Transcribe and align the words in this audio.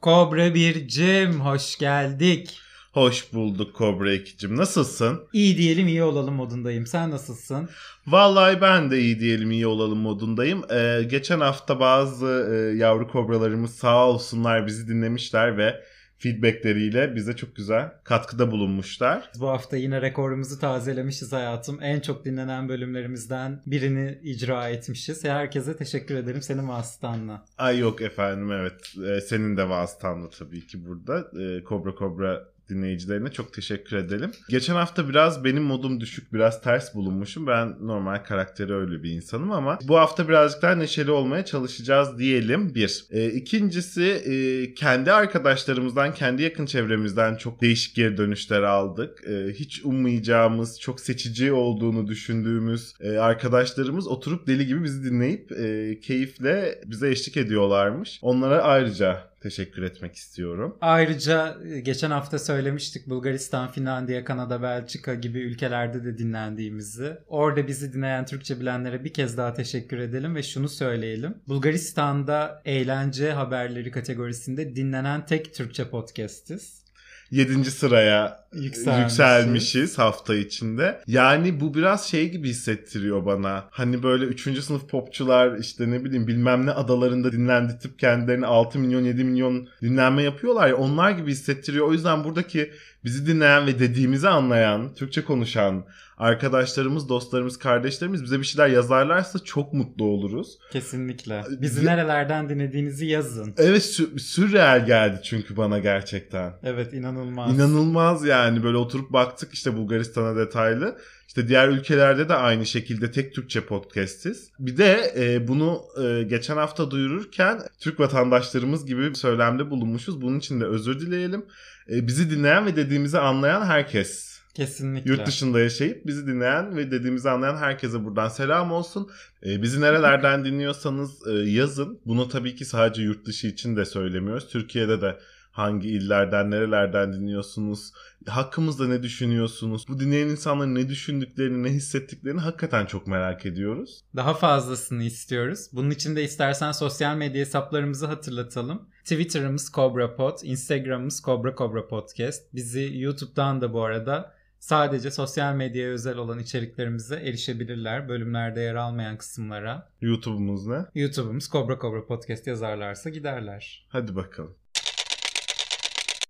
Kobra 0.00 0.54
1 0.54 0.88
Cem 0.88 1.40
hoş 1.40 1.78
geldik. 1.78 2.60
Hoş 2.92 3.32
bulduk 3.32 3.76
Kobra 3.76 4.14
2'cim. 4.14 4.56
Nasılsın? 4.56 5.20
İyi 5.32 5.56
diyelim 5.56 5.88
iyi 5.88 6.02
olalım 6.02 6.34
modundayım. 6.34 6.86
Sen 6.86 7.10
nasılsın? 7.10 7.68
Vallahi 8.06 8.60
ben 8.60 8.90
de 8.90 9.00
iyi 9.00 9.20
diyelim 9.20 9.50
iyi 9.50 9.66
olalım 9.66 9.98
modundayım. 9.98 10.62
Ee, 10.72 11.02
geçen 11.10 11.40
hafta 11.40 11.80
bazı 11.80 12.48
e, 12.52 12.78
yavru 12.78 13.08
kobralarımız 13.08 13.76
sağ 13.76 14.08
olsunlar 14.08 14.66
bizi 14.66 14.88
dinlemişler 14.88 15.58
ve 15.58 15.84
feedbackleriyle 16.18 17.14
bize 17.14 17.36
çok 17.36 17.56
güzel 17.56 17.92
katkıda 18.04 18.50
bulunmuşlar. 18.50 19.30
Bu 19.40 19.48
hafta 19.48 19.76
yine 19.76 20.02
rekorumuzu 20.02 20.58
tazelemişiz 20.60 21.32
hayatım. 21.32 21.78
En 21.82 22.00
çok 22.00 22.24
dinlenen 22.24 22.68
bölümlerimizden 22.68 23.62
birini 23.66 24.18
icra 24.22 24.68
etmişiz. 24.68 25.24
Herkese 25.24 25.76
teşekkür 25.76 26.14
ederim 26.14 26.42
senin 26.42 26.68
vasıtanla. 26.68 27.44
Ay 27.58 27.78
yok 27.78 28.02
efendim 28.02 28.52
evet 28.52 28.94
Ee, 29.08 29.20
senin 29.20 29.56
de 29.56 29.68
vasıtanla 29.68 30.30
tabii 30.30 30.66
ki 30.66 30.86
burada. 30.86 31.30
Ee, 31.40 31.64
Kobra 31.64 31.94
Kobra 31.94 32.44
dinleyicilerine 32.68 33.32
çok 33.32 33.52
teşekkür 33.52 33.96
edelim. 33.96 34.30
Geçen 34.48 34.74
hafta 34.74 35.08
biraz 35.08 35.44
benim 35.44 35.62
modum 35.62 36.00
düşük, 36.00 36.32
biraz 36.32 36.62
ters 36.62 36.94
bulunmuşum. 36.94 37.46
Ben 37.46 37.76
normal 37.80 38.24
karakteri 38.24 38.74
öyle 38.74 39.02
bir 39.02 39.10
insanım 39.10 39.52
ama 39.52 39.78
bu 39.82 39.98
hafta 39.98 40.28
birazcık 40.28 40.62
daha 40.62 40.74
neşeli 40.74 41.10
olmaya 41.10 41.44
çalışacağız 41.44 42.18
diyelim 42.18 42.74
bir. 42.74 43.04
E, 43.10 43.30
ikincisi 43.30 44.02
e, 44.04 44.74
kendi 44.74 45.12
arkadaşlarımızdan, 45.12 46.14
kendi 46.14 46.42
yakın 46.42 46.66
çevremizden 46.66 47.36
çok 47.36 47.62
değişik 47.62 47.94
geri 47.96 48.16
dönüşler 48.16 48.62
aldık. 48.62 49.24
E, 49.28 49.52
hiç 49.52 49.84
ummayacağımız, 49.84 50.80
çok 50.80 51.00
seçici 51.00 51.52
olduğunu 51.52 52.08
düşündüğümüz 52.08 52.94
e, 53.00 53.18
arkadaşlarımız 53.18 54.08
oturup 54.08 54.46
deli 54.46 54.66
gibi 54.66 54.84
bizi 54.84 55.04
dinleyip 55.04 55.52
e, 55.52 56.00
keyifle 56.00 56.80
bize 56.86 57.10
eşlik 57.10 57.36
ediyorlarmış. 57.36 58.18
Onlara 58.22 58.62
ayrıca 58.62 59.28
teşekkür 59.40 59.82
etmek 59.82 60.14
istiyorum. 60.14 60.76
Ayrıca 60.80 61.58
e, 61.64 61.80
geçen 61.80 62.10
hafta 62.10 62.38
söylemiştik 62.38 63.06
Bulgaristan, 63.06 63.70
Finlandiya, 63.70 64.24
Kanada, 64.24 64.62
Belçika 64.62 65.14
gibi 65.14 65.38
ülkelerde 65.38 66.04
de 66.04 66.18
dinlendiğimizi. 66.18 67.18
Orada 67.28 67.66
bizi 67.66 67.92
dinleyen 67.92 68.26
Türkçe 68.26 68.60
bilenlere 68.60 69.04
bir 69.04 69.12
kez 69.12 69.36
daha 69.36 69.54
teşekkür 69.54 69.98
edelim 69.98 70.34
ve 70.34 70.42
şunu 70.42 70.68
söyleyelim. 70.68 71.34
Bulgaristan'da 71.48 72.62
eğlence 72.64 73.32
haberleri 73.32 73.90
kategorisinde 73.90 74.76
dinlenen 74.76 75.26
tek 75.26 75.54
Türkçe 75.54 75.90
podcastiz. 75.90 76.87
7. 77.30 77.64
sıraya 77.64 78.44
Yükselmişiz. 78.52 79.02
yükselmişiz 79.02 79.98
hafta 79.98 80.34
içinde. 80.34 81.00
Yani 81.06 81.60
bu 81.60 81.74
biraz 81.74 82.08
şey 82.08 82.30
gibi 82.30 82.48
hissettiriyor 82.48 83.26
bana. 83.26 83.64
Hani 83.70 84.02
böyle 84.02 84.24
3. 84.24 84.64
sınıf 84.64 84.88
popçular 84.88 85.58
işte 85.58 85.90
ne 85.90 86.04
bileyim 86.04 86.26
bilmem 86.26 86.66
ne 86.66 86.70
adalarında 86.70 87.32
dinlendirtip 87.32 87.98
kendilerine 87.98 88.46
6 88.46 88.78
milyon 88.78 89.04
7 89.04 89.24
milyon 89.24 89.68
dinlenme 89.82 90.22
yapıyorlar 90.22 90.68
ya 90.68 90.76
onlar 90.76 91.10
gibi 91.10 91.30
hissettiriyor. 91.30 91.88
O 91.88 91.92
yüzden 91.92 92.24
buradaki 92.24 92.72
bizi 93.04 93.26
dinleyen 93.26 93.66
ve 93.66 93.78
dediğimizi 93.78 94.28
anlayan, 94.28 94.94
Türkçe 94.94 95.24
konuşan 95.24 95.84
arkadaşlarımız, 96.18 97.08
dostlarımız, 97.08 97.58
kardeşlerimiz 97.58 98.22
bize 98.22 98.38
bir 98.38 98.44
şeyler 98.44 98.68
yazarlarsa 98.68 99.38
çok 99.38 99.72
mutlu 99.72 100.04
oluruz. 100.04 100.58
Kesinlikle. 100.72 101.44
Bizi 101.60 101.86
nerelerden 101.86 102.48
dinlediğinizi 102.48 103.06
yazın. 103.06 103.54
Evet 103.56 103.82
sü- 103.82 104.18
sürreal 104.18 104.86
geldi 104.86 105.20
çünkü 105.24 105.56
bana 105.56 105.78
gerçekten. 105.78 106.52
Evet 106.62 106.92
inanılmaz. 106.92 107.54
İnanılmaz 107.54 108.24
yani 108.24 108.62
böyle 108.62 108.76
oturup 108.76 109.12
baktık 109.12 109.54
işte 109.54 109.76
Bulgaristan'a 109.76 110.36
detaylı. 110.36 110.98
İşte 111.28 111.48
diğer 111.48 111.68
ülkelerde 111.68 112.28
de 112.28 112.34
aynı 112.34 112.66
şekilde 112.66 113.10
tek 113.10 113.34
Türkçe 113.34 113.60
podcastiz. 113.60 114.50
Bir 114.58 114.76
de 114.76 115.12
e, 115.16 115.48
bunu 115.48 115.82
e, 116.02 116.22
geçen 116.22 116.56
hafta 116.56 116.90
duyururken 116.90 117.60
Türk 117.80 118.00
vatandaşlarımız 118.00 118.86
gibi 118.86 119.10
bir 119.10 119.14
söylemde 119.14 119.70
bulunmuşuz. 119.70 120.22
Bunun 120.22 120.38
için 120.38 120.60
de 120.60 120.64
özür 120.64 121.00
dileyelim. 121.00 121.44
E, 121.90 122.06
bizi 122.06 122.30
dinleyen 122.30 122.66
ve 122.66 122.76
dediğimizi 122.76 123.18
anlayan 123.18 123.66
herkes. 123.66 124.37
Kesinlikle. 124.58 125.10
Yurt 125.10 125.26
dışında 125.26 125.60
yaşayıp 125.60 126.06
bizi 126.06 126.26
dinleyen 126.26 126.76
ve 126.76 126.90
dediğimizi 126.90 127.30
anlayan 127.30 127.56
herkese 127.56 128.04
buradan 128.04 128.28
selam 128.28 128.72
olsun. 128.72 129.10
E, 129.46 129.62
bizi 129.62 129.80
nerelerden 129.80 130.44
dinliyorsanız 130.44 131.26
e, 131.26 131.32
yazın. 131.32 132.00
Bunu 132.06 132.28
tabii 132.28 132.54
ki 132.54 132.64
sadece 132.64 133.02
yurt 133.02 133.26
dışı 133.26 133.46
için 133.46 133.76
de 133.76 133.84
söylemiyoruz. 133.84 134.48
Türkiye'de 134.48 135.00
de 135.00 135.18
hangi 135.50 135.88
illerden, 135.88 136.50
nerelerden 136.50 137.12
dinliyorsunuz? 137.12 137.92
Hakkımızda 138.26 138.88
ne 138.88 139.02
düşünüyorsunuz? 139.02 139.84
Bu 139.88 140.00
dinleyen 140.00 140.28
insanların 140.28 140.74
ne 140.74 140.88
düşündüklerini, 140.88 141.62
ne 141.62 141.68
hissettiklerini 141.68 142.40
hakikaten 142.40 142.86
çok 142.86 143.06
merak 143.06 143.46
ediyoruz. 143.46 144.04
Daha 144.16 144.34
fazlasını 144.34 145.02
istiyoruz. 145.02 145.68
Bunun 145.72 145.90
için 145.90 146.16
de 146.16 146.22
istersen 146.22 146.72
sosyal 146.72 147.16
medya 147.16 147.40
hesaplarımızı 147.40 148.06
hatırlatalım. 148.06 148.88
Twitter'ımız 149.02 149.72
CobraPod, 149.74 150.38
Instagram'ımız 150.42 151.22
Cobra 151.24 151.54
Cobra 151.56 151.88
Podcast. 151.88 152.54
Bizi 152.54 152.90
YouTube'dan 152.94 153.60
da 153.60 153.72
bu 153.72 153.82
arada 153.82 154.37
sadece 154.60 155.10
sosyal 155.10 155.54
medyaya 155.54 155.90
özel 155.90 156.16
olan 156.16 156.38
içeriklerimize 156.38 157.16
erişebilirler. 157.16 158.08
Bölümlerde 158.08 158.60
yer 158.60 158.74
almayan 158.74 159.18
kısımlara. 159.18 159.90
YouTube'umuz 160.00 160.66
ne? 160.66 160.84
YouTube'umuz 160.94 161.48
Cobra 161.48 161.78
Cobra 161.78 162.06
Podcast 162.06 162.46
yazarlarsa 162.46 163.10
giderler. 163.10 163.86
Hadi 163.88 164.16
bakalım. 164.16 164.54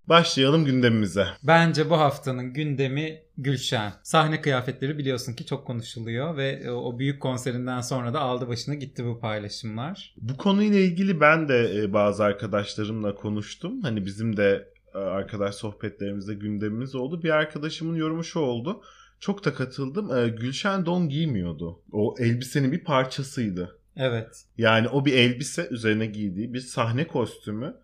Başlayalım 0.08 0.64
gündemimize. 0.64 1.26
Bence 1.42 1.90
bu 1.90 1.98
haftanın 1.98 2.52
gündemi 2.52 3.22
Gülşen. 3.38 3.92
Sahne 4.02 4.40
kıyafetleri 4.40 4.98
biliyorsun 4.98 5.32
ki 5.32 5.46
çok 5.46 5.66
konuşuluyor 5.66 6.36
ve 6.36 6.48
e, 6.64 6.70
o 6.70 6.98
büyük 6.98 7.22
konserinden 7.22 7.80
sonra 7.80 8.14
da 8.14 8.20
aldı 8.20 8.48
başına 8.48 8.74
gitti 8.74 9.04
bu 9.04 9.20
paylaşımlar. 9.20 10.14
Bu 10.16 10.36
konuyla 10.36 10.78
ilgili 10.78 11.20
ben 11.20 11.48
de 11.48 11.82
e, 11.82 11.92
bazı 11.92 12.24
arkadaşlarımla 12.24 13.14
konuştum. 13.14 13.82
Hani 13.82 14.06
bizim 14.06 14.36
de 14.36 14.68
arkadaş 14.98 15.54
sohbetlerimizde 15.54 16.34
gündemimiz 16.34 16.94
oldu. 16.94 17.22
Bir 17.22 17.30
arkadaşımın 17.30 17.96
yorumu 17.96 18.24
şu 18.24 18.40
oldu. 18.40 18.82
Çok 19.20 19.44
da 19.44 19.54
katıldım. 19.54 20.16
E, 20.16 20.28
Gülşen 20.28 20.86
don 20.86 21.08
giymiyordu. 21.08 21.80
O 21.92 22.14
elbisenin 22.18 22.72
bir 22.72 22.84
parçasıydı. 22.84 23.78
Evet. 23.96 24.44
Yani 24.58 24.88
o 24.88 25.04
bir 25.04 25.12
elbise 25.12 25.68
üzerine 25.70 26.06
giydiği 26.06 26.54
bir 26.54 26.60
sahne 26.60 27.06
kostümü 27.06 27.74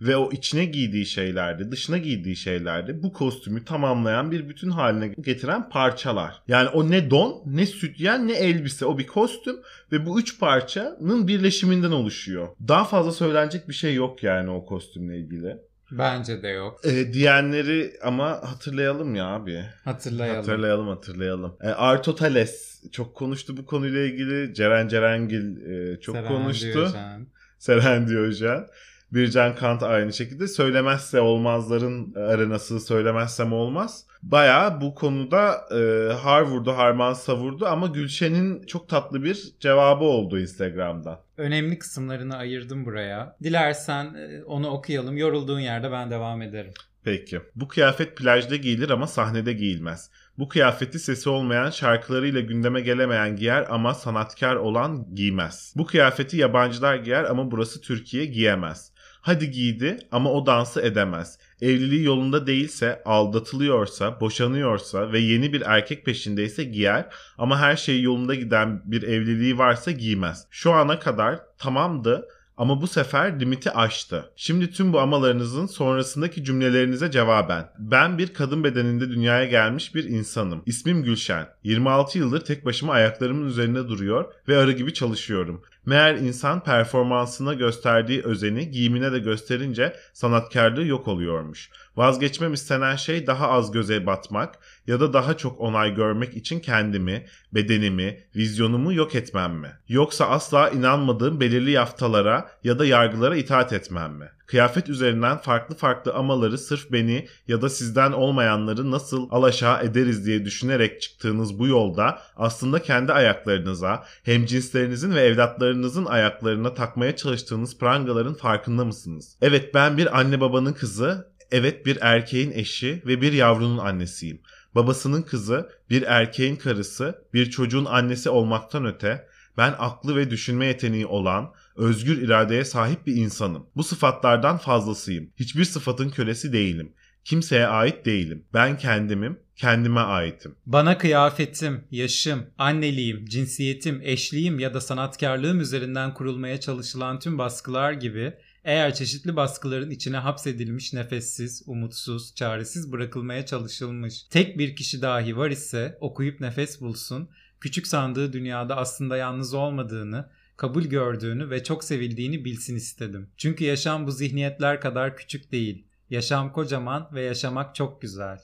ve 0.00 0.16
o 0.16 0.32
içine 0.32 0.64
giydiği 0.64 1.06
şeylerde, 1.06 1.70
dışına 1.70 1.98
giydiği 1.98 2.36
şeylerde 2.36 3.02
bu 3.02 3.12
kostümü 3.12 3.64
tamamlayan 3.64 4.30
bir 4.30 4.48
bütün 4.48 4.70
haline 4.70 5.08
getiren 5.08 5.68
parçalar. 5.68 6.42
Yani 6.48 6.68
o 6.68 6.90
ne 6.90 7.10
don, 7.10 7.42
ne 7.46 7.66
sütyen, 7.66 8.28
ne 8.28 8.32
elbise. 8.32 8.86
O 8.86 8.98
bir 8.98 9.06
kostüm 9.06 9.56
ve 9.92 10.06
bu 10.06 10.20
üç 10.20 10.40
parçanın 10.40 11.28
birleşiminden 11.28 11.90
oluşuyor. 11.90 12.48
Daha 12.68 12.84
fazla 12.84 13.12
söylenecek 13.12 13.68
bir 13.68 13.74
şey 13.74 13.94
yok 13.94 14.22
yani 14.22 14.50
o 14.50 14.64
kostümle 14.64 15.18
ilgili. 15.18 15.56
Bence 15.90 16.42
de 16.42 16.48
yok. 16.48 16.80
E, 16.84 17.12
diyenleri 17.12 17.92
ama 18.02 18.30
hatırlayalım 18.30 19.14
ya 19.14 19.26
abi. 19.26 19.64
Hatırlayalım. 19.84 20.36
Hatırlayalım 20.36 20.88
hatırlayalım. 20.88 21.56
E, 21.60 21.68
Arto 21.68 22.14
Tales 22.14 22.82
çok 22.92 23.14
konuştu 23.14 23.56
bu 23.56 23.66
konuyla 23.66 24.00
ilgili. 24.00 24.54
Ceren 24.54 24.88
Cerengil 24.88 25.66
e, 25.66 26.00
çok 26.00 26.16
Seren 26.16 26.28
konuştu. 26.28 26.72
Diyojen. 26.72 27.26
Seren 27.58 28.08
Diyojen. 28.08 28.66
Bircan 29.12 29.54
Kant 29.54 29.82
aynı 29.82 30.12
şekilde. 30.12 30.48
Söylemezse 30.48 31.20
olmazların 31.20 32.14
arenası 32.14 32.80
söylemezsem 32.80 33.52
olmaz. 33.52 34.04
Baya 34.30 34.80
bu 34.80 34.94
konuda 34.94 35.66
e, 35.70 36.12
har 36.12 36.42
vurdu 36.42 36.72
harman 36.72 37.12
savurdu 37.12 37.66
ama 37.66 37.86
Gülşen'in 37.86 38.66
çok 38.66 38.88
tatlı 38.88 39.24
bir 39.24 39.52
cevabı 39.60 40.04
oldu 40.04 40.38
Instagram'dan. 40.38 41.20
Önemli 41.36 41.78
kısımlarını 41.78 42.36
ayırdım 42.36 42.84
buraya. 42.84 43.36
Dilersen 43.42 44.04
e, 44.14 44.44
onu 44.44 44.68
okuyalım. 44.68 45.16
Yorulduğun 45.16 45.60
yerde 45.60 45.92
ben 45.92 46.10
devam 46.10 46.42
ederim. 46.42 46.72
Peki. 47.04 47.40
Bu 47.54 47.68
kıyafet 47.68 48.16
plajda 48.16 48.56
giyilir 48.56 48.90
ama 48.90 49.06
sahnede 49.06 49.52
giyilmez. 49.52 50.10
Bu 50.38 50.48
kıyafeti 50.48 50.98
sesi 50.98 51.28
olmayan, 51.28 51.70
şarkılarıyla 51.70 52.40
gündeme 52.40 52.80
gelemeyen 52.80 53.36
giyer 53.36 53.66
ama 53.70 53.94
sanatkar 53.94 54.56
olan 54.56 55.14
giymez. 55.14 55.74
Bu 55.76 55.86
kıyafeti 55.86 56.36
yabancılar 56.36 56.96
giyer 56.96 57.24
ama 57.24 57.50
burası 57.50 57.80
Türkiye 57.80 58.24
giyemez. 58.24 58.92
Hadi 59.20 59.50
giydi 59.50 59.98
ama 60.12 60.32
o 60.32 60.46
dansı 60.46 60.82
edemez. 60.82 61.38
Evliliği 61.62 62.04
yolunda 62.04 62.46
değilse, 62.46 63.02
aldatılıyorsa, 63.04 64.20
boşanıyorsa 64.20 65.12
ve 65.12 65.18
yeni 65.18 65.52
bir 65.52 65.62
erkek 65.66 66.04
peşindeyse 66.04 66.64
giyer 66.64 67.14
ama 67.38 67.58
her 67.58 67.76
şey 67.76 68.02
yolunda 68.02 68.34
giden 68.34 68.82
bir 68.84 69.02
evliliği 69.02 69.58
varsa 69.58 69.90
giymez. 69.90 70.46
Şu 70.50 70.72
ana 70.72 70.98
kadar 70.98 71.40
tamamdı 71.58 72.28
Ama 72.56 72.82
bu 72.82 72.86
sefer 72.86 73.40
limiti 73.40 73.70
aştı. 73.70 74.30
Şimdi 74.36 74.70
tüm 74.70 74.92
bu 74.92 75.00
amalarınızın 75.00 75.66
sonrasındaki 75.66 76.44
cümlelerinize 76.44 77.10
cevaben. 77.10 77.68
Ben 77.78 78.18
bir 78.18 78.34
kadın 78.34 78.64
bedeninde 78.64 79.10
dünyaya 79.10 79.44
gelmiş 79.44 79.94
bir 79.94 80.04
insanım. 80.04 80.62
İsmim 80.66 81.02
Gülşen. 81.02 81.46
26 81.64 82.18
yıldır 82.18 82.40
tek 82.40 82.64
başıma 82.64 82.92
ayaklarımın 82.92 83.46
üzerinde 83.46 83.88
duruyor 83.88 84.32
ve 84.48 84.58
arı 84.58 84.72
gibi 84.72 84.94
çalışıyorum. 84.94 85.62
Meğer 85.86 86.14
insan 86.14 86.64
performansına 86.64 87.54
gösterdiği 87.54 88.22
özeni 88.22 88.70
giyimine 88.70 89.12
de 89.12 89.18
gösterince 89.18 89.96
sanatkarlığı 90.12 90.86
yok 90.86 91.08
oluyormuş. 91.08 91.70
Vazgeçmem 91.96 92.52
istenen 92.52 92.96
şey 92.96 93.26
daha 93.26 93.50
az 93.50 93.72
göze 93.72 94.06
batmak 94.06 94.58
ya 94.86 95.00
da 95.00 95.12
daha 95.12 95.36
çok 95.36 95.60
onay 95.60 95.94
görmek 95.94 96.36
için 96.36 96.60
kendimi, 96.60 97.26
bedenimi, 97.52 98.20
vizyonumu 98.36 98.92
yok 98.92 99.14
etmem 99.14 99.54
mi? 99.54 99.72
Yoksa 99.88 100.26
asla 100.26 100.70
inanmadığım 100.70 101.40
belirli 101.40 101.70
yaftalara 101.70 102.50
ya 102.64 102.78
da 102.78 102.86
yargılara 102.86 103.36
itaat 103.36 103.72
etmem 103.72 104.12
mi? 104.12 104.30
Kıyafet 104.46 104.88
üzerinden 104.88 105.38
farklı 105.38 105.74
farklı 105.74 106.14
amaları 106.14 106.58
sırf 106.58 106.92
beni 106.92 107.28
ya 107.48 107.62
da 107.62 107.68
sizden 107.68 108.12
olmayanları 108.12 108.90
nasıl 108.90 109.28
alaşağı 109.30 109.84
ederiz 109.84 110.26
diye 110.26 110.44
düşünerek 110.44 111.00
çıktığınız 111.00 111.58
bu 111.58 111.66
yolda 111.66 112.18
aslında 112.36 112.82
kendi 112.82 113.12
ayaklarınıza, 113.12 114.04
hemcinslerinizin 114.24 115.14
ve 115.14 115.20
evlatlarınızın 115.20 116.04
ayaklarına 116.04 116.74
takmaya 116.74 117.16
çalıştığınız 117.16 117.78
prangaların 117.78 118.34
farkında 118.34 118.84
mısınız? 118.84 119.36
Evet 119.42 119.74
ben 119.74 119.96
bir 119.96 120.18
anne 120.18 120.40
babanın 120.40 120.72
kızı, 120.72 121.33
evet 121.52 121.86
bir 121.86 121.98
erkeğin 122.00 122.50
eşi 122.50 123.02
ve 123.06 123.20
bir 123.20 123.32
yavrunun 123.32 123.78
annesiyim. 123.78 124.40
Babasının 124.74 125.22
kızı, 125.22 125.70
bir 125.90 126.02
erkeğin 126.02 126.56
karısı, 126.56 127.24
bir 127.34 127.50
çocuğun 127.50 127.84
annesi 127.84 128.30
olmaktan 128.30 128.86
öte 128.86 129.26
ben 129.56 129.74
aklı 129.78 130.16
ve 130.16 130.30
düşünme 130.30 130.66
yeteneği 130.66 131.06
olan, 131.06 131.52
özgür 131.76 132.22
iradeye 132.22 132.64
sahip 132.64 133.06
bir 133.06 133.16
insanım. 133.16 133.66
Bu 133.76 133.84
sıfatlardan 133.84 134.58
fazlasıyım. 134.58 135.30
Hiçbir 135.36 135.64
sıfatın 135.64 136.10
kölesi 136.10 136.52
değilim. 136.52 136.92
Kimseye 137.24 137.66
ait 137.66 138.06
değilim. 138.06 138.44
Ben 138.54 138.78
kendimim, 138.78 139.38
kendime 139.56 140.00
aitim. 140.00 140.54
Bana 140.66 140.98
kıyafetim, 140.98 141.84
yaşım, 141.90 142.46
anneliğim, 142.58 143.26
cinsiyetim, 143.26 144.00
eşliğim 144.02 144.58
ya 144.58 144.74
da 144.74 144.80
sanatkarlığım 144.80 145.60
üzerinden 145.60 146.14
kurulmaya 146.14 146.60
çalışılan 146.60 147.18
tüm 147.18 147.38
baskılar 147.38 147.92
gibi 147.92 148.34
eğer 148.64 148.94
çeşitli 148.94 149.36
baskıların 149.36 149.90
içine 149.90 150.16
hapsedilmiş 150.16 150.92
nefessiz, 150.92 151.62
umutsuz, 151.66 152.34
çaresiz 152.34 152.92
bırakılmaya 152.92 153.46
çalışılmış 153.46 154.22
tek 154.22 154.58
bir 154.58 154.76
kişi 154.76 155.02
dahi 155.02 155.36
var 155.36 155.50
ise 155.50 155.98
okuyup 156.00 156.40
nefes 156.40 156.80
bulsun, 156.80 157.28
küçük 157.60 157.86
sandığı 157.86 158.32
dünyada 158.32 158.76
aslında 158.76 159.16
yalnız 159.16 159.54
olmadığını, 159.54 160.28
kabul 160.56 160.82
gördüğünü 160.82 161.50
ve 161.50 161.64
çok 161.64 161.84
sevildiğini 161.84 162.44
bilsin 162.44 162.76
istedim. 162.76 163.30
Çünkü 163.36 163.64
yaşam 163.64 164.06
bu 164.06 164.10
zihniyetler 164.10 164.80
kadar 164.80 165.16
küçük 165.16 165.52
değil. 165.52 165.86
Yaşam 166.10 166.52
kocaman 166.52 167.08
ve 167.14 167.22
yaşamak 167.22 167.74
çok 167.74 168.02
güzel. 168.02 168.40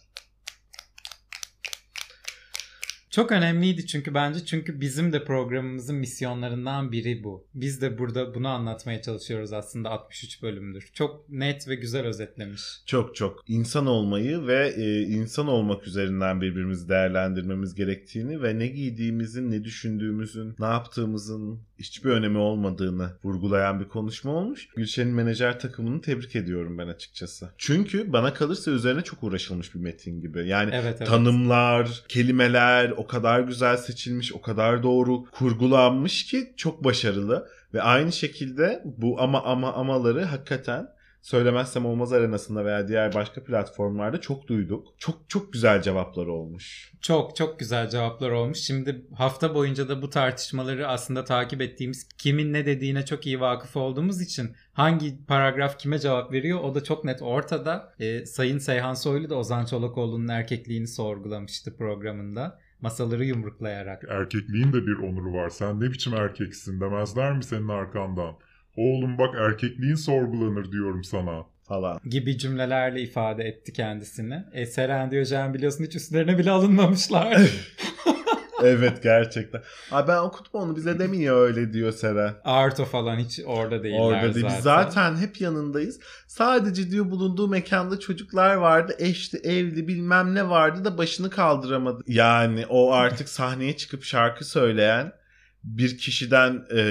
Çok 3.11 3.33
önemliydi 3.33 3.87
çünkü 3.87 4.15
bence 4.15 4.45
çünkü 4.45 4.81
bizim 4.81 5.13
de 5.13 5.25
programımızın 5.25 5.97
misyonlarından 5.97 6.93
biri 6.93 7.25
bu. 7.25 7.47
Biz 7.55 7.83
de 7.83 7.99
burada 7.99 8.35
bunu 8.35 8.49
anlatmaya 8.49 9.03
çalışıyoruz 9.03 9.53
aslında 9.53 9.91
63 9.91 10.43
bölümdür. 10.43 10.91
Çok 10.95 11.29
net 11.29 11.69
ve 11.69 11.75
güzel 11.75 12.07
özetlemiş. 12.07 12.63
Çok 12.87 13.17
çok 13.17 13.45
insan 13.49 13.87
olmayı 13.87 14.47
ve 14.47 14.75
e, 14.77 15.03
insan 15.03 15.49
olmak 15.49 15.87
üzerinden 15.87 16.41
birbirimizi 16.41 16.89
değerlendirmemiz 16.89 17.75
gerektiğini 17.75 18.43
ve 18.43 18.59
ne 18.59 18.67
giydiğimizin, 18.67 19.51
ne 19.51 19.65
düşündüğümüzün, 19.65 20.55
ne 20.59 20.67
yaptığımızın 20.67 21.61
hiçbir 21.81 22.11
önemi 22.11 22.39
olmadığını 22.39 23.11
vurgulayan 23.25 23.81
bir 23.81 23.89
konuşma 23.89 24.33
olmuş. 24.33 24.69
Gülşen'in 24.77 25.15
menajer 25.15 25.61
takımını 25.61 26.01
tebrik 26.01 26.37
ediyorum 26.37 26.79
ben 26.79 26.89
açıkçası. 26.89 27.51
Çünkü 27.59 28.13
bana 28.13 28.35
kalırsa 28.35 28.71
üzerine 28.71 29.03
çok 29.03 29.23
uğraşılmış 29.23 29.75
bir 29.75 29.81
metin 29.81 30.21
gibi. 30.21 30.49
Yani 30.49 30.71
Evet 30.75 30.97
evet. 30.99 31.07
tanımlar, 31.09 32.03
kelimeler 32.09 32.91
o 32.91 33.07
kadar 33.07 33.41
güzel 33.41 33.77
seçilmiş, 33.77 34.33
o 34.33 34.41
kadar 34.41 34.83
doğru 34.83 35.25
kurgulanmış 35.25 36.27
ki 36.27 36.53
çok 36.57 36.85
başarılı. 36.85 37.49
Ve 37.75 37.83
aynı 37.83 38.13
şekilde 38.13 38.83
bu 38.85 39.21
ama 39.21 39.43
ama 39.45 39.73
amaları 39.73 40.25
hakikaten 40.25 40.89
söylemezsem 41.23 41.87
olmaz 41.87 42.13
arenasında 42.13 42.65
veya 42.65 42.89
diğer 42.89 43.15
başka 43.15 43.45
platformlarda 43.45 44.21
çok 44.21 44.49
duyduk. 44.49 44.89
Çok 44.99 45.17
çok 45.29 45.53
güzel 45.53 45.83
cevaplar 45.83 46.27
olmuş. 46.27 46.93
Çok 47.01 47.37
çok 47.37 47.59
güzel 47.59 47.89
cevaplar 47.89 48.31
olmuş. 48.31 48.59
Şimdi 48.59 49.05
hafta 49.15 49.55
boyunca 49.55 49.89
da 49.89 50.03
bu 50.03 50.11
tartışmaları 50.11 50.89
aslında 50.89 51.25
takip 51.25 51.61
ettiğimiz 51.61 52.09
kimin 52.19 52.53
ne 52.53 52.67
dediğine 52.67 53.05
çok 53.05 53.27
iyi 53.27 53.41
vakıf 53.41 53.77
olduğumuz 53.77 54.21
için 54.21 54.53
hangi 54.73 55.27
paragraf 55.27 55.79
kime 55.79 55.99
cevap 55.99 56.33
veriyor 56.33 56.61
o 56.61 56.75
da 56.75 56.85
çok 56.85 57.05
net 57.05 57.23
ortada. 57.23 57.95
Ee, 58.01 58.27
Sayın 58.27 58.59
Seyhan 58.59 58.95
Soylu 58.95 59.31
da 59.31 59.35
Ozan 59.35 59.65
Çolakoğlu'nun 59.65 60.29
erkekliğini 60.29 60.89
sorgulamıştı 60.89 61.77
programında. 61.77 62.59
Masaları 62.81 63.25
yumruklayarak. 63.25 64.05
Erkekliğin 64.09 64.73
de 64.73 64.87
bir 64.87 64.97
onuru 64.97 65.33
var. 65.33 65.49
Sen 65.49 65.81
ne 65.81 65.91
biçim 65.91 66.15
erkeksin 66.15 66.81
demezler 66.81 67.37
mi 67.37 67.45
senin 67.45 67.69
arkandan? 67.69 68.35
Oğlum 68.81 69.19
bak 69.19 69.35
erkekliğin 69.49 69.95
sorgulanır 69.95 70.73
diyorum 70.73 71.05
sana. 71.05 71.45
falan. 71.69 72.01
gibi 72.09 72.39
cümlelerle 72.39 73.01
ifade 73.01 73.45
etti 73.45 73.73
kendisini. 73.73 74.45
E, 74.53 74.67
Seren 74.67 75.11
Diyojen 75.11 75.55
biliyorsun 75.55 75.85
hiç 75.85 75.97
üstlerine 75.97 76.39
bile 76.39 76.51
alınmamışlar. 76.51 77.37
evet 78.63 79.03
gerçekten. 79.03 79.63
Abi 79.91 80.09
ben 80.09 80.17
okutma 80.19 80.61
onu 80.61 80.77
bize 80.77 80.99
demiyor 80.99 81.47
öyle 81.47 81.73
diyor 81.73 81.93
Seren. 81.93 82.35
Arto 82.45 82.85
falan 82.85 83.17
hiç 83.17 83.41
orada 83.47 83.83
değiller 83.83 83.99
Orada 84.01 84.35
değil. 84.35 84.47
zaten. 84.47 84.57
Biz 84.57 84.65
zaten 84.65 85.17
hep 85.17 85.41
yanındayız. 85.41 86.01
Sadece 86.27 86.91
diyor 86.91 87.11
bulunduğu 87.11 87.49
mekanda 87.49 87.99
çocuklar 88.01 88.55
vardı. 88.55 88.95
Eşli, 88.99 89.39
evli 89.39 89.89
bilmem 89.89 90.35
ne 90.35 90.49
vardı 90.49 90.85
da 90.85 90.99
başını 90.99 91.31
kaldıramadı. 91.31 92.03
Yani 92.07 92.67
o 92.69 92.93
artık 92.93 93.29
sahneye 93.29 93.77
çıkıp 93.77 94.05
şarkı 94.05 94.45
söyleyen 94.45 95.13
bir 95.65 95.99
kişiden 95.99 96.65
e, 96.71 96.83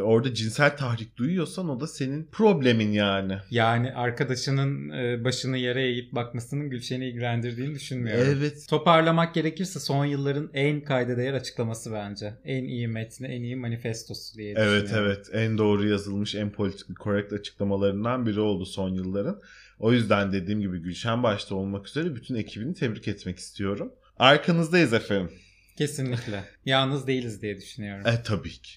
orada 0.00 0.34
cinsel 0.34 0.76
tahrik 0.76 1.16
duyuyorsan 1.16 1.68
o 1.68 1.80
da 1.80 1.86
senin 1.86 2.28
problemin 2.32 2.92
yani. 2.92 3.38
Yani 3.50 3.92
arkadaşının 3.94 4.90
e, 4.90 5.24
başını 5.24 5.58
yere 5.58 5.82
eğip 5.82 6.12
bakmasının 6.12 6.70
Gülşen'i 6.70 7.08
ilgilendirdiğini 7.08 7.74
düşünmüyorum. 7.74 8.36
Evet. 8.38 8.66
Toparlamak 8.68 9.34
gerekirse 9.34 9.80
son 9.80 10.04
yılların 10.04 10.50
en 10.54 10.80
kayda 10.80 11.16
değer 11.16 11.32
açıklaması 11.32 11.92
bence. 11.92 12.34
En 12.44 12.64
iyi 12.64 12.88
metni, 12.88 13.26
en 13.26 13.42
iyi 13.42 13.56
manifestosu 13.56 14.38
diye 14.38 14.54
Evet 14.56 14.90
evet 14.94 15.28
en 15.32 15.58
doğru 15.58 15.88
yazılmış 15.88 16.34
en 16.34 16.50
politik 16.50 16.98
korrekt 16.98 17.32
açıklamalarından 17.32 18.26
biri 18.26 18.40
oldu 18.40 18.66
son 18.66 18.88
yılların. 18.88 19.40
O 19.78 19.92
yüzden 19.92 20.32
dediğim 20.32 20.60
gibi 20.60 20.78
Gülşen 20.78 21.22
başta 21.22 21.54
olmak 21.54 21.88
üzere 21.88 22.14
bütün 22.14 22.34
ekibini 22.34 22.74
tebrik 22.74 23.08
etmek 23.08 23.38
istiyorum. 23.38 23.92
Arkanızdayız 24.18 24.92
efendim. 24.92 25.30
Kesinlikle. 25.78 26.44
Yalnız 26.64 27.06
değiliz 27.06 27.42
diye 27.42 27.56
düşünüyorum. 27.56 28.06
E 28.06 28.22
tabii 28.22 28.52
ki. 28.52 28.70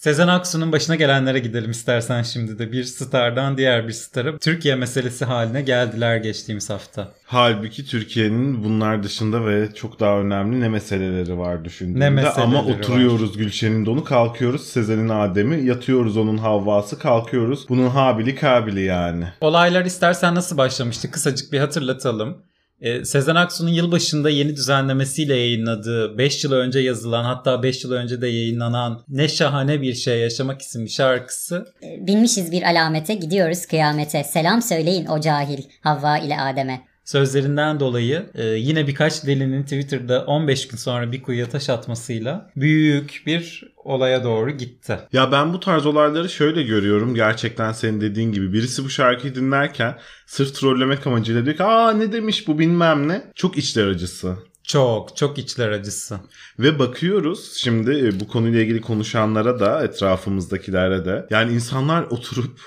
Sezen 0.00 0.28
Aksu'nun 0.28 0.72
başına 0.72 0.96
gelenlere 0.96 1.38
gidelim 1.38 1.70
istersen 1.70 2.22
şimdi 2.22 2.58
de. 2.58 2.72
Bir 2.72 2.84
stardan 2.84 3.56
diğer 3.56 3.88
bir 3.88 3.92
stara 3.92 4.38
Türkiye 4.38 4.74
meselesi 4.74 5.24
haline 5.24 5.62
geldiler 5.62 6.16
geçtiğimiz 6.16 6.70
hafta. 6.70 7.12
Halbuki 7.24 7.86
Türkiye'nin 7.86 8.64
bunlar 8.64 9.02
dışında 9.02 9.46
ve 9.46 9.74
çok 9.74 10.00
daha 10.00 10.18
önemli 10.20 10.60
ne 10.60 10.68
meseleleri 10.68 11.38
var 11.38 11.64
düşündüğümde. 11.64 12.00
Ne 12.00 12.10
meseleleri 12.10 12.42
Ama 12.42 12.66
var? 12.66 12.74
oturuyoruz 12.74 13.36
Gülşen'in 13.36 13.86
donu 13.86 14.04
kalkıyoruz 14.04 14.66
Sezen'in 14.66 15.08
Adem'i 15.08 15.64
yatıyoruz 15.66 16.16
onun 16.16 16.38
Havva'sı 16.38 16.98
kalkıyoruz. 16.98 17.68
Bunun 17.68 17.88
Habili 17.88 18.34
Kabili 18.34 18.82
yani. 18.82 19.24
Olaylar 19.40 19.84
istersen 19.84 20.34
nasıl 20.34 20.58
başlamıştı 20.58 21.10
kısacık 21.10 21.52
bir 21.52 21.58
hatırlatalım. 21.58 22.49
Ee, 22.80 23.04
Sezen 23.04 23.34
Aksu'nun 23.34 23.70
yılbaşında 23.70 24.30
yeni 24.30 24.56
düzenlemesiyle 24.56 25.36
yayınladığı 25.36 26.18
5 26.18 26.44
yıl 26.44 26.52
önce 26.52 26.78
yazılan 26.78 27.24
hatta 27.24 27.62
5 27.62 27.84
yıl 27.84 27.92
önce 27.92 28.20
de 28.20 28.26
yayınlanan 28.26 29.04
Ne 29.08 29.28
Şahane 29.28 29.82
Bir 29.82 29.94
Şey 29.94 30.20
Yaşamak 30.20 30.62
isimli 30.62 30.90
şarkısı 30.90 31.64
Binmişiz 31.82 32.52
bir 32.52 32.62
alamete 32.62 33.14
gidiyoruz 33.14 33.66
kıyamete. 33.66 34.24
Selam 34.24 34.62
söyleyin 34.62 35.06
o 35.06 35.20
cahil 35.20 35.62
Havva 35.80 36.18
ile 36.18 36.40
Adem'e. 36.40 36.89
Sözlerinden 37.10 37.80
dolayı 37.80 38.30
e, 38.34 38.44
yine 38.44 38.86
birkaç 38.86 39.26
delinin 39.26 39.62
Twitter'da 39.62 40.24
15 40.24 40.68
gün 40.68 40.76
sonra 40.76 41.12
bir 41.12 41.22
kuyuya 41.22 41.48
taş 41.48 41.68
atmasıyla 41.68 42.50
büyük 42.56 43.22
bir 43.26 43.72
olaya 43.76 44.24
doğru 44.24 44.50
gitti. 44.50 44.98
Ya 45.12 45.32
ben 45.32 45.52
bu 45.52 45.60
tarz 45.60 45.86
olayları 45.86 46.28
şöyle 46.28 46.62
görüyorum. 46.62 47.14
Gerçekten 47.14 47.72
senin 47.72 48.00
dediğin 48.00 48.32
gibi. 48.32 48.52
Birisi 48.52 48.84
bu 48.84 48.90
şarkıyı 48.90 49.34
dinlerken 49.34 49.98
sırf 50.26 50.54
trollemek 50.54 51.06
amacıyla 51.06 51.44
diyor 51.44 51.56
ki 51.56 51.64
aa 51.64 51.92
ne 51.92 52.12
demiş 52.12 52.48
bu 52.48 52.58
bilmem 52.58 53.08
ne. 53.08 53.22
Çok 53.34 53.58
içler 53.58 53.86
acısı. 53.86 54.36
Çok 54.64 55.16
çok 55.16 55.38
içler 55.38 55.70
acısı. 55.70 56.20
Ve 56.58 56.78
bakıyoruz 56.78 57.52
şimdi 57.56 57.90
e, 57.90 58.20
bu 58.20 58.28
konuyla 58.28 58.60
ilgili 58.60 58.80
konuşanlara 58.80 59.60
da 59.60 59.84
etrafımızdakilere 59.84 61.04
de. 61.04 61.26
Yani 61.30 61.52
insanlar 61.52 62.02
oturup 62.02 62.60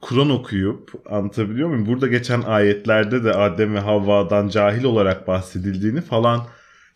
Kur'an 0.00 0.30
okuyup 0.30 0.92
anlatabiliyor 1.10 1.68
muyum? 1.68 1.86
Burada 1.86 2.06
geçen 2.06 2.42
ayetlerde 2.42 3.24
de 3.24 3.32
Adem 3.32 3.74
ve 3.74 3.78
Havva'dan 3.78 4.48
cahil 4.48 4.84
olarak 4.84 5.28
bahsedildiğini 5.28 6.00
falan 6.00 6.46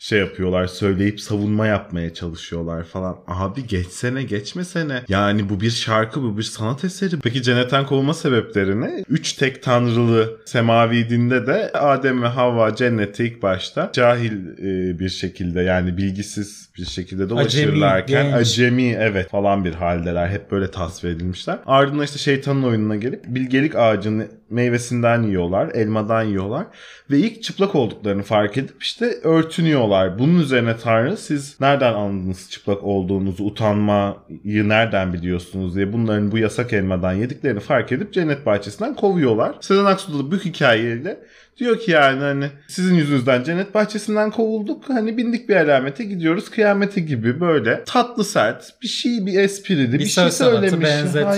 şey 0.05 0.19
yapıyorlar 0.19 0.67
söyleyip 0.67 1.21
savunma 1.21 1.67
yapmaya 1.67 2.15
çalışıyorlar 2.15 2.85
falan. 2.85 3.17
Abi 3.27 3.67
geçsene 3.67 4.23
geçmesene. 4.23 5.03
Yani 5.09 5.49
bu 5.49 5.61
bir 5.61 5.71
şarkı 5.71 6.23
bu 6.23 6.39
bir 6.39 6.43
sanat 6.43 6.85
eseri. 6.85 7.19
Peki 7.21 7.43
cennetten 7.43 7.87
kovulma 7.87 8.15
sebeplerini 8.15 9.05
üç 9.09 9.33
tek 9.33 9.63
tanrılı 9.63 10.41
semavi 10.45 11.09
dinde 11.09 11.47
de 11.47 11.73
Adem 11.73 12.23
ve 12.23 12.27
Havva 12.27 12.75
cennete 12.75 13.25
ilk 13.25 13.43
başta 13.43 13.91
cahil 13.93 14.33
e, 14.59 14.99
bir 14.99 15.09
şekilde 15.09 15.61
yani 15.61 15.97
bilgisiz 15.97 16.69
bir 16.79 16.85
şekilde 16.85 17.31
dolaşırlarken 17.31 18.25
genç. 18.25 18.35
acemi 18.35 18.97
evet 18.99 19.31
falan 19.31 19.65
bir 19.65 19.75
haldeler. 19.75 20.29
Hep 20.29 20.51
böyle 20.51 20.71
tasvir 20.71 21.09
edilmişler. 21.09 21.59
Ardından 21.67 22.05
işte 22.05 22.19
şeytanın 22.19 22.63
oyununa 22.63 22.97
gelip 22.97 23.25
bilgelik 23.27 23.77
ağacının 23.77 24.29
meyvesinden 24.51 25.23
yiyorlar, 25.23 25.71
elmadan 25.75 26.23
yiyorlar 26.23 26.67
ve 27.11 27.19
ilk 27.19 27.43
çıplak 27.43 27.75
olduklarını 27.75 28.23
fark 28.23 28.57
edip 28.59 28.83
işte 28.83 29.07
örtünüyorlar. 29.23 29.94
Bunun 30.19 30.41
üzerine 30.41 30.77
Tanrı 30.77 31.17
siz 31.17 31.61
nereden 31.61 31.93
anladınız 31.93 32.51
çıplak 32.51 32.83
olduğunuzu, 32.85 33.45
utanmayı 33.45 34.69
nereden 34.69 35.13
biliyorsunuz 35.13 35.77
diye 35.77 35.93
bunların 35.93 36.33
bu 36.33 36.39
yasak 36.39 36.73
elmadan 36.73 37.13
yediklerini 37.13 37.61
fark 37.61 37.93
edip 37.93 38.13
cennet 38.13 38.47
bahçesinden 38.47 38.95
kovuyorlar. 38.95 39.57
Sezen 39.61 39.85
Aksu 39.85 40.19
da 40.19 40.31
bu 40.31 40.37
hikayeyle 40.37 41.21
diyor 41.57 41.79
ki 41.79 41.91
yani 41.91 42.21
hani 42.21 42.47
sizin 42.69 42.95
yüzünüzden 42.95 43.43
cennet 43.43 43.75
bahçesinden 43.75 44.31
kovulduk. 44.31 44.85
Hani 44.89 45.17
bindik 45.17 45.49
bir 45.49 45.57
alamete 45.57 46.05
gidiyoruz 46.05 46.51
kıyamete 46.51 47.01
gibi 47.01 47.41
böyle 47.41 47.85
tatlı 47.85 48.25
sert 48.25 48.73
bir 48.83 48.89
şey 48.89 49.27
bir 49.27 49.39
esprili 49.39 49.93
bir, 49.93 49.99
Bir 49.99 50.05
şey 50.05 50.31
söylemiş. 50.31 50.89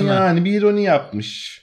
Ha 0.09 0.15
yani 0.15 0.45
bir 0.45 0.53
ironi 0.53 0.83
yapmış. 0.83 1.57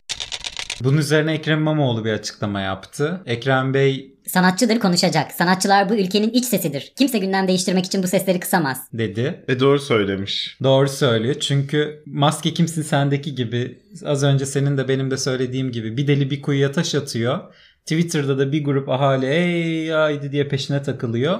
Bunun 0.83 0.97
üzerine 0.97 1.33
Ekrem 1.33 1.59
İmamoğlu 1.59 2.05
bir 2.05 2.13
açıklama 2.13 2.61
yaptı. 2.61 3.21
Ekrem 3.25 3.73
Bey 3.73 4.12
Sanatçıdır 4.27 4.79
konuşacak. 4.79 5.31
Sanatçılar 5.31 5.89
bu 5.89 5.95
ülkenin 5.95 6.29
iç 6.29 6.45
sesidir. 6.45 6.93
Kimse 6.97 7.17
gündem 7.17 7.47
değiştirmek 7.47 7.85
için 7.85 8.03
bu 8.03 8.07
sesleri 8.07 8.39
kısamaz. 8.39 8.77
dedi. 8.93 9.43
E 9.47 9.59
doğru 9.59 9.79
söylemiş. 9.79 10.57
Doğru 10.63 10.89
söylüyor. 10.89 11.35
Çünkü 11.39 12.03
maske 12.05 12.53
kimsin 12.53 12.81
sendeki 12.81 13.35
gibi 13.35 13.79
az 14.05 14.23
önce 14.23 14.45
senin 14.45 14.77
de 14.77 14.87
benim 14.87 15.11
de 15.11 15.17
söylediğim 15.17 15.71
gibi 15.71 15.97
bir 15.97 16.07
deli 16.07 16.31
bir 16.31 16.41
kuyuya 16.41 16.71
taş 16.71 16.95
atıyor. 16.95 17.39
Twitter'da 17.85 18.37
da 18.37 18.51
bir 18.51 18.63
grup 18.63 18.89
ahali 18.89 19.25
ey 19.25 19.89
haydi 19.89 20.31
diye 20.31 20.47
peşine 20.47 20.83
takılıyor. 20.83 21.39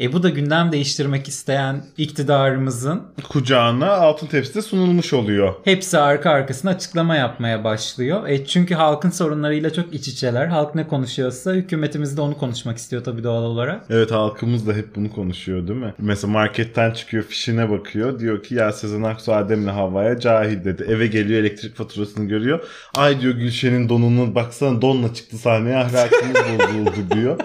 E 0.00 0.12
bu 0.12 0.22
da 0.22 0.28
gündem 0.28 0.72
değiştirmek 0.72 1.28
isteyen 1.28 1.84
iktidarımızın 1.96 3.02
Kucağına 3.28 3.90
altın 3.90 4.26
tepside 4.26 4.62
sunulmuş 4.62 5.12
oluyor. 5.12 5.54
hepsi 5.64 5.98
arka 5.98 6.30
arkasına 6.30 6.70
açıklama 6.70 7.16
yapmaya 7.16 7.64
başlıyor. 7.64 8.28
E 8.28 8.46
çünkü 8.46 8.74
halkın 8.74 9.10
sorunlarıyla 9.10 9.72
çok 9.72 9.94
iç 9.94 10.08
içeler. 10.08 10.46
Halk 10.46 10.74
ne 10.74 10.86
konuşuyorsa 10.88 11.52
hükümetimiz 11.52 12.16
de 12.16 12.20
onu 12.20 12.38
konuşmak 12.38 12.76
istiyor 12.78 13.04
tabii 13.04 13.24
doğal 13.24 13.42
olarak. 13.42 13.84
Evet 13.90 14.10
halkımız 14.10 14.66
da 14.66 14.72
hep 14.72 14.96
bunu 14.96 15.12
konuşuyor 15.12 15.68
değil 15.68 15.80
mi? 15.80 15.94
Mesela 15.98 16.32
marketten 16.32 16.90
çıkıyor 16.90 17.24
fişine 17.24 17.70
bakıyor. 17.70 18.18
Diyor 18.18 18.42
ki 18.42 18.54
ya 18.54 18.72
Sezen 18.72 19.02
Aksu 19.02 19.32
Adem'le 19.34 19.66
Havva'ya 19.68 20.20
cahil 20.20 20.64
dedi. 20.64 20.84
Eve 20.88 21.06
geliyor 21.06 21.40
elektrik 21.40 21.76
faturasını 21.76 22.28
görüyor. 22.28 22.60
Ay 22.94 23.20
diyor 23.20 23.34
Gülşen'in 23.34 23.88
donunu 23.88 24.34
baksana 24.34 24.82
donla 24.82 25.14
çıktı 25.14 25.38
sahneye 25.38 25.76
ahlakımız 25.76 26.36
bozuldu 26.58 27.10
diyor. 27.14 27.40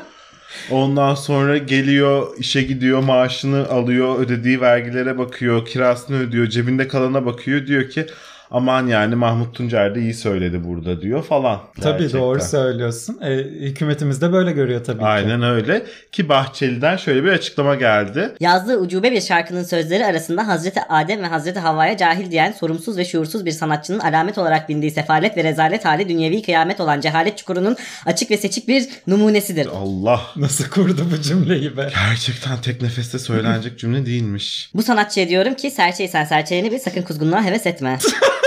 Ondan 0.71 1.15
sonra 1.15 1.57
geliyor 1.57 2.37
işe 2.37 2.61
gidiyor 2.61 3.03
maaşını 3.03 3.69
alıyor 3.69 4.19
ödediği 4.19 4.61
vergilere 4.61 5.17
bakıyor 5.17 5.65
kirasını 5.65 6.17
ödüyor 6.17 6.47
cebinde 6.47 6.87
kalana 6.87 7.25
bakıyor. 7.25 7.67
Diyor 7.67 7.89
ki 7.89 8.05
aman 8.51 8.87
yani 8.87 9.15
Mahmut 9.15 9.55
Tuncer 9.55 9.95
de 9.95 9.99
iyi 10.01 10.13
söyledi 10.13 10.63
burada 10.63 11.01
diyor 11.01 11.23
falan. 11.23 11.59
Tabii 11.81 11.97
Gerçekten. 11.99 12.21
doğru 12.21 12.41
söylüyorsun. 12.41 13.19
E, 13.21 13.35
hükümetimiz 13.37 14.21
de 14.21 14.33
böyle 14.33 14.51
görüyor 14.51 14.83
tabii 14.83 14.99
ki. 14.99 15.05
Aynen 15.05 15.43
öyle 15.43 15.83
ki 16.11 16.29
Bahçeli'den 16.29 16.97
şöyle 16.97 17.23
bir 17.23 17.31
açıklama 17.31 17.75
geldi. 17.75 18.29
Yazdığı 18.39 18.77
ucube 18.77 19.11
bir 19.11 19.21
şarkının 19.21 19.63
sözleri 19.63 20.05
arasında 20.05 20.47
Hazreti 20.47 20.81
Adem 20.89 21.21
ve 21.23 21.27
Hazreti 21.27 21.59
Havva'ya 21.59 21.97
cahil 21.97 22.31
diyen 22.31 22.51
sorumsuz 22.51 22.97
ve 22.97 23.05
şuursuz 23.05 23.45
bir 23.45 23.51
sanatçının 23.51 23.99
alamet 23.99 24.37
olarak 24.37 24.69
bindiği 24.69 24.91
sefalet 24.91 25.37
ve 25.37 25.43
rezalet 25.43 25.85
hali 25.85 26.09
dünyevi 26.09 26.41
kıyamet 26.41 26.79
olan 26.79 27.01
cehalet 27.01 27.37
çukurunun 27.37 27.75
açık 28.05 28.31
ve 28.31 28.37
seçik 28.37 28.67
bir 28.67 28.87
numunesidir. 29.07 29.67
Allah 29.67 30.21
Nasıl 30.35 30.69
kurdu 30.69 31.07
bu 31.11 31.21
cümleyi 31.21 31.77
be? 31.77 31.89
gerçekten 32.09 32.61
tek 32.61 32.81
nefeste 32.81 33.19
söylenecek 33.19 33.79
cümle 33.79 34.05
değilmiş. 34.05 34.69
Bu 34.73 34.83
sanatçıya 34.83 35.29
diyorum 35.29 35.53
ki 35.53 35.71
serçeyi 35.71 36.09
sen 36.09 36.23
serçeğini 36.25 36.71
bil 36.71 36.79
sakın 36.79 37.01
kuzgunluğa 37.01 37.43
heves 37.43 37.65
etme. 37.65 37.97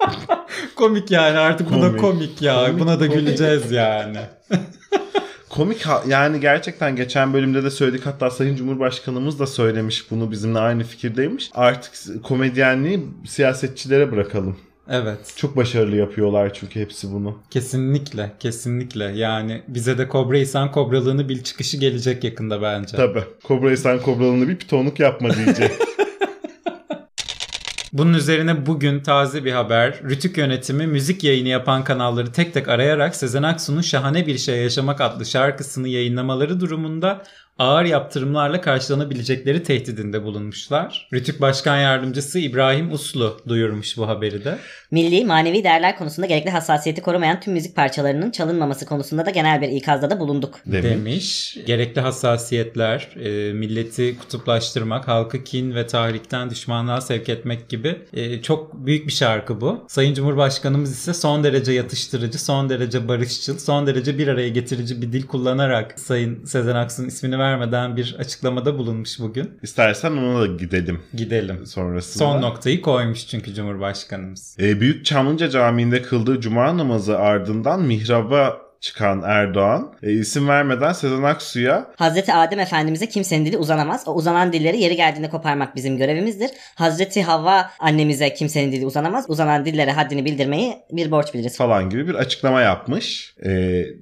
Komik 0.76 1.10
yani 1.10 1.38
artık 1.38 1.70
bu 1.70 1.74
da 1.82 1.86
Komik. 1.88 2.00
komik 2.00 2.42
ya. 2.42 2.66
Komik, 2.66 2.80
Buna 2.80 3.00
da 3.00 3.08
komik. 3.08 3.14
güleceğiz 3.26 3.70
yani. 3.72 4.18
Komik 5.48 5.84
yani 6.08 6.40
gerçekten 6.40 6.96
geçen 6.96 7.32
bölümde 7.32 7.64
de 7.64 7.70
söyledik 7.70 8.06
hatta 8.06 8.30
Sayın 8.30 8.56
Cumhurbaşkanımız 8.56 9.38
da 9.38 9.46
söylemiş 9.46 10.10
bunu 10.10 10.30
bizimle 10.30 10.58
aynı 10.58 10.84
fikirdeymiş. 10.84 11.50
Artık 11.54 11.92
komedyenliği 12.24 13.06
siyasetçilere 13.26 14.12
bırakalım. 14.12 14.56
Evet. 14.92 15.18
Çok 15.36 15.56
başarılı 15.56 15.96
yapıyorlar 15.96 16.54
çünkü 16.54 16.80
hepsi 16.80 17.12
bunu. 17.12 17.38
Kesinlikle, 17.50 18.32
kesinlikle. 18.40 19.04
Yani 19.04 19.62
bize 19.68 19.98
de 19.98 20.08
Kobra 20.08 20.38
İhsan 20.38 20.72
Kobralığını 20.72 21.28
bil 21.28 21.42
çıkışı 21.42 21.76
gelecek 21.76 22.24
yakında 22.24 22.62
bence. 22.62 22.96
Tabii. 22.96 23.22
Kobra 23.44 23.72
İhsan 23.72 23.98
Kobralığını 24.02 24.48
bir 24.48 24.56
pitonluk 24.56 25.00
yapma 25.00 25.34
diyecek. 25.34 25.70
Bunun 27.92 28.14
üzerine 28.14 28.66
bugün 28.66 29.00
taze 29.00 29.44
bir 29.44 29.52
haber. 29.52 30.00
Rütük 30.02 30.38
yönetimi 30.38 30.86
müzik 30.86 31.24
yayını 31.24 31.48
yapan 31.48 31.84
kanalları 31.84 32.32
tek 32.32 32.54
tek 32.54 32.68
arayarak 32.68 33.16
Sezen 33.16 33.42
Aksu'nun 33.42 33.80
Şahane 33.80 34.26
Bir 34.26 34.38
Şey 34.38 34.62
Yaşamak 34.62 35.00
adlı 35.00 35.26
şarkısını 35.26 35.88
yayınlamaları 35.88 36.60
durumunda 36.60 37.22
ağır 37.60 37.84
yaptırımlarla 37.84 38.60
karşılanabilecekleri 38.60 39.62
tehdidinde 39.62 40.24
bulunmuşlar. 40.24 41.08
Rütük 41.12 41.40
Başkan 41.40 41.76
Yardımcısı 41.76 42.38
İbrahim 42.38 42.92
Uslu 42.92 43.40
duyurmuş 43.48 43.96
bu 43.96 44.08
haberi 44.08 44.44
de. 44.44 44.58
Milli 44.90 45.24
manevi 45.24 45.64
değerler 45.64 45.98
konusunda 45.98 46.26
gerekli 46.26 46.50
hassasiyeti 46.50 47.02
korumayan 47.02 47.40
tüm 47.40 47.52
müzik 47.52 47.76
parçalarının 47.76 48.30
çalınmaması 48.30 48.86
konusunda 48.86 49.26
da 49.26 49.30
genel 49.30 49.62
bir 49.62 49.68
ikazda 49.68 50.10
da 50.10 50.20
bulunduk. 50.20 50.60
Demiş. 50.66 50.84
demiş. 50.84 51.58
Gerekli 51.66 52.00
hassasiyetler, 52.00 53.08
e, 53.16 53.52
milleti 53.52 54.18
kutuplaştırmak, 54.18 55.08
halkı 55.08 55.44
kin 55.44 55.74
ve 55.74 55.86
tahrikten 55.86 56.50
düşmanlığa 56.50 57.00
sevk 57.00 57.28
etmek 57.28 57.68
gibi 57.68 57.98
e, 58.12 58.42
çok 58.42 58.86
büyük 58.86 59.06
bir 59.06 59.12
şarkı 59.12 59.60
bu. 59.60 59.84
Sayın 59.88 60.14
Cumhurbaşkanımız 60.14 60.92
ise 60.92 61.14
son 61.14 61.44
derece 61.44 61.72
yatıştırıcı, 61.72 62.44
son 62.44 62.68
derece 62.68 63.08
barışçıl, 63.08 63.58
son 63.58 63.86
derece 63.86 64.18
bir 64.18 64.28
araya 64.28 64.48
getirici 64.48 65.02
bir 65.02 65.12
dil 65.12 65.26
kullanarak 65.26 66.00
Sayın 66.00 66.44
Sezen 66.44 66.74
Aksu'nun 66.74 67.08
ismini 67.08 67.38
vermeden 67.50 67.96
bir 67.96 68.16
açıklamada 68.18 68.78
bulunmuş 68.78 69.20
bugün. 69.20 69.50
İstersen 69.62 70.12
ona 70.12 70.40
da 70.40 70.46
gidelim 70.46 71.00
Gidelim. 71.14 71.66
sonrasında. 71.66 72.24
Son 72.24 72.42
noktayı 72.42 72.82
koymuş 72.82 73.26
çünkü 73.26 73.54
Cumhurbaşkanımız. 73.54 74.56
Ee, 74.60 74.80
Büyük 74.80 75.04
Çamlıca 75.04 75.50
Camii'nde 75.50 76.02
kıldığı 76.02 76.40
cuma 76.40 76.78
namazı 76.78 77.18
ardından 77.18 77.82
mihraba 77.82 78.69
çıkan 78.80 79.22
Erdoğan 79.26 79.94
e, 80.02 80.12
isim 80.12 80.48
vermeden 80.48 80.92
Sezen 80.92 81.22
Aksu'ya 81.22 81.90
Hazreti 81.96 82.32
Adem 82.32 82.60
Efendimiz'e 82.60 83.08
kimsenin 83.08 83.46
dili 83.46 83.56
uzanamaz. 83.56 84.08
O 84.08 84.14
uzanan 84.14 84.52
dilleri 84.52 84.80
yeri 84.80 84.96
geldiğinde 84.96 85.30
koparmak 85.30 85.76
bizim 85.76 85.96
görevimizdir. 85.98 86.50
Hazreti 86.74 87.22
Havva 87.22 87.70
annemize 87.78 88.34
kimsenin 88.34 88.72
dili 88.72 88.86
uzanamaz. 88.86 89.24
Uzanan 89.28 89.64
dillere 89.64 89.92
haddini 89.92 90.24
bildirmeyi 90.24 90.76
bir 90.92 91.10
borç 91.10 91.34
biliriz. 91.34 91.56
falan 91.56 91.90
gibi 91.90 92.08
bir 92.08 92.14
açıklama 92.14 92.60
yapmış. 92.60 93.34
Ee, 93.44 93.48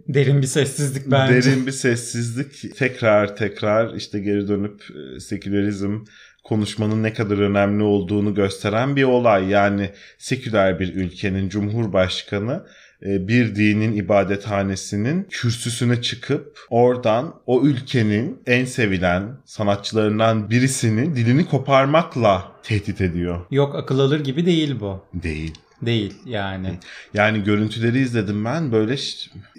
Derin 0.08 0.42
bir 0.42 0.47
sessizlik 0.47 1.11
bence. 1.11 1.35
Derin 1.35 1.66
bir 1.66 1.73
sessizlik 1.73 2.76
tekrar 2.76 3.37
tekrar 3.37 3.94
işte 3.94 4.20
geri 4.20 4.49
dönüp 4.49 4.82
e, 5.16 5.20
sekülerizm 5.20 5.99
konuşmanın 6.44 7.02
ne 7.02 7.12
kadar 7.12 7.38
önemli 7.38 7.82
olduğunu 7.82 8.35
gösteren 8.35 8.97
bir 8.97 9.04
olay. 9.04 9.49
Yani 9.49 9.90
seküler 10.18 10.80
bir 10.80 10.94
ülkenin 10.94 11.49
cumhurbaşkanı 11.49 12.52
e, 12.52 12.88
bir 13.02 13.55
dinin 13.55 13.93
ibadethanesinin 13.97 15.26
kürsüsüne 15.31 16.02
çıkıp 16.02 16.59
oradan 16.71 17.35
o 17.47 17.62
ülkenin 17.62 18.38
en 18.47 18.64
sevilen 18.64 19.28
sanatçılarından 19.45 20.50
birisini 20.50 21.17
dilini 21.17 21.47
koparmakla 21.47 22.52
tehdit 22.62 23.00
ediyor. 23.00 23.40
Yok 23.50 23.75
akıl 23.75 23.99
alır 23.99 24.25
gibi 24.25 24.47
değil 24.47 24.81
bu. 24.81 25.05
Değil. 25.14 25.55
Değil 25.83 26.14
yani. 26.26 26.78
Yani 27.14 27.45
görüntüleri 27.45 27.99
izledim 28.00 28.45
ben 28.45 28.73
böyle 28.73 28.97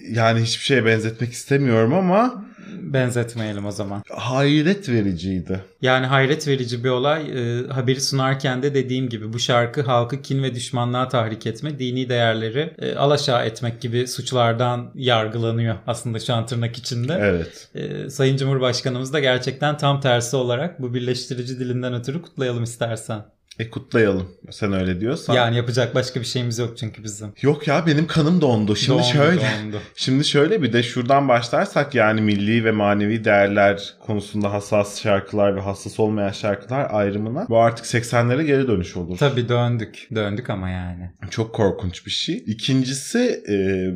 yani 0.10 0.42
hiçbir 0.42 0.64
şeye 0.64 0.86
benzetmek 0.86 1.32
istemiyorum 1.32 1.94
ama 1.94 2.46
Benzetmeyelim 2.82 3.66
o 3.66 3.72
zaman. 3.72 4.04
hayret 4.10 4.90
vericiydi. 4.90 5.62
Yani 5.82 6.06
hayret 6.06 6.48
verici 6.48 6.84
bir 6.84 6.90
olay. 6.90 7.22
Ee, 7.30 7.68
haberi 7.68 8.02
sunarken 8.02 8.64
de 8.64 8.74
dediğim 8.74 9.10
gibi 9.10 9.34
bu 9.34 9.40
şarkı 9.40 9.82
halkı 9.82 10.22
kin 10.22 10.44
ve 10.44 10.56
düşmanlığa 10.56 11.08
tahrik 11.08 11.48
etme, 11.48 11.80
dini 11.80 12.10
değerleri 12.10 12.74
e, 12.80 12.96
alaşağı 12.96 13.46
etmek 13.46 13.82
gibi 13.82 14.08
suçlardan 14.08 14.92
yargılanıyor 14.96 15.76
aslında 15.88 16.20
şu 16.20 16.34
an 16.34 16.46
tırnak 16.46 16.78
içinde. 16.78 17.18
Evet. 17.22 17.70
Ee, 17.76 18.10
Sayın 18.10 18.38
Cumhurbaşkanımız 18.38 19.14
da 19.14 19.20
gerçekten 19.20 19.78
tam 19.78 20.02
tersi 20.02 20.36
olarak 20.36 20.82
bu 20.82 20.94
birleştirici 20.94 21.60
dilinden 21.60 21.94
ötürü 21.94 22.22
kutlayalım 22.22 22.64
istersen. 22.64 23.26
E 23.60 23.70
kutlayalım. 23.70 24.28
Sen 24.52 24.74
öyle 24.74 25.02
diyorsan. 25.02 25.34
Yani 25.34 25.58
yapacak 25.58 25.96
başka 25.96 26.20
bir 26.20 26.26
şeyimiz 26.26 26.60
yok 26.60 26.78
çünkü 26.78 27.04
bizim. 27.04 27.34
Yok 27.42 27.68
ya 27.68 27.86
benim 27.88 28.08
kanım 28.08 28.42
dondu. 28.42 28.76
Şimdi 28.76 29.00
Dondu, 29.00 29.14
şöyle. 29.14 29.42
dondu. 29.42 29.82
Şimdi 29.96 30.26
şöyle 30.26 30.62
bir 30.62 30.74
de 30.74 30.84
şuradan 30.84 31.28
başlarsak 31.28 31.96
yani 31.96 32.22
milli 32.22 32.66
ve 32.66 32.72
manevi 32.72 33.24
değerler 33.26 33.94
konusunda 34.00 34.54
hassas 34.54 35.02
şarkılar 35.02 35.56
ve 35.56 35.62
hassas 35.62 36.00
olmayan 36.00 36.32
şarkılar 36.32 36.88
ayrımına 36.92 37.46
bu 37.50 37.60
artık 37.60 37.86
80'lere 37.86 38.44
geri 38.44 38.68
dönüş 38.68 38.98
olur. 38.98 39.18
Tabii 39.18 39.50
döndük. 39.50 40.08
Döndük 40.16 40.50
ama 40.50 40.70
yani. 40.70 41.12
Çok 41.30 41.56
korkunç 41.56 42.06
bir 42.06 42.12
şey. 42.12 42.44
İkincisi 42.48 43.44
e, 43.48 43.54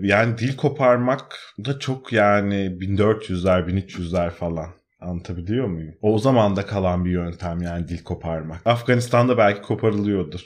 yani 0.07 0.37
dil 0.37 0.57
koparmak 0.57 1.39
da 1.65 1.79
çok 1.79 2.13
yani 2.13 2.55
1400'ler 2.79 3.67
1300'ler 3.67 4.29
falan. 4.29 4.67
Anlatabiliyor 5.03 5.67
muyum? 5.67 5.95
O 6.01 6.19
zaman 6.19 6.55
da 6.55 6.65
kalan 6.65 7.05
bir 7.05 7.11
yöntem 7.11 7.61
yani 7.61 7.87
dil 7.87 8.03
koparmak. 8.03 8.67
Afganistan'da 8.67 9.37
belki 9.37 9.61
koparılıyordur. 9.61 10.41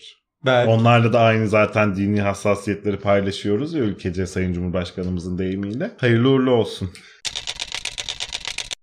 Belki. 0.45 0.69
Onlarla 0.71 1.13
da 1.13 1.19
aynı 1.19 1.47
zaten 1.47 1.95
dini 1.95 2.21
hassasiyetleri 2.21 2.99
paylaşıyoruz 2.99 3.73
ya 3.73 3.79
ülkece 3.79 4.27
Sayın 4.27 4.53
Cumhurbaşkanımızın 4.53 5.37
deyimiyle. 5.37 5.91
Hayırlı 5.97 6.29
uğurlu 6.29 6.51
olsun. 6.51 6.89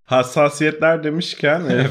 Hassasiyetler 0.05 1.05
demişken 1.05 1.61
e, 1.71 1.87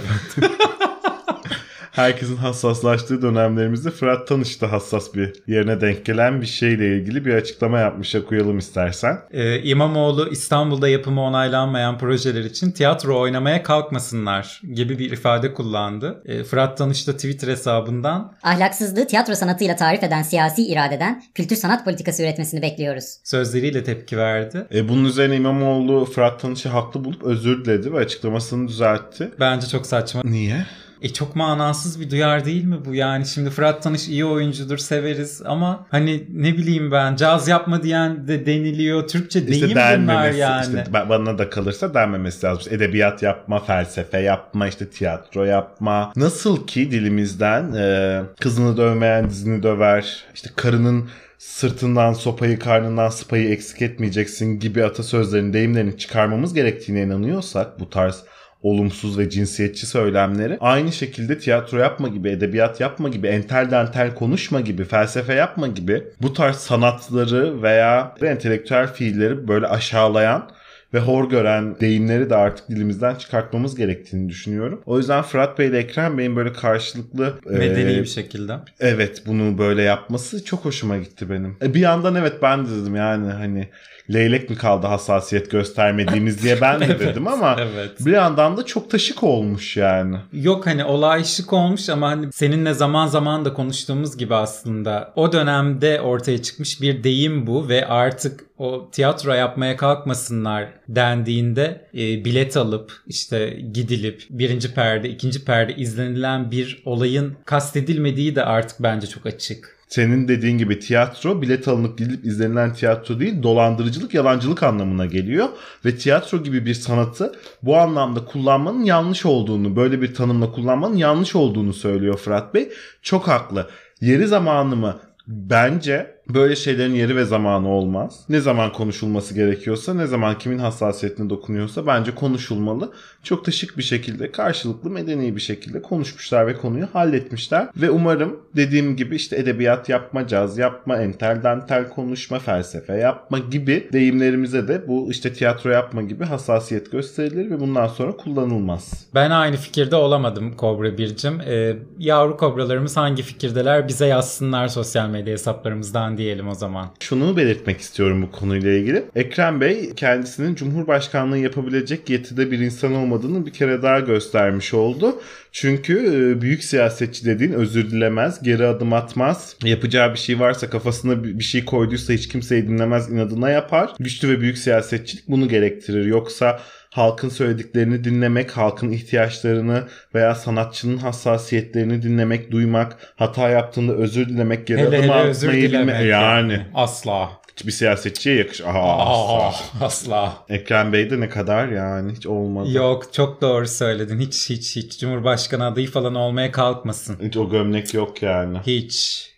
herkesin 1.93 2.35
hassaslaştığı 2.35 3.21
dönemlerimizde 3.21 3.91
Fırat 3.91 4.27
Tanış 4.27 4.61
da 4.61 4.71
hassas 4.71 5.13
bir 5.13 5.33
yerine 5.47 5.81
denk 5.81 6.05
gelen 6.05 6.41
bir 6.41 6.45
şeyle 6.45 6.97
ilgili 6.97 7.25
bir 7.25 7.33
açıklama 7.33 7.79
yapmış. 7.79 8.15
Okuyalım 8.15 8.57
istersen. 8.57 9.19
Ee, 9.31 9.61
İmamoğlu 9.61 10.29
İstanbul'da 10.29 10.87
yapımı 10.87 11.21
onaylanmayan 11.21 11.97
projeler 11.97 12.43
için 12.43 12.71
tiyatro 12.71 13.19
oynamaya 13.19 13.63
kalkmasınlar 13.63 14.61
gibi 14.73 14.99
bir 14.99 15.11
ifade 15.11 15.53
kullandı. 15.53 16.21
Ee, 16.25 16.43
Fırat 16.43 16.77
Tanış 16.77 17.07
da 17.07 17.13
Twitter 17.13 17.47
hesabından 17.47 18.33
Ahlaksızlığı 18.43 19.07
tiyatro 19.07 19.35
sanatıyla 19.35 19.75
tarif 19.75 20.03
eden 20.03 20.21
siyasi 20.21 20.67
iradeden 20.67 21.23
kültür 21.35 21.55
sanat 21.55 21.85
politikası 21.85 22.23
üretmesini 22.23 22.61
bekliyoruz. 22.61 23.17
sözleriyle 23.23 23.83
tepki 23.83 24.17
verdi. 24.17 24.67
E, 24.75 24.89
bunun 24.89 25.05
üzerine 25.05 25.35
İmamoğlu 25.35 26.05
Fırat 26.05 26.39
Tanış'ı 26.39 26.69
haklı 26.69 27.03
bulup 27.03 27.23
özür 27.23 27.65
diledi 27.65 27.93
ve 27.93 27.97
açıklamasını 27.97 28.67
düzeltti. 28.67 29.31
Bence 29.39 29.67
çok 29.67 29.85
saçma. 29.85 30.21
Niye? 30.25 30.65
E 31.03 31.09
çok 31.13 31.35
manasız 31.35 31.99
bir 31.99 32.11
duyar 32.11 32.45
değil 32.45 32.63
mi 32.63 32.85
bu? 32.85 32.95
Yani 32.95 33.25
şimdi 33.25 33.49
Fırat 33.49 33.83
Tanış 33.83 34.07
iyi 34.07 34.25
oyuncudur 34.25 34.77
severiz 34.77 35.41
ama 35.45 35.85
hani 35.91 36.23
ne 36.33 36.57
bileyim 36.57 36.91
ben 36.91 37.15
caz 37.15 37.47
yapma 37.47 37.83
diyen 37.83 38.27
de 38.27 38.45
deniliyor. 38.45 39.07
Türkçe 39.07 39.47
deyim 39.47 39.53
İşte 39.53 39.69
bunlar 39.75 39.91
denmemesi, 39.91 40.39
yani. 40.39 40.61
işte 40.61 40.77
ba- 40.91 41.09
bana 41.09 41.37
da 41.37 41.49
kalırsa 41.49 41.93
denmemesi 41.93 42.45
lazım. 42.45 42.59
İşte 42.59 42.75
Edebiyat 42.75 43.23
yapma, 43.23 43.59
felsefe 43.59 44.19
yapma, 44.19 44.67
işte 44.67 44.89
tiyatro 44.89 45.43
yapma. 45.43 46.13
Nasıl 46.15 46.67
ki 46.67 46.91
dilimizden 46.91 47.73
e, 47.73 48.21
kızını 48.39 48.77
dövmeyen 48.77 49.29
dizini 49.29 49.63
döver, 49.63 50.23
işte 50.35 50.49
karının 50.55 51.09
sırtından 51.37 52.13
sopayı, 52.13 52.59
karnından 52.59 53.09
sıpayı 53.09 53.49
eksik 53.49 53.81
etmeyeceksin 53.81 54.59
gibi 54.59 54.85
atasözlerini, 54.85 55.53
deyimlerini 55.53 55.97
çıkarmamız 55.97 56.53
gerektiğine 56.53 57.01
inanıyorsak 57.01 57.79
bu 57.79 57.89
tarz 57.89 58.23
olumsuz 58.63 59.17
ve 59.17 59.29
cinsiyetçi 59.29 59.85
söylemleri 59.85 60.57
aynı 60.59 60.91
şekilde 60.91 61.37
tiyatro 61.37 61.77
yapma 61.77 62.07
gibi, 62.07 62.29
edebiyat 62.29 62.79
yapma 62.79 63.09
gibi, 63.09 63.27
entel 63.27 63.71
dantel 63.71 64.15
konuşma 64.15 64.61
gibi, 64.61 64.83
felsefe 64.83 65.33
yapma 65.33 65.67
gibi 65.67 66.03
bu 66.21 66.33
tarz 66.33 66.55
sanatları 66.55 67.61
veya 67.61 68.15
entelektüel 68.21 68.87
fiilleri 68.87 69.47
böyle 69.47 69.67
aşağılayan 69.67 70.49
ve 70.93 70.99
hor 70.99 71.29
gören 71.29 71.79
deyimleri 71.79 72.29
de 72.29 72.35
artık 72.35 72.69
dilimizden 72.69 73.15
çıkartmamız 73.15 73.75
gerektiğini 73.75 74.29
düşünüyorum. 74.29 74.81
O 74.85 74.97
yüzden 74.97 75.21
Fırat 75.21 75.59
Bey 75.59 75.67
ile 75.67 75.77
Ekrem 75.77 76.17
Bey'in 76.17 76.35
böyle 76.35 76.53
karşılıklı 76.53 77.39
Medeni 77.45 77.91
e, 77.91 78.01
bir 78.01 78.05
şekilde. 78.05 78.53
Evet 78.79 79.23
bunu 79.25 79.57
böyle 79.57 79.81
yapması 79.81 80.45
çok 80.45 80.65
hoşuma 80.65 80.97
gitti 80.97 81.29
benim. 81.29 81.57
E, 81.61 81.73
bir 81.73 81.79
yandan 81.79 82.15
evet 82.15 82.33
ben 82.41 82.65
de 82.65 82.69
dedim 82.81 82.95
yani 82.95 83.31
hani 83.31 83.67
leylek 84.09 84.49
mi 84.49 84.55
kaldı 84.55 84.87
hassasiyet 84.87 85.51
göstermediğimiz 85.51 86.43
diye 86.43 86.61
ben 86.61 86.79
de 86.79 86.85
Evet, 86.93 86.99
dedim 86.99 87.27
ama 87.27 87.55
evet. 87.59 87.91
bir 87.99 88.11
yandan 88.11 88.57
da 88.57 88.65
çok 88.65 88.91
taşık 88.91 89.23
olmuş 89.23 89.77
yani. 89.77 90.15
Yok 90.33 90.67
hani 90.67 90.83
olay 90.83 91.23
şık 91.23 91.53
olmuş 91.53 91.89
ama 91.89 92.09
hani 92.09 92.33
seninle 92.33 92.73
zaman 92.73 93.07
zaman 93.07 93.45
da 93.45 93.53
konuştuğumuz 93.53 94.17
gibi 94.17 94.35
aslında 94.35 95.13
o 95.15 95.31
dönemde 95.31 96.01
ortaya 96.01 96.41
çıkmış 96.41 96.81
bir 96.81 97.03
deyim 97.03 97.47
bu 97.47 97.69
ve 97.69 97.87
artık 97.87 98.45
o 98.57 98.89
tiyatro 98.91 99.33
yapmaya 99.33 99.77
kalkmasınlar 99.77 100.69
dendiğinde 100.87 101.87
e, 101.93 102.25
bilet 102.25 102.57
alıp 102.57 102.93
işte 103.07 103.59
gidilip 103.73 104.23
birinci 104.29 104.73
perde 104.73 105.09
ikinci 105.09 105.45
perde 105.45 105.75
izlenilen 105.75 106.51
bir 106.51 106.81
olayın 106.85 107.35
kastedilmediği 107.45 108.35
de 108.35 108.45
artık 108.45 108.79
bence 108.79 109.07
çok 109.07 109.25
açık. 109.25 109.82
Senin 109.93 110.27
dediğin 110.27 110.57
gibi 110.57 110.79
tiyatro 110.79 111.41
bilet 111.41 111.67
alınıp 111.67 111.97
gidilip 111.97 112.25
izlenilen 112.25 112.73
tiyatro 112.73 113.19
değil 113.19 113.43
dolandırıcılık 113.43 114.13
yalancılık 114.13 114.63
anlamına 114.63 115.05
geliyor. 115.05 115.49
Ve 115.85 115.95
tiyatro 115.95 116.43
gibi 116.43 116.65
bir 116.65 116.73
sanatı 116.73 117.33
bu 117.63 117.77
anlamda 117.77 118.25
kullanmanın 118.25 118.83
yanlış 118.83 119.25
olduğunu 119.25 119.75
böyle 119.75 120.01
bir 120.01 120.13
tanımla 120.13 120.51
kullanmanın 120.51 120.95
yanlış 120.95 121.35
olduğunu 121.35 121.73
söylüyor 121.73 122.17
Fırat 122.17 122.53
Bey. 122.53 122.69
Çok 123.01 123.27
haklı. 123.27 123.69
Yeri 124.01 124.27
zamanı 124.27 124.75
mı? 124.75 124.99
Bence 125.27 126.15
böyle 126.29 126.55
şeylerin 126.55 126.93
yeri 126.95 127.15
ve 127.15 127.25
zamanı 127.25 127.69
olmaz. 127.69 128.19
Ne 128.29 128.39
zaman 128.39 128.71
konuşulması 128.73 129.35
gerekiyorsa, 129.35 129.93
ne 129.93 130.07
zaman 130.07 130.37
kimin 130.37 130.59
hassasiyetine 130.59 131.29
dokunuyorsa 131.29 131.87
bence 131.87 132.15
konuşulmalı. 132.15 132.91
Çok 133.23 133.47
da 133.47 133.51
şık 133.51 133.77
bir 133.77 133.83
şekilde, 133.83 134.31
karşılıklı, 134.31 134.89
medeni 134.89 135.35
bir 135.35 135.41
şekilde 135.41 135.81
konuşmuşlar 135.81 136.47
ve 136.47 136.53
konuyu 136.53 136.87
halletmişler. 136.93 137.67
Ve 137.77 137.89
umarım 137.89 138.39
dediğim 138.55 138.95
gibi 138.95 139.15
işte 139.15 139.35
edebiyat 139.35 139.89
yapma, 139.89 140.27
caz 140.27 140.57
yapma, 140.57 140.97
entel 140.97 141.43
dantel 141.43 141.89
konuşma, 141.89 142.39
felsefe 142.39 142.93
yapma 142.93 143.39
gibi 143.39 143.89
deyimlerimize 143.93 144.67
de 144.67 144.87
bu 144.87 145.11
işte 145.11 145.33
tiyatro 145.33 145.69
yapma 145.69 146.01
gibi 146.01 146.25
hassasiyet 146.25 146.91
gösterilir 146.91 147.51
ve 147.51 147.59
bundan 147.59 147.87
sonra 147.87 148.11
kullanılmaz. 148.11 149.07
Ben 149.15 149.31
aynı 149.31 149.55
fikirde 149.55 149.95
olamadım 149.95 150.55
Kobra 150.57 150.97
Bircim. 150.97 151.41
Ee, 151.41 151.75
yavru 151.99 152.37
kobralarımız 152.37 152.97
hangi 152.97 153.23
fikirdeler 153.23 153.87
bize 153.87 154.05
yazsınlar 154.05 154.67
sosyal 154.67 155.09
medya 155.09 155.33
hesaplarımızdan 155.33 156.17
diyelim 156.23 156.47
o 156.47 156.55
zaman. 156.55 156.89
Şunu 156.99 157.37
belirtmek 157.37 157.79
istiyorum 157.79 158.21
bu 158.21 158.31
konuyla 158.31 158.71
ilgili. 158.71 159.03
Ekrem 159.15 159.61
Bey 159.61 159.93
kendisinin 159.95 160.55
Cumhurbaşkanlığı 160.55 161.37
yapabilecek 161.37 162.09
yetide 162.09 162.51
bir 162.51 162.59
insan 162.59 162.95
olmadığını 162.95 163.45
bir 163.45 163.53
kere 163.53 163.81
daha 163.81 163.99
göstermiş 163.99 164.73
oldu. 164.73 165.21
Çünkü 165.51 165.93
e, 165.93 166.41
büyük 166.41 166.63
siyasetçi 166.63 167.25
dediğin 167.25 167.51
özür 167.51 167.91
dilemez, 167.91 168.43
geri 168.43 168.67
adım 168.67 168.93
atmaz. 168.93 169.55
Yapacağı 169.63 170.13
bir 170.13 170.19
şey 170.19 170.39
varsa 170.39 170.69
kafasına 170.69 171.23
bir 171.23 171.43
şey 171.43 171.65
koyduysa 171.65 172.13
hiç 172.13 172.27
kimseyi 172.27 172.67
dinlemez 172.67 173.09
inadına 173.09 173.49
yapar. 173.49 173.89
Güçlü 173.99 174.29
ve 174.29 174.41
büyük 174.41 174.57
siyasetçilik 174.57 175.27
bunu 175.27 175.47
gerektirir. 175.47 176.05
Yoksa 176.05 176.59
halkın 176.93 177.29
söylediklerini 177.29 178.03
dinlemek, 178.03 178.51
halkın 178.57 178.91
ihtiyaçlarını 178.91 179.83
veya 180.15 180.35
sanatçının 180.35 180.97
hassasiyetlerini 180.97 182.01
dinlemek, 182.01 182.51
duymak, 182.51 183.13
hata 183.15 183.49
yaptığında 183.49 183.93
özür 183.93 184.29
dilemek, 184.29 184.67
geri 184.67 184.77
Hele 184.79 184.87
adım 184.87 184.97
hele 185.01 185.11
atmayı 185.11 185.29
özür 185.29 185.51
bilme- 185.51 185.61
dilemek. 185.69 186.05
Yani 186.05 186.65
Asla. 186.73 187.29
hiçbir 187.55 187.71
siyasetçiye 187.71 188.35
yakışır. 188.35 188.65
Aha, 188.65 188.79
Aa, 188.79 189.47
asla. 189.49 189.61
asla. 189.85 190.33
Ekrem 190.49 190.93
Bey 190.93 191.09
de 191.09 191.19
ne 191.19 191.29
kadar 191.29 191.67
yani 191.67 192.11
hiç 192.11 192.27
olmadı. 192.27 192.71
Yok 192.71 193.13
çok 193.13 193.41
doğru 193.41 193.67
söyledin. 193.67 194.19
Hiç 194.19 194.49
hiç 194.49 194.75
hiç 194.75 194.99
Cumhurbaşkanı 194.99 195.65
adayı 195.65 195.91
falan 195.91 196.15
olmaya 196.15 196.51
kalkmasın. 196.51 197.17
Hiç 197.23 197.37
o 197.37 197.49
gömlek 197.49 197.93
yok 197.93 198.21
yani. 198.21 198.57
Hiç. 198.67 199.32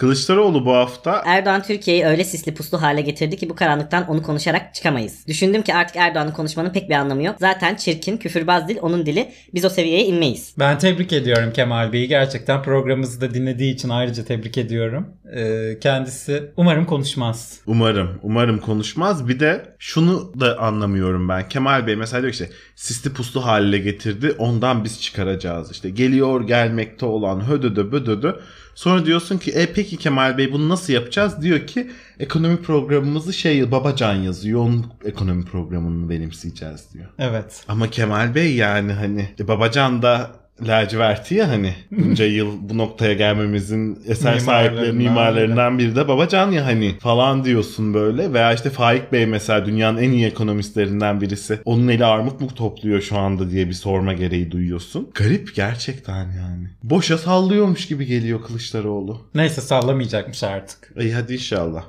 Kılıçdaroğlu 0.00 0.64
bu 0.64 0.74
hafta 0.74 1.22
Erdoğan 1.26 1.62
Türkiye'yi 1.62 2.04
öyle 2.04 2.24
sisli 2.24 2.54
puslu 2.54 2.82
hale 2.82 3.00
getirdi 3.00 3.36
ki 3.36 3.50
bu 3.50 3.54
karanlıktan 3.54 4.08
onu 4.08 4.22
konuşarak 4.22 4.74
çıkamayız. 4.74 5.26
Düşündüm 5.26 5.62
ki 5.62 5.74
artık 5.74 5.96
Erdoğan'ın 5.96 6.30
konuşmanın 6.30 6.70
pek 6.70 6.88
bir 6.88 6.94
anlamı 6.94 7.22
yok. 7.22 7.36
Zaten 7.40 7.74
çirkin, 7.74 8.16
küfürbaz 8.16 8.68
dil 8.68 8.78
onun 8.82 9.06
dili. 9.06 9.32
Biz 9.54 9.64
o 9.64 9.68
seviyeye 9.68 10.04
inmeyiz. 10.04 10.54
Ben 10.58 10.78
tebrik 10.78 11.12
ediyorum 11.12 11.52
Kemal 11.52 11.92
Bey'i. 11.92 12.08
Gerçekten 12.08 12.62
programımızı 12.62 13.20
da 13.20 13.34
dinlediği 13.34 13.74
için 13.74 13.88
ayrıca 13.88 14.24
tebrik 14.24 14.58
ediyorum. 14.58 15.06
Ee, 15.36 15.78
kendisi 15.80 16.52
umarım 16.56 16.84
konuşmaz. 16.84 17.60
umarım 17.66 18.18
umarım 18.22 18.58
konuşmaz. 18.58 19.28
Bir 19.28 19.40
de 19.40 19.74
şunu 19.78 20.32
da 20.40 20.58
anlamıyorum 20.58 21.28
ben. 21.28 21.48
Kemal 21.48 21.86
Bey 21.86 21.96
mesela 21.96 22.22
diyor 22.22 22.32
ki 22.32 22.42
işte 22.42 22.54
sisli 22.76 23.12
puslu 23.12 23.46
haline 23.46 23.78
getirdi. 23.78 24.34
Ondan 24.38 24.84
biz 24.84 25.02
çıkaracağız. 25.02 25.72
İşte 25.72 25.90
geliyor 25.90 26.46
gelmekte 26.46 27.06
olan 27.06 27.48
hödödö 27.48 27.92
bödödö. 27.92 28.40
Sonra 28.80 29.06
diyorsun 29.06 29.38
ki 29.38 29.50
e 29.50 29.72
peki 29.72 29.96
Kemal 29.96 30.38
Bey 30.38 30.52
bunu 30.52 30.68
nasıl 30.68 30.92
yapacağız? 30.92 31.42
Diyor 31.42 31.66
ki 31.66 31.90
ekonomi 32.18 32.56
programımızı 32.56 33.32
şey 33.32 33.70
Babacan 33.70 34.14
yazıyor. 34.14 34.60
Onun 34.60 34.86
ekonomi 35.04 35.44
programını 35.44 36.10
benimseyeceğiz 36.10 36.92
diyor. 36.94 37.06
Evet. 37.18 37.64
Ama 37.68 37.90
Kemal 37.90 38.34
Bey 38.34 38.54
yani 38.54 38.92
hani 38.92 39.28
e, 39.40 39.48
Babacan 39.48 40.02
da 40.02 40.30
laciverti 40.66 41.34
ya 41.34 41.48
hani 41.48 41.74
bunca 41.90 42.24
yıl 42.24 42.48
bu 42.60 42.78
noktaya 42.78 43.12
gelmemizin 43.12 44.02
eser 44.06 44.38
sahipleri 44.38 44.92
mimarlarından 44.92 45.78
biri 45.78 45.96
de 45.96 46.08
Babacan 46.08 46.50
ya 46.50 46.66
hani 46.66 46.98
falan 46.98 47.44
diyorsun 47.44 47.94
böyle 47.94 48.32
veya 48.32 48.52
işte 48.52 48.70
Faik 48.70 49.12
Bey 49.12 49.26
mesela 49.26 49.66
dünyanın 49.66 49.98
en 49.98 50.10
iyi 50.10 50.26
ekonomistlerinden 50.26 51.20
birisi 51.20 51.58
onun 51.64 51.88
eli 51.88 52.04
armut 52.04 52.40
mu 52.40 52.48
topluyor 52.54 53.00
şu 53.00 53.18
anda 53.18 53.50
diye 53.50 53.68
bir 53.68 53.72
sorma 53.72 54.12
gereği 54.12 54.50
duyuyorsun. 54.50 55.10
Garip 55.14 55.54
gerçekten 55.54 56.24
yani. 56.24 56.68
Boşa 56.82 57.18
sallıyormuş 57.18 57.88
gibi 57.88 58.06
geliyor 58.06 58.42
Kılıçdaroğlu. 58.42 59.18
Neyse 59.34 59.60
sallamayacakmış 59.60 60.44
artık. 60.44 60.92
İyi 61.00 61.14
hadi 61.14 61.32
inşallah. 61.32 61.84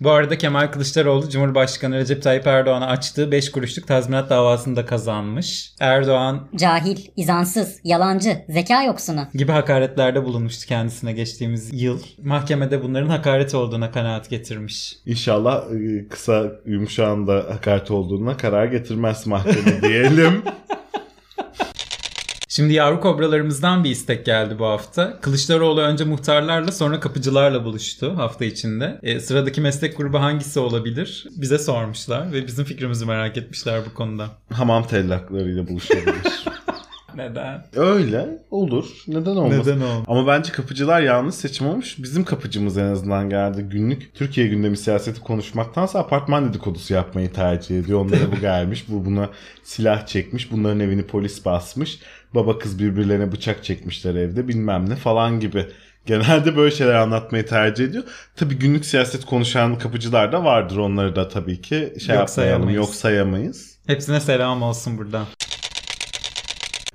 Bu 0.00 0.10
arada 0.10 0.38
Kemal 0.38 0.66
Kılıçdaroğlu 0.66 1.28
Cumhurbaşkanı 1.30 1.96
Recep 1.96 2.22
Tayyip 2.22 2.46
Erdoğan'a 2.46 2.86
açtığı 2.86 3.32
5 3.32 3.50
kuruşluk 3.50 3.86
tazminat 3.86 4.30
davasını 4.30 4.76
da 4.76 4.86
kazanmış. 4.86 5.72
Erdoğan 5.80 6.48
Cahil, 6.56 6.98
izansız, 7.16 7.80
yalancı, 7.84 8.44
zeka 8.48 8.82
yoksunu. 8.82 9.26
gibi 9.34 9.52
hakaretlerde 9.52 10.24
bulunmuştu 10.24 10.66
kendisine 10.66 11.12
geçtiğimiz 11.12 11.82
yıl. 11.82 12.00
Mahkemede 12.22 12.82
bunların 12.82 13.08
hakaret 13.08 13.54
olduğuna 13.54 13.90
kanaat 13.90 14.30
getirmiş. 14.30 14.96
İnşallah 15.06 15.62
e, 15.72 16.08
kısa 16.08 16.52
yumuşağın 16.66 17.26
da 17.26 17.34
hakaret 17.50 17.90
olduğuna 17.90 18.36
karar 18.36 18.66
getirmez 18.66 19.26
mahkeme 19.26 19.82
diyelim. 19.82 20.42
Şimdi 22.56 22.72
yavru 22.72 23.00
kobralarımızdan 23.00 23.84
bir 23.84 23.90
istek 23.90 24.26
geldi 24.26 24.58
bu 24.58 24.66
hafta. 24.66 25.20
Kılıçdaroğlu 25.20 25.80
önce 25.80 26.04
muhtarlarla 26.04 26.72
sonra 26.72 27.00
kapıcılarla 27.00 27.64
buluştu 27.64 28.16
hafta 28.16 28.44
içinde. 28.44 28.98
E, 29.02 29.20
sıradaki 29.20 29.60
meslek 29.60 29.96
grubu 29.96 30.20
hangisi 30.20 30.60
olabilir? 30.60 31.26
Bize 31.36 31.58
sormuşlar 31.58 32.32
ve 32.32 32.46
bizim 32.46 32.64
fikrimizi 32.64 33.06
merak 33.06 33.36
etmişler 33.36 33.80
bu 33.90 33.94
konuda. 33.94 34.28
Hamam 34.52 34.86
tellaklarıyla 34.86 35.68
buluşabilir. 35.68 36.44
Neden? 37.16 37.64
Öyle 37.76 38.38
olur. 38.50 38.84
Neden 39.08 39.36
olmasın? 39.36 39.60
Neden 39.60 39.80
olmasın? 39.80 40.04
Ama 40.06 40.26
bence 40.26 40.52
kapıcılar 40.52 41.00
yanlış 41.00 41.34
seçim 41.34 41.66
olmuş. 41.66 41.96
Bizim 41.98 42.24
kapıcımız 42.24 42.78
en 42.78 42.84
azından 42.84 43.30
geldi. 43.30 43.62
Günlük 43.70 44.14
Türkiye 44.14 44.46
gündemi 44.46 44.76
siyaseti 44.76 45.20
konuşmaktansa 45.20 45.98
apartman 45.98 46.48
dedikodusu 46.48 46.94
yapmayı 46.94 47.32
tercih 47.32 47.78
ediyor. 47.78 48.00
Onlara 48.00 48.32
bu 48.32 48.36
gelmiş. 48.40 48.84
Bu 48.88 49.04
buna 49.04 49.28
silah 49.62 50.06
çekmiş. 50.06 50.52
Bunların 50.52 50.80
evini 50.80 51.06
polis 51.06 51.44
basmış. 51.44 51.98
Baba 52.34 52.58
kız 52.58 52.78
birbirlerine 52.78 53.32
bıçak 53.32 53.64
çekmişler 53.64 54.14
evde 54.14 54.48
bilmem 54.48 54.90
ne 54.90 54.96
falan 54.96 55.40
gibi. 55.40 55.66
Genelde 56.06 56.56
böyle 56.56 56.74
şeyler 56.74 56.94
anlatmayı 56.94 57.46
tercih 57.46 57.84
ediyor. 57.84 58.04
Tabii 58.36 58.54
günlük 58.54 58.84
siyaset 58.84 59.24
konuşan 59.24 59.78
kapıcılar 59.78 60.32
da 60.32 60.44
vardır. 60.44 60.76
Onları 60.76 61.16
da 61.16 61.28
tabii 61.28 61.60
ki 61.60 61.76
şey 61.76 61.84
Yok 61.86 61.98
yapmayalım. 61.98 62.28
sayamayız. 62.28 62.76
Yok 62.76 62.94
sayamayız. 62.94 63.78
Hepsine 63.86 64.20
selam 64.20 64.62
olsun 64.62 64.98
buradan. 64.98 65.26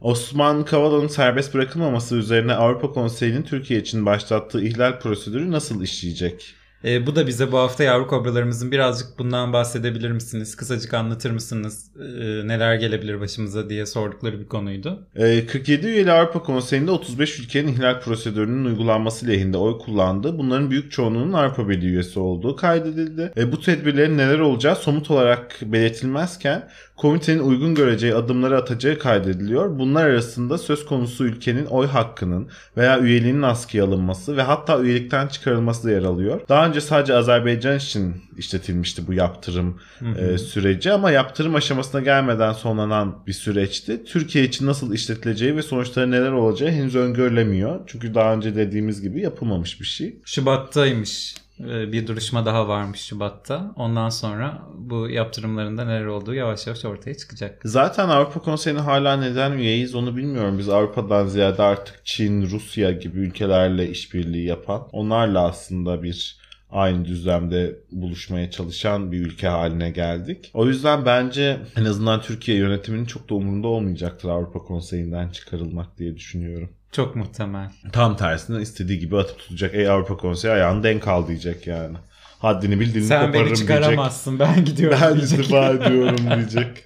Osman 0.02 0.66
Kavala'nın 0.66 1.08
serbest 1.08 1.54
bırakılmaması 1.54 2.16
üzerine 2.16 2.54
Avrupa 2.54 2.92
Konseyi'nin 2.92 3.44
Türkiye 3.44 3.80
için 3.80 4.06
başlattığı 4.06 4.64
ihlal 4.66 5.00
prosedürü 5.00 5.52
nasıl 5.52 5.84
işleyecek? 5.84 6.56
E, 6.84 7.08
bu 7.08 7.16
da 7.16 7.28
bize 7.28 7.52
bu 7.52 7.58
hafta 7.58 7.84
yavru 7.84 8.08
kobralarımızın 8.08 8.72
birazcık 8.72 9.20
bundan 9.20 9.54
bahsedebilir 9.54 10.12
misiniz? 10.12 10.56
Kısacık 10.56 10.94
anlatır 10.94 11.32
mısınız? 11.32 11.92
E, 12.00 12.48
neler 12.48 12.76
gelebilir 12.76 13.20
başımıza 13.20 13.70
diye 13.70 13.86
sordukları 13.86 14.40
bir 14.40 14.48
konuydu. 14.48 15.08
Ee, 15.16 15.46
47 15.46 15.88
üyeli 15.88 16.12
Avrupa 16.12 16.44
Konseyi'nde 16.44 16.92
35 16.92 17.40
ülkenin 17.40 17.74
ihlal 17.74 18.02
prosedürünün 18.02 18.66
uygulanması 18.66 19.28
lehinde 19.28 19.58
oy 19.58 19.78
kullandı. 19.78 20.38
Bunların 20.38 20.72
büyük 20.72 20.92
çoğunluğunun 20.92 21.34
Avrupa 21.34 21.70
Birliği 21.70 21.88
üyesi 21.88 22.20
olduğu 22.20 22.56
kaydedildi. 22.56 23.32
E, 23.38 23.52
bu 23.52 23.62
tedbirlerin 23.62 24.18
neler 24.18 24.40
olacağı 24.40 24.76
somut 24.76 25.12
olarak 25.12 25.58
belirtilmezken 25.62 26.70
komitenin 27.00 27.40
uygun 27.40 27.76
göreceği 27.76 28.16
adımları 28.16 28.58
atacağı 28.58 28.98
kaydediliyor. 28.98 29.80
Bunlar 29.80 30.06
arasında 30.06 30.58
söz 30.58 30.86
konusu 30.86 31.26
ülkenin 31.26 31.66
oy 31.66 31.88
hakkının 31.88 32.50
veya 32.78 33.00
üyeliğinin 33.00 33.42
askıya 33.42 33.86
alınması 33.86 34.38
ve 34.38 34.42
hatta 34.42 34.80
üyelikten 34.80 35.28
çıkarılması 35.28 35.88
da 35.88 35.92
yer 35.92 36.04
alıyor. 36.04 36.42
Daha 36.50 36.68
önce 36.68 36.82
sadece 36.82 37.16
Azerbaycan 37.16 37.78
için 37.78 38.16
işletilmişti 38.38 39.08
bu 39.08 39.14
yaptırım 39.14 39.80
e, 40.18 40.38
süreci 40.38 40.92
ama 40.92 41.12
yaptırım 41.12 41.56
aşamasına 41.56 42.02
gelmeden 42.02 42.54
sonlanan 42.54 43.24
bir 43.28 43.34
süreçti. 43.34 44.04
Türkiye 44.04 44.44
için 44.44 44.66
nasıl 44.66 44.94
işletileceği 44.94 45.56
ve 45.56 45.62
sonuçları 45.62 46.12
neler 46.12 46.32
olacağı 46.32 46.70
henüz 46.70 46.96
öngörülemiyor. 46.96 47.80
Çünkü 47.88 48.14
daha 48.14 48.34
önce 48.34 48.56
dediğimiz 48.56 49.02
gibi 49.02 49.22
yapılmamış 49.22 49.82
bir 49.82 49.86
şey. 49.86 50.22
Şubat'taymış. 50.26 51.36
E, 51.60 51.92
bir 51.92 52.08
duruşma 52.08 52.46
daha 52.46 52.68
varmış 52.68 53.00
Şubat'ta. 53.00 53.74
Ondan 53.76 54.10
sonra 54.10 54.62
bu 54.78 55.10
yaptırımlarında 55.10 55.86
neler 55.86 56.06
olduğu 56.06 56.34
yavaş 56.34 56.68
yavaş 56.68 56.86
ortaya 56.86 57.18
çıkacak. 57.18 57.62
Zaten 57.66 58.10
Avrupa 58.10 58.40
Konseyi'ne 58.40 58.80
hala 58.80 59.18
neden 59.18 59.52
üyeyiz 59.52 59.96
onu 59.96 60.18
bilmiyorum. 60.18 60.58
Biz 60.58 60.70
Avrupa'dan 60.70 61.28
ziyade 61.28 61.64
artık 61.64 62.02
Çin, 62.06 62.42
Rusya 62.50 62.92
gibi 62.92 63.20
ülkelerle 63.20 63.90
işbirliği 63.90 64.46
yapan, 64.46 64.88
onlarla 64.92 65.48
aslında 65.48 66.04
bir 66.04 66.40
aynı 66.72 67.06
düzlemde 67.06 67.76
buluşmaya 67.92 68.52
çalışan 68.52 69.12
bir 69.12 69.20
ülke 69.20 69.48
haline 69.48 69.90
geldik. 69.90 70.52
O 70.54 70.68
yüzden 70.68 71.06
bence 71.06 71.58
en 71.78 71.86
azından 71.86 72.22
Türkiye 72.22 72.58
yönetiminin 72.58 73.06
çok 73.06 73.30
da 73.30 73.36
umurunda 73.36 73.68
olmayacaktır 73.68 74.30
Avrupa 74.30 74.60
Konseyi'nden 74.60 75.30
çıkarılmak 75.30 75.98
diye 75.98 76.16
düşünüyorum. 76.16 76.70
Çok 76.92 77.16
muhtemel. 77.16 77.72
Tam 77.94 78.18
tersine 78.18 78.62
istediği 78.62 79.00
gibi 79.00 79.18
atıp 79.18 79.40
tutacak. 79.40 79.76
Ey 79.76 79.90
Avrupa 79.90 80.18
Konseyi 80.18 80.54
ayağını 80.54 80.84
denk 80.84 81.08
al 81.08 81.28
diyecek 81.28 81.68
yani. 81.68 81.98
Haddini 82.40 82.80
bildiğini 82.80 83.08
Sen 83.08 83.18
koparırım 83.26 83.34
beni 83.34 83.46
diyecek. 83.58 83.68
çıkaramazsın 83.68 84.40
ben 84.40 84.66
gidiyorum 84.66 85.00
Ben 85.02 85.18
diyecek. 85.18 85.40
istifa 85.40 85.70
ediyorum 85.70 86.18
diyecek. 86.36 86.86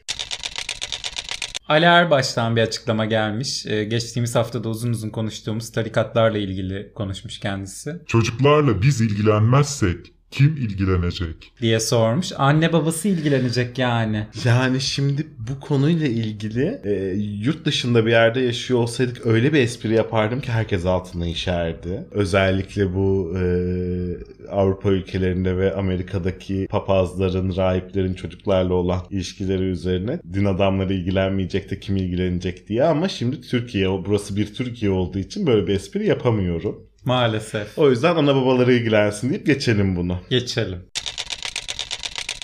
Ali 1.67 1.85
Erbaş'tan 1.85 2.55
bir 2.55 2.61
açıklama 2.61 3.05
gelmiş. 3.05 3.65
Ee, 3.65 3.83
geçtiğimiz 3.83 4.35
haftada 4.35 4.69
uzun 4.69 4.91
uzun 4.91 5.09
konuştuğumuz 5.09 5.71
tarikatlarla 5.71 6.37
ilgili 6.37 6.91
konuşmuş 6.95 7.39
kendisi. 7.39 7.95
Çocuklarla 8.07 8.81
biz 8.81 9.01
ilgilenmezsek 9.01 10.12
kim 10.33 10.57
ilgilenecek? 10.57 11.51
Diye 11.61 11.79
sormuş. 11.79 12.31
Anne 12.37 12.73
babası 12.73 13.07
ilgilenecek 13.07 13.77
yani. 13.77 14.27
Yani 14.45 14.81
şimdi 14.81 15.27
bu 15.37 15.59
konuyla 15.59 16.07
ilgili 16.07 16.81
e, 16.83 16.93
yurt 17.41 17.65
dışında 17.65 18.05
bir 18.05 18.11
yerde 18.11 18.39
yaşıyor 18.41 18.79
olsaydık 18.79 19.25
öyle 19.25 19.53
bir 19.53 19.59
espri 19.59 19.93
yapardım 19.93 20.41
ki 20.41 20.51
herkes 20.51 20.85
altına 20.85 21.27
işerdi. 21.27 22.05
Özellikle 22.11 22.95
bu 22.95 23.33
e, 23.37 23.43
Avrupa 24.51 24.89
ülkelerinde 24.89 25.57
ve 25.57 25.73
Amerika'daki 25.73 26.67
papazların, 26.69 27.55
rahiplerin 27.55 28.13
çocuklarla 28.13 28.73
olan 28.73 29.01
ilişkileri 29.09 29.63
üzerine 29.63 30.19
din 30.33 30.45
adamları 30.45 30.93
ilgilenmeyecek 30.93 31.71
de 31.71 31.79
kim 31.79 31.97
ilgilenecek 31.97 32.67
diye 32.67 32.83
ama 32.83 33.09
şimdi 33.09 33.41
Türkiye, 33.41 33.89
o 33.89 34.05
burası 34.05 34.35
bir 34.35 34.53
Türkiye 34.53 34.91
olduğu 34.91 35.19
için 35.19 35.47
böyle 35.47 35.67
bir 35.67 35.73
espri 35.73 36.07
yapamıyorum. 36.07 36.92
Maalesef. 37.05 37.77
O 37.77 37.89
yüzden 37.89 38.15
ana 38.15 38.35
babaları 38.35 38.73
ilgilensin 38.73 39.29
deyip 39.29 39.45
geçelim 39.45 39.95
bunu. 39.95 40.17
Geçelim. 40.29 40.79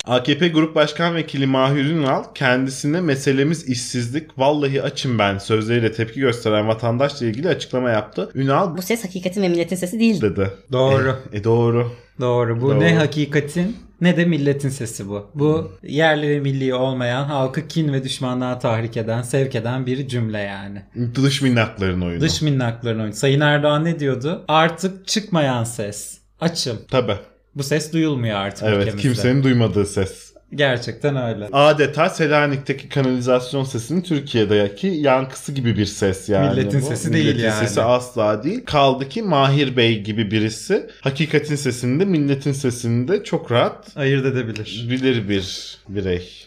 AKP 0.06 0.48
Grup 0.48 0.74
Başkan 0.74 1.14
Vekili 1.14 1.46
Mahir 1.46 1.84
Ünal 1.84 2.24
kendisine 2.34 3.00
meselemiz 3.00 3.68
işsizlik 3.68 4.38
vallahi 4.38 4.82
açım 4.82 5.18
ben 5.18 5.38
sözleriyle 5.38 5.92
tepki 5.92 6.20
gösteren 6.20 6.68
vatandaşla 6.68 7.26
ilgili 7.26 7.48
açıklama 7.48 7.90
yaptı. 7.90 8.30
Ünal 8.34 8.76
Bu 8.76 8.82
ses 8.82 9.04
hakikatin 9.04 9.42
ve 9.42 9.48
milletin 9.48 9.76
sesi 9.76 10.00
değil. 10.00 10.20
dedi. 10.20 10.50
Doğru. 10.72 11.16
E, 11.32 11.38
e 11.38 11.44
doğru. 11.44 11.92
Doğru. 12.20 12.60
Bu 12.60 12.70
Doğru. 12.70 12.80
ne 12.80 12.94
hakikatin 12.94 13.76
ne 14.00 14.16
de 14.16 14.24
milletin 14.24 14.68
sesi 14.68 15.08
bu. 15.08 15.30
Bu 15.34 15.72
yerli 15.82 16.28
ve 16.28 16.40
milli 16.40 16.74
olmayan, 16.74 17.24
halkı 17.24 17.68
kin 17.68 17.92
ve 17.92 18.04
düşmanlığa 18.04 18.58
tahrik 18.58 18.96
eden, 18.96 19.22
sevk 19.22 19.54
eden 19.54 19.86
bir 19.86 20.08
cümle 20.08 20.38
yani. 20.38 20.82
Dış 21.14 21.42
minnakların 21.42 22.00
oyunu. 22.00 22.20
Dış 22.20 22.42
minnakların 22.42 23.00
oyunu. 23.00 23.12
Sayın 23.14 23.40
Erdoğan 23.40 23.84
ne 23.84 24.00
diyordu? 24.00 24.44
Artık 24.48 25.06
çıkmayan 25.06 25.64
ses. 25.64 26.18
Açım. 26.40 26.78
Tabi. 26.90 27.12
Bu 27.54 27.62
ses 27.62 27.92
duyulmuyor 27.92 28.36
artık 28.36 28.62
Evet 28.68 28.76
ülkemizde. 28.82 29.02
kimsenin 29.02 29.42
duymadığı 29.42 29.86
ses. 29.86 30.29
Gerçekten 30.54 31.16
öyle. 31.16 31.48
Adeta 31.52 32.08
Selanik'teki 32.10 32.88
kanalizasyon 32.88 33.64
sesinin 33.64 34.00
Türkiye'deki 34.00 34.86
yankısı 34.86 35.52
gibi 35.52 35.76
bir 35.76 35.86
ses 35.86 36.28
yani. 36.28 36.50
Milletin 36.50 36.80
bu. 36.82 36.86
sesi 36.86 37.12
değil 37.12 37.24
Milletin 37.26 37.44
yani. 37.48 37.66
sesi 37.68 37.82
asla 37.82 38.42
değil. 38.44 38.64
Kaldı 38.64 39.08
ki 39.08 39.22
Mahir 39.22 39.76
Bey 39.76 40.00
gibi 40.02 40.30
birisi 40.30 40.86
hakikatin 41.00 41.56
sesini 41.56 42.00
de 42.00 42.04
milletin 42.04 42.52
sesini 42.52 43.08
de 43.08 43.24
çok 43.24 43.52
rahat 43.52 43.96
Ayırt 43.96 44.26
edebilir. 44.26 44.86
bilir 44.90 45.28
bir 45.28 45.78
birey. 45.88 46.46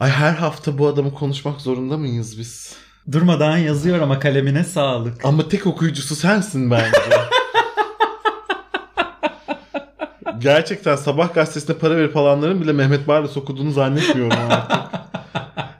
Ay 0.00 0.10
her 0.10 0.32
hafta 0.32 0.78
bu 0.78 0.86
adamı 0.88 1.14
konuşmak 1.14 1.60
zorunda 1.60 1.96
mıyız 1.96 2.38
biz? 2.38 2.72
Durmadan 3.12 3.58
yazıyor 3.58 4.00
ama 4.00 4.18
kalemine 4.18 4.64
sağlık. 4.64 5.24
Ama 5.24 5.48
tek 5.48 5.66
okuyucusu 5.66 6.16
sensin 6.16 6.70
bence. 6.70 6.98
Gerçekten 10.42 10.96
sabah 10.96 11.34
gazetesine 11.34 11.76
para 11.76 11.96
verip 11.96 12.16
alanların 12.16 12.60
bile 12.60 12.72
Mehmet 12.72 13.08
Barlas 13.08 13.36
okuduğunu 13.36 13.70
zannetmiyorum 13.70 14.38
artık. 14.50 15.00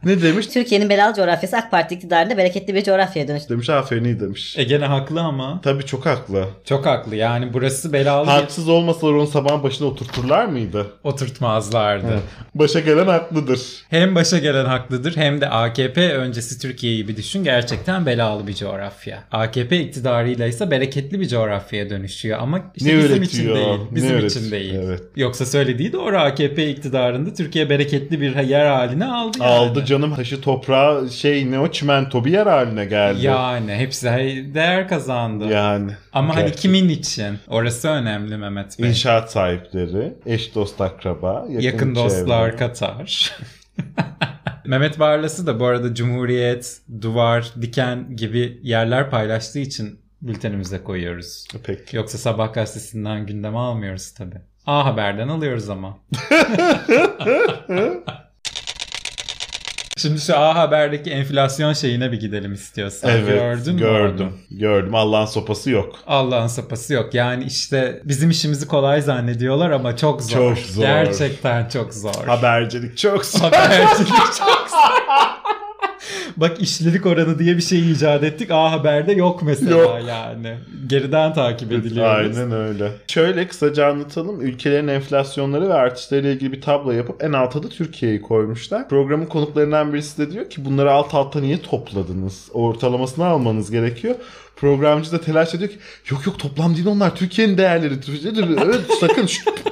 Ne 0.04 0.22
demiş? 0.22 0.46
Türkiye'nin 0.46 0.88
belalı 0.90 1.14
coğrafyası 1.14 1.56
AK 1.56 1.70
Parti 1.70 1.94
iktidarında 1.94 2.36
bereketli 2.36 2.74
bir 2.74 2.84
coğrafyaya 2.84 3.28
dönüştü. 3.28 3.48
Demiş 3.48 3.70
aferin 3.70 4.04
iyi 4.04 4.20
demiş. 4.20 4.58
E 4.58 4.64
gene 4.64 4.84
haklı 4.84 5.20
ama. 5.20 5.60
Tabii 5.64 5.86
çok 5.86 6.06
haklı. 6.06 6.44
Çok 6.64 6.86
haklı. 6.86 7.16
Yani 7.16 7.52
burası 7.52 7.92
belalı 7.92 8.26
bir 8.26 8.30
Haksız 8.32 8.68
olmasalar 8.68 9.12
onu 9.12 9.26
sabahın 9.26 9.62
başına 9.62 9.86
oturturlar 9.88 10.46
mıydı? 10.46 10.86
oturtmazlardı. 11.04 12.20
Başa 12.54 12.80
gelen 12.80 13.06
haklıdır. 13.06 13.60
Hem 13.90 14.14
başa 14.14 14.38
gelen 14.38 14.64
haklıdır 14.64 15.16
hem 15.16 15.40
de 15.40 15.48
AKP 15.48 16.12
öncesi 16.14 16.58
Türkiye'yi 16.60 17.08
bir 17.08 17.16
düşün 17.16 17.44
gerçekten 17.44 18.06
belalı 18.06 18.46
bir 18.46 18.54
coğrafya. 18.54 19.18
AKP 19.32 19.80
iktidarıyla 19.80 20.46
ise 20.46 20.70
bereketli 20.70 21.20
bir 21.20 21.28
coğrafyaya 21.28 21.90
dönüşüyor 21.90 22.38
ama 22.38 22.60
işte 22.76 22.90
Ne 22.94 22.98
bizim 22.98 23.22
için 23.22 23.38
üretiyor? 23.48 23.56
değil. 23.56 23.80
Ne 23.90 23.96
Bizim 23.96 24.10
üretiyor? 24.10 24.30
için 24.30 24.50
değil. 24.50 24.74
Evet. 24.74 25.02
Yoksa 25.16 25.46
söylediği 25.46 25.92
doğru 25.92 26.18
AKP 26.18 26.70
iktidarında 26.70 27.34
Türkiye 27.34 27.70
bereketli 27.70 28.20
bir 28.20 28.36
yer 28.36 28.66
haline 28.66 29.04
aldı 29.04 29.38
yani. 29.40 29.50
Aldı 29.50 29.84
canım 29.92 30.14
taşı 30.14 30.40
toprağı 30.40 31.10
şey 31.10 31.50
ne 31.50 31.58
o 31.58 31.70
çimento 31.70 32.24
bir 32.24 32.30
yer 32.32 32.46
haline 32.46 32.84
geldi. 32.84 33.26
Yani 33.26 33.74
hepsi 33.74 34.06
değer 34.54 34.88
kazandı. 34.88 35.46
Yani. 35.46 35.92
Ama 36.12 36.36
hani 36.36 36.40
Gerçekten. 36.40 36.62
kimin 36.62 36.88
için? 36.88 37.38
Orası 37.48 37.88
önemli 37.88 38.36
Mehmet 38.36 38.78
Bey. 38.78 38.88
İnşaat 38.88 39.32
sahipleri, 39.32 40.12
eş 40.26 40.54
dost 40.54 40.80
akraba, 40.80 41.46
yakın, 41.48 41.60
Yakın 41.60 41.94
çevre. 41.94 42.04
dostlar 42.04 42.56
Katar. 42.56 43.32
Mehmet 44.66 44.98
Barlas'ı 44.98 45.46
da 45.46 45.60
bu 45.60 45.66
arada 45.66 45.94
Cumhuriyet, 45.94 46.80
Duvar, 47.00 47.52
Diken 47.62 48.16
gibi 48.16 48.60
yerler 48.62 49.10
paylaştığı 49.10 49.58
için 49.58 50.00
bültenimize 50.22 50.82
koyuyoruz. 50.84 51.46
Peki. 51.64 51.96
Yoksa 51.96 52.18
Sabah 52.18 52.52
gazetesinden 52.54 53.26
gündeme 53.26 53.58
almıyoruz 53.58 54.14
tabi. 54.14 54.34
A 54.66 54.84
Haber'den 54.86 55.28
alıyoruz 55.28 55.70
ama. 55.70 55.98
Şimdi 60.02 60.20
şu 60.20 60.36
A 60.38 60.54
Haber'deki 60.54 61.10
enflasyon 61.10 61.72
şeyine 61.72 62.12
bir 62.12 62.20
gidelim 62.20 62.52
istiyorsan. 62.52 63.10
Evet 63.10 63.28
Gördün 63.28 63.74
mü 63.74 63.80
gördüm. 63.80 64.26
onu? 64.50 64.58
Gördüm. 64.58 64.94
Allah'ın 64.94 65.26
sopası 65.26 65.70
yok. 65.70 65.94
Allah'ın 66.06 66.46
sapası 66.46 66.94
yok. 66.94 67.14
Yani 67.14 67.44
işte 67.44 68.00
bizim 68.04 68.30
işimizi 68.30 68.68
kolay 68.68 69.02
zannediyorlar 69.02 69.70
ama 69.70 69.96
çok 69.96 70.22
zor. 70.22 70.56
Çok 70.56 70.58
zor. 70.58 70.82
Gerçekten 70.82 71.68
çok 71.68 71.94
zor. 71.94 72.26
Habercilik 72.26 72.98
çok 72.98 73.24
zor. 73.24 73.40
Habercilik 73.40 74.08
çok 74.38 74.66
zor. 74.70 75.41
Bak 76.36 76.62
işlilik 76.62 77.06
oranı 77.06 77.38
diye 77.38 77.56
bir 77.56 77.62
şey 77.62 77.92
icat 77.92 78.24
ettik. 78.24 78.50
A 78.50 78.72
Haber'de 78.72 79.12
yok 79.12 79.42
mesela 79.42 79.76
Yok. 79.76 80.00
yani. 80.08 80.56
Geriden 80.86 81.34
takip 81.34 81.72
ediliyoruz. 81.72 82.38
Aynen 82.38 82.52
öyle. 82.52 82.90
Şöyle 83.06 83.48
kısaca 83.48 83.86
anlatalım. 83.86 84.40
Ülkelerin 84.40 84.88
enflasyonları 84.88 85.68
ve 85.68 85.74
artışlarıyla 85.74 86.30
ilgili 86.30 86.52
bir 86.52 86.60
tablo 86.60 86.90
yapıp 86.92 87.24
en 87.24 87.32
alta 87.32 87.62
da 87.62 87.68
Türkiye'yi 87.68 88.22
koymuşlar. 88.22 88.88
Programın 88.88 89.26
konuklarından 89.26 89.92
birisi 89.92 90.18
de 90.18 90.32
diyor 90.32 90.50
ki 90.50 90.64
bunları 90.64 90.92
alt 90.92 91.14
alta 91.14 91.40
niye 91.40 91.62
topladınız? 91.62 92.48
Ortalamasını 92.52 93.26
almanız 93.26 93.70
gerekiyor. 93.70 94.14
Programcı 94.62 95.12
da 95.12 95.20
telaş 95.20 95.54
ediyor 95.54 95.70
ki 95.70 95.78
yok 96.10 96.26
yok 96.26 96.38
toplam 96.38 96.74
değil 96.74 96.86
onlar 96.86 97.16
Türkiye'nin 97.16 97.58
değerleri. 97.58 97.94
Evet 98.64 98.80
sakın 99.00 99.28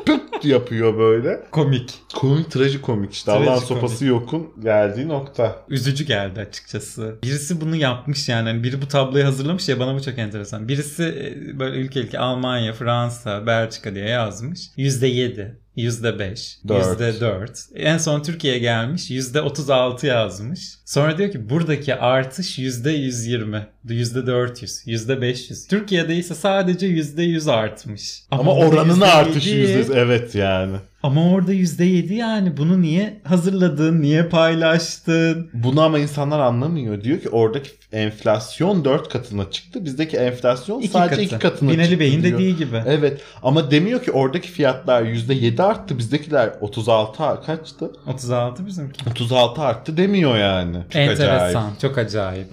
pıt 0.07 0.45
yapıyor 0.45 0.99
böyle. 0.99 1.41
Komik. 1.51 1.95
Komik 2.15 2.51
trajikomik 2.51 3.13
işte. 3.13 3.33
Allah'ın 3.33 3.45
Trajikomik. 3.47 3.81
sopası 3.83 4.07
yokun 4.07 4.51
geldiği 4.63 5.09
nokta. 5.09 5.57
Üzücü 5.69 6.05
geldi 6.05 6.41
açıkçası. 6.41 7.19
Birisi 7.23 7.61
bunu 7.61 7.77
yapmış 7.77 8.29
yani. 8.29 8.49
Hani 8.49 8.63
biri 8.63 8.83
bu 8.83 8.89
tabloyu 8.89 9.25
hazırlamış 9.25 9.69
ya 9.69 9.81
bana 9.81 9.95
bu 9.95 10.03
çok 10.03 10.19
enteresan. 10.19 10.69
Birisi 10.69 11.05
e, 11.05 11.59
böyle 11.59 11.77
ülke 11.77 12.01
ülke 12.01 12.19
Almanya, 12.19 12.73
Fransa, 12.73 13.47
Belçika 13.47 13.95
diye 13.95 14.09
yazmış. 14.09 14.61
%7. 14.77 15.55
%5, 15.77 16.69
Dört. 16.69 17.01
%4. 17.01 17.75
En 17.75 17.99
son 17.99 18.23
Türkiye'ye 18.23 18.59
gelmiş 18.59 19.11
%36 19.11 20.07
yazmış. 20.07 20.61
Sonra 20.85 21.19
diyor 21.19 21.33
ki 21.33 21.51
buradaki 21.51 21.95
artış 21.95 22.59
%120, 22.59 23.67
%400, 23.85 24.87
%500. 24.87 25.69
Türkiye'de 25.69 26.17
ise 26.17 26.35
sadece 26.35 26.87
%100 26.87 27.51
artmış. 27.51 28.23
Ama, 28.31 28.55
orada 28.55 28.81
oranın 28.81 29.01
%7 29.01 29.05
artışı 29.05 29.51
yüzde 29.51 30.01
evet 30.01 30.35
yani. 30.35 30.77
Ama 31.03 31.31
orada 31.33 31.53
%7 31.55 32.15
yani. 32.15 32.57
Bunu 32.57 32.83
niye 32.83 33.21
hazırladın, 33.25 34.01
niye 34.03 34.23
paylaştın? 34.23 35.51
Bunu 35.55 35.83
ama 35.83 35.99
insanlar 35.99 36.39
anlamıyor. 36.41 37.05
Diyor 37.05 37.21
ki 37.21 37.29
oradaki 37.29 37.71
enflasyon 37.93 38.85
4 38.85 39.09
katına 39.09 39.51
çıktı. 39.51 39.85
Bizdeki 39.85 40.17
enflasyon 40.17 40.79
İki 40.81 40.89
sadece 40.89 41.11
katı. 41.15 41.23
2 41.23 41.39
katına 41.39 41.71
Binali 41.71 41.85
çıktı 41.85 42.01
Bey'in 42.01 42.23
diyor. 42.23 42.39
dediği 42.39 42.57
gibi. 42.57 42.83
Evet 42.87 43.21
ama 43.43 43.71
demiyor 43.71 44.03
ki 44.03 44.13
oradaki 44.13 44.49
fiyatlar 44.49 45.03
%7 45.03 45.63
arttı. 45.63 45.99
Bizdekiler 45.99 46.51
36 46.61 47.25
ar- 47.25 47.43
kaçtı? 47.45 47.91
36 48.07 48.67
bizimki. 48.67 49.11
36 49.11 49.63
arttı 49.63 49.97
demiyor 49.97 50.37
yani. 50.37 50.77
Çok 50.91 50.97
Enteresan. 50.97 51.37
acayip. 51.63 51.81
Çok 51.81 51.99
acayip. 51.99 52.49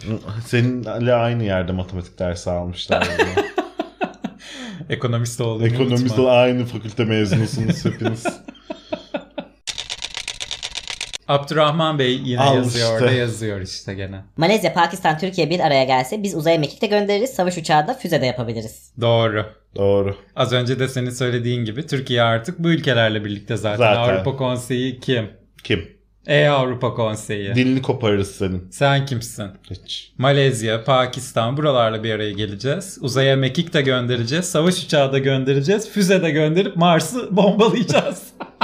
Seninle 0.46 1.14
aynı 1.14 1.44
yerde 1.44 1.72
matematik 1.72 2.20
dersi 2.20 2.52
almışlar. 2.52 3.08
Ekonomist 4.96 5.42
olduğunu 5.42 5.68
Ekonomist 5.68 6.04
unutma. 6.18 6.32
aynı 6.32 6.66
fakülte 6.66 7.06
mezunusunuz 7.06 7.86
hepiniz. 7.86 8.26
Abdurrahman 11.28 12.00
Bey 12.00 12.22
yine 12.26 12.40
Al 12.42 12.56
yazıyor 12.56 12.86
işte. 12.94 13.06
orada 13.06 13.12
yazıyor 13.12 13.62
işte 13.62 13.94
gene. 13.94 14.22
Malezya, 14.38 14.74
Pakistan, 14.74 15.18
Türkiye 15.18 15.50
bir 15.50 15.60
araya 15.60 15.84
gelse 15.84 16.24
biz 16.24 16.36
uzaya 16.36 16.58
mekik 16.58 16.82
de 16.82 16.88
göndeririz, 16.88 17.30
savaş 17.30 17.58
uçağı 17.58 17.88
da 17.88 17.94
füze 17.94 18.22
de 18.22 18.26
yapabiliriz. 18.26 18.92
Doğru. 19.02 19.46
Doğru. 19.76 20.16
Az 20.36 20.54
önce 20.54 20.80
de 20.80 20.88
senin 20.88 21.10
söylediğin 21.10 21.66
gibi 21.66 21.88
Türkiye 21.88 22.22
artık 22.22 22.60
bu 22.60 22.70
ülkelerle 22.70 23.26
birlikte 23.26 23.58
zaten. 23.58 23.78
Zaten. 23.78 24.14
Avrupa 24.14 24.38
Konseyi 24.38 25.00
kim? 25.00 25.30
Kim? 25.64 25.97
Ey 26.28 26.48
Avrupa 26.48 26.94
Konseyi. 26.94 27.56
Dilini 27.56 27.82
koparırız 27.82 28.32
senin. 28.32 28.68
Sen 28.72 29.06
kimsin? 29.06 29.48
Hiç. 29.70 30.12
Malezya, 30.18 30.84
Pakistan 30.84 31.58
buralarla 31.58 32.04
bir 32.04 32.12
araya 32.12 32.32
geleceğiz. 32.32 32.98
Uzaya 33.02 33.36
mekik 33.36 33.74
de 33.74 33.82
göndereceğiz. 33.82 34.46
Savaş 34.46 34.84
uçağı 34.84 35.12
da 35.12 35.18
göndereceğiz. 35.18 35.90
Füze 35.90 36.22
de 36.22 36.30
gönderip 36.32 36.76
Mars'ı 36.76 37.36
bombalayacağız. 37.38 38.24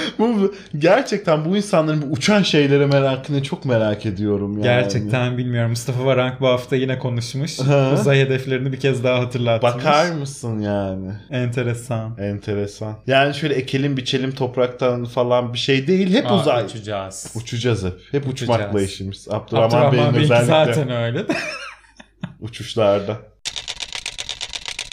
Bu, 0.18 0.54
gerçekten 0.78 1.44
bu 1.44 1.56
insanların 1.56 2.02
bu 2.02 2.06
uçan 2.06 2.42
şeylere 2.42 2.86
merakını 2.86 3.42
çok 3.42 3.64
merak 3.64 4.06
ediyorum 4.06 4.52
yani. 4.52 4.62
Gerçekten 4.62 5.38
bilmiyorum. 5.38 5.70
Mustafa 5.70 6.04
Varank 6.04 6.40
bu 6.40 6.48
hafta 6.48 6.76
yine 6.76 6.98
konuşmuş. 6.98 7.58
Uzay 7.94 8.20
hedeflerini 8.20 8.72
bir 8.72 8.80
kez 8.80 9.04
daha 9.04 9.18
hatırlatmış. 9.18 9.74
Bakar 9.74 10.10
mısın 10.12 10.60
yani? 10.60 11.12
Enteresan. 11.30 12.16
Enteresan. 12.18 12.96
Yani 13.06 13.34
şöyle 13.34 13.54
ekelim 13.54 13.96
biçelim 13.96 14.32
topraktan 14.32 15.04
falan 15.04 15.52
bir 15.52 15.58
şey 15.58 15.86
değil. 15.86 16.14
Hep 16.14 16.26
Aa, 16.26 16.40
uzay. 16.40 16.64
Uçacağız. 16.64 17.32
Uçacağız 17.36 17.84
hep. 17.84 17.92
Hep 18.12 18.28
uçmakla 18.28 18.64
Uçacağız. 18.68 18.90
işimiz. 18.90 19.28
Abdurrahman, 19.30 19.66
Abdurrahman 19.68 20.14
Bey'in 20.14 20.24
özellikle 20.24 20.46
zaten 20.46 20.90
öyle. 20.90 21.24
uçuşlarda. 22.40 23.16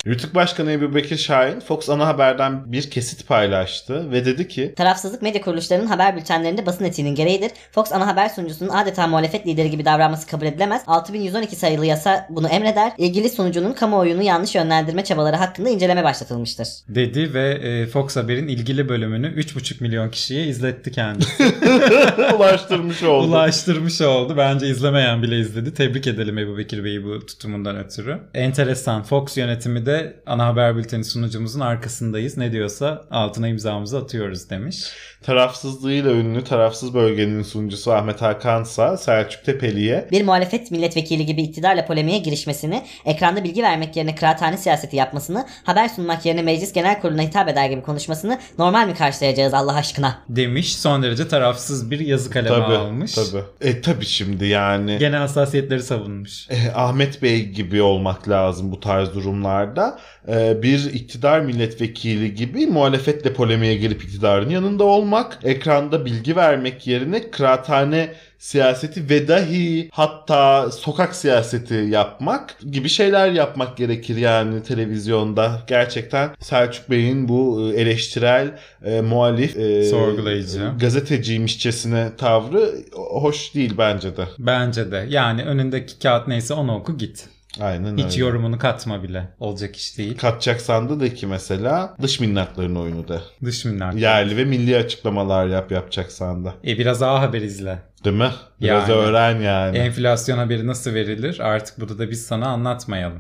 Rütük 0.08 0.36
Başkanı 0.36 0.72
Ebu 0.72 0.96
Bekir 0.96 1.18
Şahin 1.18 1.60
Fox 1.60 1.90
Ana 1.90 2.08
Haber'den 2.08 2.72
bir 2.72 2.90
kesit 2.90 3.28
paylaştı 3.28 4.12
ve 4.12 4.26
dedi 4.26 4.48
ki 4.48 4.74
Tarafsızlık 4.76 5.22
medya 5.22 5.42
kuruluşlarının 5.42 5.88
haber 5.88 6.18
bültenlerinde 6.18 6.66
basın 6.66 6.86
etiğinin 6.86 7.16
gereğidir. 7.16 7.52
Fox 7.72 7.92
ana 7.92 8.08
haber 8.08 8.30
sunucusunun 8.30 8.70
adeta 8.70 9.08
muhalefet 9.08 9.48
lideri 9.48 9.70
gibi 9.70 9.86
davranması 9.86 10.28
kabul 10.28 10.46
edilemez. 10.46 10.82
6112 10.88 11.56
sayılı 11.56 11.86
yasa 11.86 12.28
bunu 12.30 12.48
emreder. 12.48 12.92
İlgili 12.98 13.30
sunucunun 13.30 13.74
kamuoyunu 13.74 14.22
yanlış 14.22 14.56
yönlendirme 14.56 15.04
çabaları 15.04 15.36
hakkında 15.36 15.70
inceleme 15.70 16.04
başlatılmıştır. 16.04 16.68
Dedi 16.90 17.34
ve 17.34 17.50
e, 17.50 17.86
Fox 17.86 18.16
Haber'in 18.16 18.48
ilgili 18.48 18.90
bölümünü 18.90 19.28
3,5 19.28 19.84
milyon 19.84 20.10
kişiye 20.10 20.46
izletti 20.46 20.92
kendisi. 20.92 21.44
ulaştırmış 22.36 23.04
oldu. 23.04 23.28
Ulaştırmış 23.28 24.02
oldu. 24.02 24.34
Bence 24.38 24.68
izlemeyen 24.68 25.24
bile 25.24 25.40
izledi. 25.40 25.74
Tebrik 25.74 26.08
edelim 26.08 26.38
Ebu 26.38 26.58
Bekir 26.58 26.84
Bey'i 26.84 27.04
bu 27.04 27.26
tutumundan 27.26 27.78
ötürü. 27.78 28.20
Enteresan. 28.34 29.04
Fox 29.04 29.38
yönetimi 29.38 29.86
de 29.86 29.89
ana 30.26 30.48
haber 30.48 30.76
bülteni 30.76 31.04
sunucumuzun 31.04 31.60
arkasındayız. 31.60 32.38
Ne 32.38 32.52
diyorsa 32.52 33.06
altına 33.12 33.48
imzamızı 33.48 33.98
atıyoruz 33.98 34.50
demiş. 34.50 34.86
Tarafsızlığıyla 35.24 36.12
ünlü 36.12 36.44
tarafsız 36.44 36.94
bölgenin 36.94 37.44
sunucusu 37.44 37.92
Ahmet 37.94 38.22
Hakansa 38.22 38.98
Selçuk 38.98 39.46
Tepeli'ye 39.46 40.08
Bir 40.12 40.24
muhalefet 40.24 40.72
milletvekili 40.72 41.26
gibi 41.26 41.42
iktidarla 41.42 41.86
polemiğe 41.86 42.18
girişmesini, 42.18 42.84
ekranda 43.06 43.44
bilgi 43.44 43.64
vermek 43.64 43.96
yerine 43.96 44.16
kıraathane 44.16 44.58
siyaseti 44.58 44.96
yapmasını, 44.96 45.46
haber 45.64 45.88
sunmak 45.90 46.26
yerine 46.26 46.42
meclis 46.42 46.74
genel 46.74 47.02
kuruluna 47.02 47.22
hitap 47.22 47.50
eder 47.50 47.70
gibi 47.70 47.82
konuşmasını 47.82 48.40
normal 48.58 48.88
mi 48.88 48.94
karşılayacağız 48.94 49.54
Allah 49.54 49.76
aşkına? 49.76 50.18
Demiş. 50.30 50.76
Son 50.76 51.04
derece 51.04 51.28
tarafsız 51.28 51.92
bir 51.92 52.00
yazı 52.00 52.30
kalemi 52.30 52.56
tabii 52.56 52.76
almış. 52.76 53.14
tabii. 53.14 53.44
E 53.62 53.82
tabii 53.82 54.06
şimdi 54.06 54.46
yani 54.46 54.98
Gene 54.98 55.16
hassasiyetleri 55.16 55.84
savunmuş. 55.84 56.48
Eh, 56.50 56.78
Ahmet 56.78 57.22
Bey 57.22 57.46
gibi 57.46 57.82
olmak 57.82 58.30
lazım 58.30 58.72
bu 58.72 58.80
tarz 58.80 59.14
durumlarda. 59.14 60.00
e, 60.28 60.64
bir 60.64 60.94
iktidar 60.94 61.40
milletvekili 61.40 62.36
gibi 62.36 62.68
muhalefetle 62.68 63.34
polemiğe 63.34 63.76
girip 63.76 64.04
iktidarın 64.04 64.50
yanında 64.50 64.84
olmak, 64.84 65.09
ekranda 65.44 66.06
bilgi 66.06 66.36
vermek 66.36 66.88
yerine 66.88 67.32
kıraathane 67.32 68.14
siyaseti 68.38 69.10
ve 69.10 69.28
dahi 69.28 69.90
hatta 69.92 70.72
sokak 70.72 71.16
siyaseti 71.16 71.74
yapmak 71.74 72.56
gibi 72.72 72.90
şeyler 72.90 73.32
yapmak 73.32 73.78
gerekir 73.78 74.18
yani 74.18 74.64
televizyonda. 74.64 75.62
Gerçekten 75.68 76.30
Selçuk 76.40 76.90
Bey'in 76.90 77.28
bu 77.28 77.72
e, 77.74 77.82
eleştirel, 77.82 78.60
e, 78.86 79.02
muhalif, 79.02 79.58
e, 79.58 79.84
Sorgulayıcı. 79.84 80.72
gazeteciymişçesine 80.80 82.10
tavrı 82.18 82.70
hoş 82.96 83.56
değil 83.56 83.74
bence 83.78 84.18
de. 84.18 84.26
Bence 84.40 84.92
de. 84.92 85.06
Yani 85.10 85.44
önündeki 85.44 86.00
kağıt 86.00 86.28
neyse 86.28 86.54
onu 86.54 86.76
oku 86.76 86.98
git. 86.98 87.26
Aynen 87.62 87.98
Hiç 87.98 88.06
öyle. 88.14 88.20
yorumunu 88.22 88.58
katma 88.60 89.04
bile. 89.04 89.28
Olacak 89.40 89.76
iş 89.76 89.98
değil. 89.98 90.18
Katacaksan 90.18 90.90
da 90.90 91.00
de 91.00 91.14
ki 91.14 91.28
mesela 91.28 91.96
dış 92.02 92.20
minnakların 92.20 92.76
oyunu 92.76 93.08
de. 93.08 93.20
Dış 93.44 93.66
minnak. 93.66 93.96
Yerli 93.96 94.38
ve 94.38 94.46
milli 94.46 94.78
açıklamalar 94.78 95.48
yap 95.48 95.72
yapacaksan 95.72 96.46
da. 96.46 96.54
E 96.68 96.78
biraz 96.78 97.02
A 97.02 97.22
haber 97.22 97.42
izle. 97.42 97.80
Değil 98.06 98.16
mi? 98.16 98.30
Biraz 98.62 98.90
Yani. 98.90 98.98
öğren 99.00 99.42
yani. 99.42 99.78
Enflasyon 99.78 100.38
haberi 100.38 100.68
nasıl 100.68 100.94
verilir? 100.94 101.40
Artık 101.40 101.80
bunu 101.80 102.00
da 102.00 102.10
biz 102.10 102.26
sana 102.26 102.48
anlatmayalım. 102.48 103.20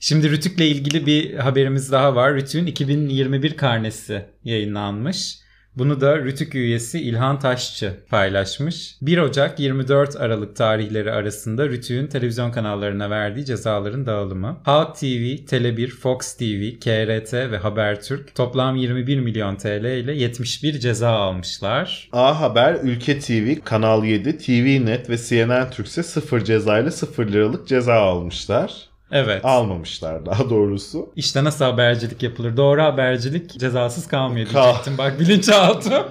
Şimdi 0.00 0.30
Rütük'le 0.30 0.60
ilgili 0.60 1.06
bir 1.06 1.34
haberimiz 1.34 1.92
daha 1.92 2.14
var. 2.14 2.34
Rütük'ün 2.34 2.66
2021 2.66 3.56
karnesi 3.56 4.24
yayınlanmış. 4.44 5.34
Bunu 5.78 6.00
da 6.00 6.18
Rütük 6.18 6.54
üyesi 6.54 7.00
İlhan 7.00 7.38
Taşçı 7.38 7.94
paylaşmış. 8.10 8.96
1 9.02 9.18
Ocak 9.18 9.60
24 9.60 10.16
Aralık 10.16 10.56
tarihleri 10.56 11.12
arasında 11.12 11.68
Rütük'ün 11.68 12.06
televizyon 12.06 12.50
kanallarına 12.50 13.10
verdiği 13.10 13.44
cezaların 13.44 14.06
dağılımı. 14.06 14.60
Halk 14.64 14.94
TV, 14.96 15.44
Tele1, 15.46 15.88
Fox 15.88 16.36
TV, 16.36 16.78
KRT 16.80 17.32
ve 17.32 17.56
Habertürk 17.56 18.34
toplam 18.34 18.76
21 18.76 19.20
milyon 19.20 19.56
TL 19.56 19.84
ile 19.84 20.14
71 20.14 20.78
ceza 20.80 21.10
almışlar. 21.10 22.08
A 22.12 22.40
Haber, 22.40 22.74
Ülke 22.82 23.20
TV, 23.20 23.64
Kanal 23.64 24.04
7, 24.04 24.38
TVNet 24.38 25.10
ve 25.10 25.16
CNN 25.18 25.70
Türk'se 25.70 26.02
0 26.02 26.44
cezayla 26.44 26.90
0 26.90 27.32
liralık 27.32 27.68
ceza 27.68 27.94
almışlar. 27.94 28.88
Evet. 29.12 29.44
Almamışlar 29.44 30.26
daha 30.26 30.50
doğrusu. 30.50 31.08
İşte 31.16 31.44
nasıl 31.44 31.64
habercilik 31.64 32.22
yapılır? 32.22 32.56
Doğru 32.56 32.82
habercilik 32.82 33.58
cezasız 33.60 34.08
kalmıyor 34.08 34.48
Kal- 34.52 34.64
diyecektim. 34.64 34.98
Bak 34.98 35.20
bilinçaltı. 35.20 35.90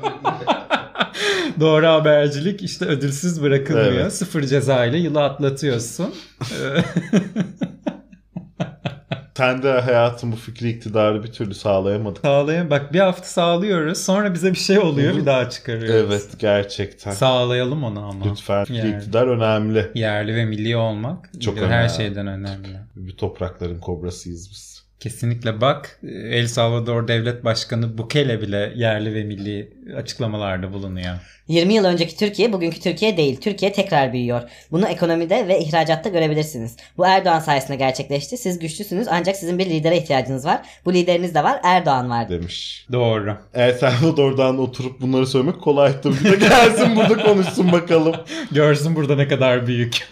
Doğru 1.60 1.88
habercilik 1.88 2.62
işte 2.62 2.86
ödülsüz 2.86 3.42
bırakılmıyor. 3.44 3.92
Evet. 3.92 4.14
Sıfır 4.14 4.44
ceza 4.44 4.86
ile 4.86 4.98
yılı 4.98 5.24
atlatıyorsun. 5.24 6.16
Ee, 9.38 9.44
Sen 9.48 9.64
de 9.64 9.72
hayatın 9.72 10.32
bu 10.32 10.36
fikri 10.36 10.70
iktidarı 10.70 11.24
bir 11.24 11.32
türlü 11.32 11.54
sağlayamadın. 11.54 12.22
Sağlayın. 12.22 12.70
Bak 12.70 12.94
bir 12.94 13.00
hafta 13.00 13.24
sağlıyoruz. 13.24 13.98
Sonra 13.98 14.34
bize 14.34 14.52
bir 14.52 14.58
şey 14.58 14.80
oluyor. 14.80 15.18
Bir 15.18 15.26
daha 15.26 15.50
çıkarıyoruz. 15.50 15.90
Evet 16.14 16.28
gerçekten. 16.40 17.12
Sağlayalım 17.12 17.84
onu 17.84 18.00
ama. 18.00 18.26
Lütfen 18.26 18.66
fikri 18.66 18.88
Yani. 18.88 18.98
iktidar 18.98 19.28
önemli. 19.28 19.92
Yerli 19.96 20.36
ve 20.36 20.46
milli 20.46 20.78
olmak 20.78 21.30
Çok 21.42 21.58
her 21.58 21.62
önemli. 21.62 21.90
şeyden 21.90 22.28
önemli. 22.28 22.68
Bir 22.96 23.18
toprakların 23.18 23.80
kobrasıyız 23.80 24.50
biz. 24.52 24.87
Kesinlikle 25.00 25.62
bak 25.62 26.00
El 26.32 26.48
Salvador 26.48 27.08
Devlet 27.08 27.44
Başkanı 27.46 27.98
Bukele 27.98 28.42
bile 28.42 28.74
yerli 28.76 29.16
ve 29.16 29.24
milli 29.24 29.74
açıklamalarda 29.98 30.74
bulunuyor. 30.74 31.16
20 31.48 31.74
yıl 31.74 31.86
önceki 31.86 32.18
Türkiye 32.18 32.54
bugünkü 32.54 32.80
Türkiye 32.80 33.18
değil. 33.18 33.42
Türkiye 33.42 33.74
tekrar 33.74 34.14
büyüyor. 34.14 34.42
Bunu 34.72 34.88
ekonomide 34.88 35.48
ve 35.48 35.60
ihracatta 35.60 36.10
görebilirsiniz. 36.10 36.76
Bu 36.98 37.06
Erdoğan 37.06 37.40
sayesinde 37.40 37.76
gerçekleşti. 37.78 38.38
Siz 38.38 38.60
güçlüsünüz 38.60 39.08
ancak 39.08 39.36
sizin 39.36 39.60
bir 39.60 39.66
lidere 39.66 39.98
ihtiyacınız 39.98 40.46
var. 40.46 40.62
Bu 40.86 40.94
lideriniz 40.94 41.36
de 41.36 41.44
var. 41.44 41.60
Erdoğan 41.64 42.10
var. 42.10 42.30
Demiş. 42.30 42.86
Doğru. 42.92 43.38
El 43.54 43.78
Salvador'dan 43.78 44.60
oturup 44.60 45.02
bunları 45.02 45.28
söylemek 45.28 45.62
kolay. 45.62 45.94
Bir 46.24 46.32
de 46.32 46.36
gelsin 46.36 46.96
burada 46.96 47.24
konuşsun 47.24 47.72
bakalım. 47.72 48.16
Görsün 48.52 48.96
burada 48.96 49.16
ne 49.16 49.28
kadar 49.28 49.68
büyük. 49.68 50.10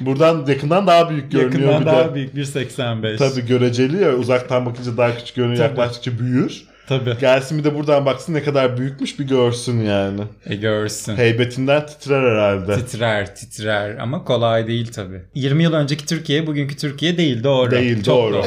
Buradan 0.00 0.46
yakından 0.48 0.86
daha 0.86 1.10
büyük 1.10 1.32
görünüyor 1.32 1.72
Yakından 1.72 1.80
bir 1.80 1.86
daha 1.86 2.10
de. 2.10 2.14
büyük 2.14 2.34
1.85. 2.34 3.16
Tabii 3.16 3.46
göreceli 3.46 4.02
ya 4.02 4.12
uzaktan 4.14 4.66
bakınca 4.66 4.96
daha 4.96 5.16
küçük 5.18 5.36
görünüyor 5.36 5.58
Tabii. 5.58 5.68
yaklaştıkça 5.68 6.18
büyür. 6.18 6.62
Tabii. 6.86 7.18
Gelsin 7.20 7.58
bir 7.58 7.64
de 7.64 7.74
buradan 7.74 8.06
baksın 8.06 8.34
ne 8.34 8.42
kadar 8.42 8.78
büyükmüş 8.78 9.18
bir 9.18 9.24
görsün 9.24 9.80
yani. 9.80 10.20
E 10.46 10.54
görsün. 10.54 11.16
Heybetinden 11.16 11.86
titrer 11.86 12.22
herhalde. 12.32 12.76
Titrer 12.76 13.36
titrer 13.36 13.96
ama 13.98 14.24
kolay 14.24 14.66
değil 14.66 14.92
tabii. 14.92 15.22
20 15.34 15.62
yıl 15.62 15.72
önceki 15.72 16.06
Türkiye 16.06 16.46
bugünkü 16.46 16.76
Türkiye 16.76 17.16
değil 17.18 17.44
doğru. 17.44 17.70
Değil, 17.70 18.02
Çok 18.02 18.06
doğru. 18.06 18.34
doğru. 18.34 18.42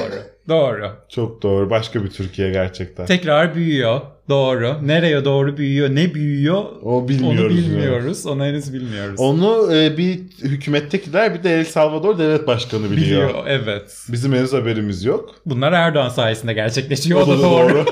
Doğru. 0.49 0.91
Çok 1.09 1.41
doğru. 1.43 1.69
Başka 1.69 2.03
bir 2.03 2.09
Türkiye 2.09 2.51
gerçekten. 2.51 3.05
Tekrar 3.05 3.55
büyüyor. 3.55 4.01
Doğru. 4.29 4.77
Nereye 4.83 5.25
doğru 5.25 5.57
büyüyor? 5.57 5.89
Ne 5.89 6.13
büyüyor? 6.13 6.63
O 6.83 7.07
bilmiyoruz. 7.07 7.39
Onu 7.45 7.53
yani. 7.53 7.57
bilmiyoruz. 7.57 8.25
Onu 8.25 8.43
henüz 8.45 8.73
bilmiyoruz. 8.73 9.19
Onu 9.19 9.75
e, 9.75 9.97
bir 9.97 10.19
hükümettekiler 10.43 11.33
bir 11.33 11.43
de 11.43 11.53
El 11.59 11.65
Salvador 11.65 12.17
devlet 12.17 12.47
başkanı 12.47 12.91
biliyor. 12.91 13.29
biliyor. 13.29 13.43
Evet. 13.47 13.97
Bizim 14.09 14.33
henüz 14.33 14.53
haberimiz 14.53 15.03
yok. 15.03 15.35
Bunlar 15.45 15.71
Erdoğan 15.71 16.09
sayesinde 16.09 16.53
gerçekleşiyor. 16.53 17.21
O, 17.21 17.27
da, 17.27 17.38
da 17.39 17.43
doğru. 17.43 17.85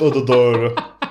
o 0.00 0.14
da 0.14 0.26
doğru. 0.26 0.74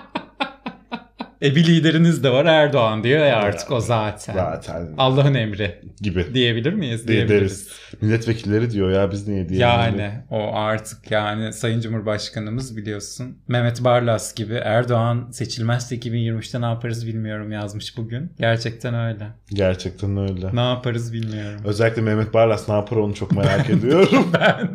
E 1.41 1.55
bir 1.55 1.65
lideriniz 1.67 2.23
de 2.23 2.29
var 2.31 2.45
Erdoğan 2.45 3.03
diyor 3.03 3.25
ya 3.25 3.35
artık 3.37 3.71
o 3.71 3.79
zaten. 3.79 4.33
Zaten 4.33 4.89
Allah'ın 4.97 5.33
emri 5.33 5.81
gibi. 6.01 6.33
diyebilir 6.33 6.73
miyiz? 6.73 7.07
Diye 7.07 7.17
Diyebiliriz. 7.17 7.51
deriz. 7.67 8.01
Milletvekilleri 8.01 8.71
diyor 8.71 8.91
ya 8.91 9.11
biz 9.11 9.27
niye 9.27 9.49
diyelim. 9.49 9.67
Yani 9.67 10.11
o 10.29 10.55
artık 10.55 11.11
yani 11.11 11.53
Sayın 11.53 11.81
Cumhurbaşkanımız 11.81 12.77
biliyorsun 12.77 13.37
Mehmet 13.47 13.83
Barlas 13.83 14.35
gibi 14.35 14.53
Erdoğan 14.53 15.29
seçilmezse 15.31 15.95
2023'te 15.97 16.61
ne 16.61 16.65
yaparız 16.65 17.07
bilmiyorum 17.07 17.51
yazmış 17.51 17.97
bugün. 17.97 18.31
Gerçekten 18.39 18.93
öyle. 18.93 19.27
Gerçekten 19.49 20.17
öyle. 20.17 20.49
Ne 20.55 20.61
yaparız 20.69 21.13
bilmiyorum. 21.13 21.61
Özellikle 21.65 22.01
Mehmet 22.01 22.33
Barlas 22.33 22.69
ne 22.69 22.75
yapar 22.75 22.97
onu 22.97 23.13
çok 23.15 23.31
merak 23.31 23.69
ediyorum. 23.69 24.31
Ben 24.33 24.69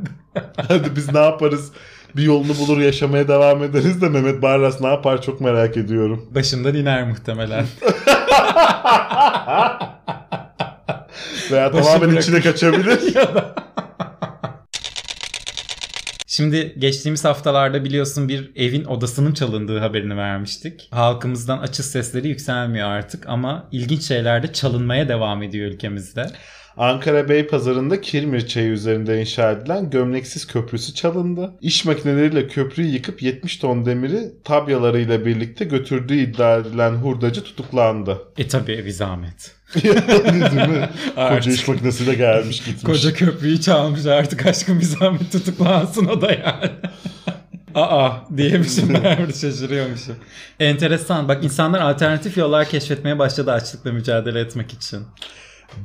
Hadi 0.56 0.96
biz 0.96 1.12
ne 1.12 1.18
yaparız? 1.18 1.72
Bir 2.16 2.22
yolunu 2.22 2.58
bulur 2.58 2.80
yaşamaya 2.80 3.28
devam 3.28 3.62
ederiz 3.64 4.02
de 4.02 4.08
Mehmet 4.08 4.42
Barlas 4.42 4.80
ne 4.80 4.86
yapar 4.88 5.22
çok 5.22 5.40
merak 5.40 5.76
ediyorum. 5.76 6.26
başından 6.34 6.74
iner 6.74 7.08
muhtemelen. 7.08 7.66
Veya 11.50 11.72
Başı 11.72 11.84
tamamen 11.84 12.00
bırakır. 12.10 12.22
içine 12.22 12.40
kaçabilir. 12.40 13.14
Ya 13.14 13.34
da- 13.34 13.54
Şimdi 16.26 16.74
geçtiğimiz 16.78 17.24
haftalarda 17.24 17.84
biliyorsun 17.84 18.28
bir 18.28 18.50
evin 18.56 18.84
odasının 18.84 19.32
çalındığı 19.32 19.78
haberini 19.78 20.16
vermiştik. 20.16 20.88
Halkımızdan 20.90 21.58
açız 21.58 21.86
sesleri 21.90 22.28
yükselmiyor 22.28 22.88
artık 22.88 23.28
ama 23.28 23.68
ilginç 23.72 24.02
şeyler 24.02 24.42
de 24.42 24.52
çalınmaya 24.52 25.08
devam 25.08 25.42
ediyor 25.42 25.70
ülkemizde. 25.72 26.26
Ankara 26.76 27.28
Beypazarı'nda 27.28 28.00
Kirmir 28.00 28.46
Çayı 28.46 28.68
üzerinde 28.68 29.20
inşa 29.20 29.50
edilen 29.50 29.90
gömleksiz 29.90 30.46
köprüsü 30.46 30.94
çalındı. 30.94 31.52
İş 31.60 31.84
makineleriyle 31.84 32.48
köprüyü 32.48 32.88
yıkıp 32.88 33.22
70 33.22 33.56
ton 33.56 33.86
demiri 33.86 34.32
tabyalarıyla 34.44 35.26
birlikte 35.26 35.64
götürdüğü 35.64 36.16
iddia 36.16 36.56
edilen 36.56 36.92
hurdacı 36.92 37.44
tutuklandı. 37.44 38.18
E 38.38 38.48
tabi 38.48 38.86
bir 38.86 38.90
zahmet. 38.90 39.54
Değil 39.82 40.68
mi? 40.68 40.88
Koca 41.28 41.52
iş 41.52 41.68
makinesiyle 41.68 42.14
gelmiş 42.14 42.64
gitmiş. 42.64 42.82
Koca 42.82 43.12
köprüyü 43.12 43.60
çalmış 43.60 44.06
artık 44.06 44.46
aşkın 44.46 44.80
bir 44.80 44.84
zahmet 44.84 45.32
tutuklansın 45.32 46.06
o 46.06 46.20
da 46.20 46.32
yani. 46.32 46.70
Aa 47.74 48.10
diyemişim 48.36 48.94
ben 49.04 49.26
şaşırıyormuşum. 49.26 50.16
Enteresan 50.60 51.28
bak 51.28 51.44
insanlar 51.44 51.80
alternatif 51.80 52.36
yollar 52.36 52.68
keşfetmeye 52.68 53.18
başladı 53.18 53.52
açlıkla 53.52 53.92
mücadele 53.92 54.40
etmek 54.40 54.72
için. 54.72 55.02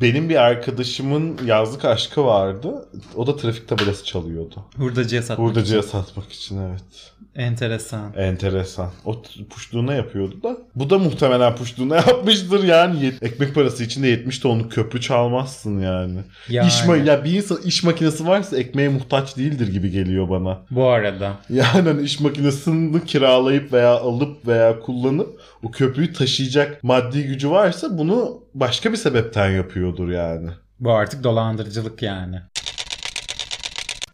Benim 0.02 0.30
bir 0.30 0.36
arkadaşımın 0.36 1.39
yazlık 1.46 1.86
aşkı 1.86 2.26
vardı. 2.26 2.89
O 3.15 3.28
da 3.28 3.36
trafik 3.36 3.67
tabelası 3.67 4.06
çalıyordu. 4.06 4.65
Hurdacıya 4.78 5.22
satmak 5.22 5.50
Hurdacıya 5.50 5.84
satmak 5.84 6.32
için 6.32 6.58
evet. 6.58 7.13
Enteresan. 7.36 8.13
Enteresan. 8.17 8.89
O 9.06 9.22
puştuğuna 9.50 9.94
yapıyordu 9.94 10.44
da. 10.44 10.58
Bu 10.76 10.89
da 10.89 10.98
muhtemelen 11.00 11.56
puştuğuna 11.56 11.96
yapmıştır 12.08 12.63
yani. 12.63 13.13
Ekmek 13.22 13.56
parası 13.56 13.84
için 13.84 14.04
de 14.04 14.08
70 14.08 14.39
tonluk 14.39 14.72
köprü 14.72 15.02
çalmazsın 15.02 15.80
yani. 15.80 16.20
Yani, 16.50 16.67
İş 16.67 16.74
ma- 16.76 17.08
ya 17.08 17.24
bir 17.24 17.32
insan 17.34 17.58
iş 17.65 17.84
makinesi 17.84 18.28
varsa 18.28 18.58
ekmeğe 18.58 18.89
muhtaç 18.89 19.38
değildir 19.38 19.67
gibi 19.67 19.91
geliyor 19.91 20.30
bana. 20.30 20.60
bu 20.72 20.88
arada. 20.88 21.34
Yani 21.50 21.89
hani 21.89 22.02
iş 22.02 22.20
makinesini 22.20 23.06
kiralayıp 23.06 23.74
veya 23.74 23.91
alıp 24.00 24.48
veya 24.48 24.80
kullanıp 24.80 25.39
o 25.63 25.72
köprüyü 25.72 26.13
taşıyacak 26.13 26.84
maddi 26.84 27.24
gücü 27.24 27.50
varsa 27.50 27.98
bunu 27.98 28.44
başka 28.54 28.91
bir 28.91 28.98
sebepten 28.98 29.50
yapıyordur 29.50 30.10
yani. 30.10 30.50
Bu 30.80 30.91
artık 30.91 31.24
dolandırıcılık 31.24 32.02
yani. 32.02 32.41